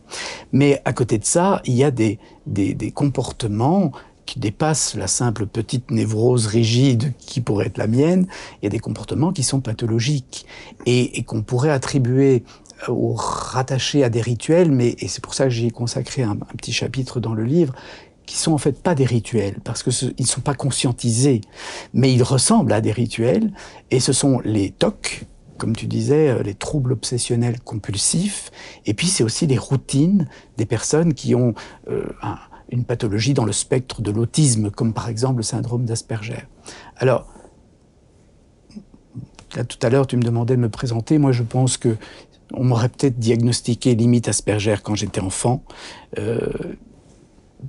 Mais 0.53 0.81
à 0.85 0.93
côté 0.93 1.19
de 1.19 1.25
ça, 1.25 1.61
il 1.65 1.75
y 1.75 1.83
a 1.83 1.91
des, 1.91 2.21
des, 2.47 2.75
des 2.75 2.93
comportements 2.93 3.91
qui 4.33 4.40
dépassent 4.40 4.95
la 4.95 5.09
simple 5.09 5.45
petite 5.45 5.90
névrose 5.90 6.47
rigide 6.47 7.12
qui 7.18 7.42
pourrait 7.42 7.66
être 7.66 7.77
la 7.77 7.87
mienne, 7.87 8.27
il 8.55 8.64
y 8.64 8.66
a 8.66 8.71
des 8.71 8.79
comportements 8.79 9.31
qui 9.31 9.42
sont 9.42 9.61
pathologiques 9.61 10.47
et, 10.87 11.23
qu'on 11.25 11.42
pourrait 11.42 11.68
attribuer 11.68 12.42
euh, 12.88 12.92
ou 12.92 13.12
rattacher 13.12 14.05
à 14.05 14.09
des 14.09 14.23
rituels, 14.23 14.73
mais 14.73 14.97
et 15.01 15.09
c'est 15.09 15.23
pour 15.23 15.35
ça 15.35 15.45
que 15.45 15.51
j'ai 15.51 15.71
consacré 15.71 16.23
un, 16.23 16.37
petit 16.37 16.73
chapitre 16.73 17.21
dans 17.21 17.35
le 17.35 17.45
livre 17.45 17.75
qui 18.25 18.38
sont 18.38 18.53
en 18.53 18.59
fait 18.59 18.83
pas 18.83 18.95
des 18.95 19.05
rituels 19.05 19.61
parce 19.64 19.83
que 19.83 19.90
ce, 19.90 20.07
ils 20.16 20.27
sont 20.27 20.40
pas 20.40 20.55
conscientisés, 20.55 21.42
mais 21.92 22.11
ils 22.11 22.23
ressemblent 22.23 22.72
à 22.72 22.80
des 22.80 22.93
rituels 22.93 23.53
et 23.91 24.01
ce 24.01 24.14
sont 24.14 24.41
les 24.47 24.70
TOC 24.70 25.26
comme 25.59 25.76
tu 25.76 25.87
disais, 25.87 26.30
euh, 26.30 26.43
les 26.43 26.55
troubles 26.55 26.91
obsessionnels 26.91 27.61
compulsifs, 27.61 28.51
et 28.85 28.95
puis 28.95 29.07
c'est 29.07 29.22
aussi 29.22 29.47
les 29.47 29.59
routines 29.59 30.26
des 30.57 30.66
personnes 30.66 31.14
qui 31.14 31.37
ont 31.37 31.55
euh, 31.89 32.09
un, 32.20 32.37
une 32.73 32.85
pathologie 32.85 33.35
dans 33.35 33.45
le 33.45 33.53
spectre 33.53 34.03
de 34.03 34.11
l'autisme, 34.11 34.70
comme 34.70 34.93
par 34.93 35.09
exemple 35.09 35.39
le 35.39 35.43
syndrome 35.43 35.85
d'Asperger. 35.85 36.47
Alors, 36.97 37.27
là, 39.55 39.64
tout 39.64 39.79
à 39.83 39.91
l'heure, 39.91 40.07
tu 40.07 40.16
me 40.16 40.23
demandais 40.23 40.57
de 40.57 40.61
me 40.61 40.70
présenter. 40.70 41.18
Moi, 41.18 41.33
je 41.33 41.43
pense 41.43 41.77
que 41.77 41.97
on 42.55 42.64
m'aurait 42.64 42.89
peut-être 42.89 43.18
diagnostiqué 43.18 43.95
limite 43.95 44.29
Asperger 44.29 44.77
quand 44.83 44.95
j'étais 44.95 45.20
enfant. 45.20 45.62
Euh, 46.18 46.49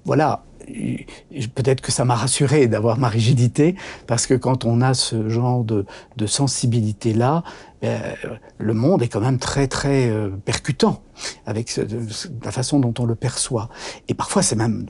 voilà, 0.06 0.44
peut-être 1.56 1.82
que 1.82 1.92
ça 1.92 2.06
m'a 2.06 2.16
rassuré 2.16 2.68
d'avoir 2.68 2.98
ma 2.98 3.10
rigidité, 3.10 3.76
parce 4.08 4.28
que 4.28 4.34
quand 4.34 4.66
on 4.66 4.82
a 4.82 4.94
ce 4.94 5.30
genre 5.30 5.64
de, 5.64 5.86
sensibilité-là, 6.26 7.44
euh, 7.84 8.00
le 8.58 8.74
monde 8.74 9.04
est 9.04 9.10
quand 9.10 9.20
même 9.20 9.40
très 9.40 9.68
très 9.68 10.10
euh, 10.10 10.30
percutant 10.30 11.02
avec 11.46 11.78
la 12.44 12.52
façon 12.52 12.80
dont 12.80 12.94
on 12.98 13.06
le 13.06 13.16
perçoit. 13.16 13.70
Et 14.08 14.14
parfois 14.14 14.42
c'est 14.42 14.56
même 14.56 14.86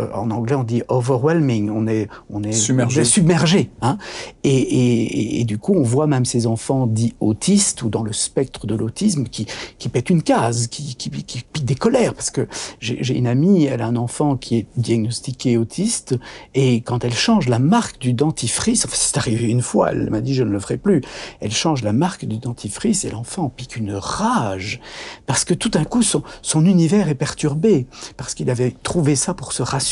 euh, 0.00 0.08
en 0.12 0.30
anglais 0.32 0.56
on 0.56 0.64
dit 0.64 0.82
overwhelming, 0.88 1.70
on 1.70 1.86
est, 1.86 2.08
on 2.28 2.42
est 2.42 2.52
submergé. 2.52 3.04
submergé 3.04 3.70
hein 3.80 3.96
et, 4.42 4.50
et, 4.50 5.40
et, 5.40 5.44
du 5.44 5.58
coup, 5.58 5.72
on 5.74 5.84
voit 5.84 6.08
même 6.08 6.24
ces 6.24 6.48
enfants 6.48 6.88
dits 6.88 7.14
autistes 7.20 7.82
ou 7.82 7.90
dans 7.90 8.02
le 8.02 8.12
spectre 8.12 8.66
de 8.66 8.74
l'autisme 8.74 9.24
qui, 9.24 9.46
qui 9.78 9.88
pètent 9.88 10.10
une 10.10 10.22
case, 10.22 10.66
qui, 10.66 10.96
qui, 10.96 11.10
qui 11.10 11.42
piquent 11.42 11.64
des 11.64 11.76
colères. 11.76 12.14
Parce 12.14 12.30
que 12.30 12.48
j'ai 12.80 13.16
une 13.16 13.28
amie, 13.28 13.64
elle 13.64 13.82
a 13.82 13.86
un 13.86 13.94
enfant 13.94 14.36
qui 14.36 14.56
est 14.56 14.66
diagnostiqué 14.76 15.56
autiste 15.56 16.16
et 16.54 16.80
quand 16.80 17.04
elle 17.04 17.14
change 17.14 17.48
la 17.48 17.60
marque 17.60 18.00
du 18.00 18.14
dentifrice, 18.14 18.84
enfin, 18.86 18.96
c'est 18.98 19.16
arrivé 19.16 19.48
une 19.48 19.62
fois, 19.62 19.92
elle 19.92 20.10
m'a 20.10 20.20
dit 20.20 20.34
je 20.34 20.42
ne 20.42 20.50
le 20.50 20.58
ferai 20.58 20.76
plus, 20.76 21.02
elle 21.40 21.52
change 21.52 21.84
la 21.84 21.92
marque 21.92 22.24
du 22.24 22.38
dentifrice 22.38 23.04
et 23.04 23.10
l'enfant 23.10 23.48
pique 23.48 23.76
une 23.76 23.94
rage 23.94 24.80
parce 25.26 25.44
que 25.44 25.54
tout 25.54 25.68
d'un 25.68 25.84
coup 25.84 26.02
son, 26.02 26.24
son 26.42 26.66
univers 26.66 27.08
est 27.08 27.14
perturbé 27.14 27.86
parce 28.16 28.34
qu'il 28.34 28.50
avait 28.50 28.74
trouvé 28.82 29.14
ça 29.14 29.34
pour 29.34 29.52
se 29.52 29.62
rassurer 29.62 29.83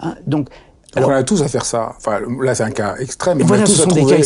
Hein, 0.00 0.14
donc, 0.26 0.48
alors, 0.96 1.10
on 1.10 1.12
a 1.12 1.22
tous 1.22 1.42
à 1.42 1.48
faire 1.48 1.64
ça. 1.64 1.94
Enfin, 1.96 2.20
là, 2.40 2.54
c'est 2.54 2.62
un 2.62 2.70
cas 2.70 2.96
extrême. 2.96 3.40
on 3.42 3.52
a 3.52 3.64
tous 3.64 3.82
à 3.82 3.86
trouver 3.86 4.22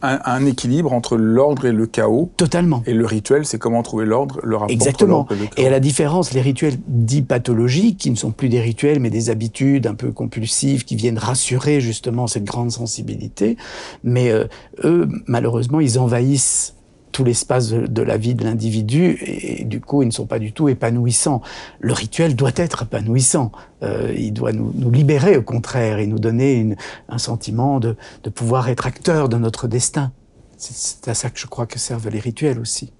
un, 0.00 0.46
équilibre 0.46 0.92
entre 0.92 1.16
l'ordre 1.16 1.66
et 1.66 1.72
le 1.72 1.86
chaos. 1.86 2.30
Totalement. 2.36 2.82
Et 2.86 2.94
le 2.94 3.04
rituel, 3.04 3.44
c'est 3.44 3.58
comment 3.58 3.82
trouver 3.82 4.06
l'ordre, 4.06 4.40
le 4.42 4.56
rapport 4.56 4.70
Exactement. 4.70 5.20
entre 5.20 5.32
l'ordre 5.32 5.42
et 5.42 5.46
le 5.46 5.54
chaos. 5.54 5.64
Et 5.64 5.66
à 5.66 5.70
la 5.70 5.80
différence, 5.80 6.32
les 6.32 6.40
rituels 6.40 6.76
dits 6.86 7.22
pathologiques, 7.22 7.98
qui 7.98 8.10
ne 8.10 8.16
sont 8.16 8.30
plus 8.30 8.48
des 8.48 8.60
rituels, 8.60 9.00
mais 9.00 9.10
des 9.10 9.30
habitudes 9.30 9.86
un 9.86 9.94
peu 9.94 10.12
compulsives, 10.12 10.84
qui 10.84 10.96
viennent 10.96 11.18
rassurer 11.18 11.80
justement 11.80 12.26
cette 12.26 12.44
grande 12.44 12.70
sensibilité. 12.70 13.56
Mais 14.04 14.30
euh, 14.30 14.44
eux, 14.84 15.08
malheureusement, 15.26 15.80
ils 15.80 15.98
envahissent 15.98 16.74
tout 17.18 17.24
l'espace 17.24 17.70
de, 17.70 18.02
la 18.02 18.16
vie 18.16 18.36
de 18.36 18.44
l'individu 18.44 19.18
et, 19.20 19.64
du 19.64 19.80
coup 19.80 20.02
ils 20.02 20.06
ne 20.06 20.12
sont 20.12 20.26
pas 20.26 20.38
du 20.38 20.52
tout 20.52 20.68
épanouissants. 20.68 21.42
Le 21.80 21.92
rituel 21.92 22.36
doit 22.36 22.52
être 22.54 22.84
épanouissant, 22.84 23.50
euh, 23.82 24.14
il 24.16 24.32
doit 24.32 24.52
nous, 24.52 24.72
libérer 24.92 25.36
au 25.36 25.42
contraire 25.42 25.98
et 25.98 26.06
nous 26.06 26.20
donner 26.20 26.76
un 27.08 27.18
sentiment 27.18 27.80
de, 27.80 27.96
pouvoir 28.32 28.68
être 28.68 28.86
acteur 28.86 29.28
de 29.28 29.36
notre 29.36 29.66
destin. 29.66 30.12
C'est 30.58 31.08
à 31.08 31.14
ça 31.14 31.28
que 31.28 31.40
je 31.40 31.48
crois 31.48 31.66
que 31.66 31.80
servent 31.80 32.08
les 32.08 32.20
rituels 32.20 32.60
aussi. 32.60 32.92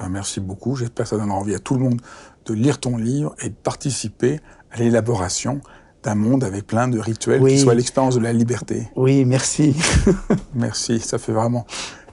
Ben, 0.00 0.08
merci 0.08 0.40
beaucoup, 0.40 0.74
j'espère 0.74 1.04
que 1.04 1.10
ça 1.10 1.16
donnera 1.16 1.38
envie 1.38 1.54
à 1.54 1.60
tout 1.60 1.74
le 1.74 1.80
monde 1.80 2.00
de 2.44 2.54
lire 2.54 2.80
ton 2.80 2.96
livre 2.96 3.36
et 3.40 3.50
de 3.50 3.54
participer 3.54 4.40
à 4.72 4.78
l'élaboration 4.78 5.60
d'un 6.02 6.16
monde 6.16 6.42
avec 6.42 6.66
plein 6.66 6.88
de 6.88 6.98
rituels 6.98 7.44
qui 7.46 7.60
soit 7.60 7.76
l'expérience 7.76 8.16
de 8.16 8.20
la 8.20 8.32
liberté. 8.32 8.88
Oui, 8.96 9.24
merci. 9.24 9.76
merci, 10.54 10.98
ça 10.98 11.18
fait 11.18 11.32
vraiment 11.32 11.66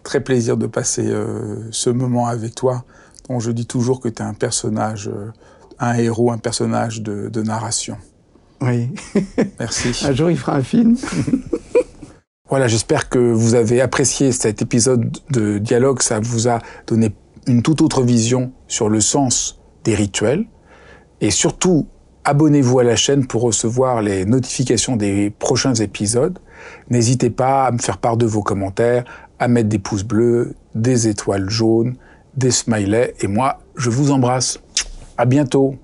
très 0.03 0.21
plaisir 0.21 0.57
de 0.57 0.67
passer 0.67 1.07
euh, 1.07 1.67
ce 1.71 1.89
moment 1.89 2.27
avec 2.27 2.55
toi, 2.55 2.83
dont 3.29 3.39
je 3.39 3.51
dis 3.51 3.65
toujours 3.65 3.99
que 3.99 4.09
tu 4.09 4.21
es 4.21 4.25
un 4.25 4.33
personnage, 4.33 5.07
euh, 5.07 5.31
un 5.79 5.95
héros, 5.95 6.31
un 6.31 6.37
personnage 6.37 7.01
de, 7.01 7.41
narration. 7.41 7.97
Oui. 8.61 8.89
Merci. 9.59 10.05
un 10.05 10.13
jour, 10.13 10.29
il 10.29 10.37
fera 10.37 10.55
un 10.55 10.63
film. 10.63 10.97
voilà, 12.49 12.67
j'espère 12.67 13.09
que 13.09 13.19
vous 13.19 13.55
avez 13.55 13.81
apprécié 13.81 14.31
cet 14.31 14.61
épisode 14.61 15.17
de 15.31 15.57
dialogue. 15.57 16.01
Ça 16.01 16.19
vous 16.19 16.47
a 16.47 16.59
donné 16.87 17.13
une 17.47 17.61
toute 17.61 17.81
autre 17.81 18.03
vision 18.03 18.51
sur 18.67 18.89
le 18.89 19.01
sens 19.01 19.59
des 19.83 19.95
rituels. 19.95 20.45
Et 21.21 21.31
surtout, 21.31 21.87
abonnez-vous 22.25 22.79
à 22.79 22.83
la 22.83 22.95
chaîne 22.95 23.27
pour 23.27 23.41
recevoir 23.41 24.01
les 24.01 24.25
notifications 24.25 24.95
des 24.95 25.29
prochains 25.29 25.73
épisodes. 25.75 26.39
N'hésitez 26.89 27.29
pas 27.29 27.65
à 27.65 27.71
me 27.71 27.77
faire 27.77 27.97
part 27.97 28.17
de 28.17 28.25
vos 28.25 28.41
commentaires, 28.41 29.03
à 29.43 29.47
mettre 29.47 29.69
des 29.69 29.79
pouces 29.79 30.03
bleus, 30.03 30.55
des 30.73 31.07
étoiles 31.07 31.49
jaunes, 31.49 31.95
des 32.35 32.51
smileys. 32.51 33.13
Et 33.19 33.27
moi, 33.27 33.59
je 33.75 33.89
vous 33.89 34.11
embrasse. 34.11 34.59
À 35.17 35.25
bientôt. 35.25 35.75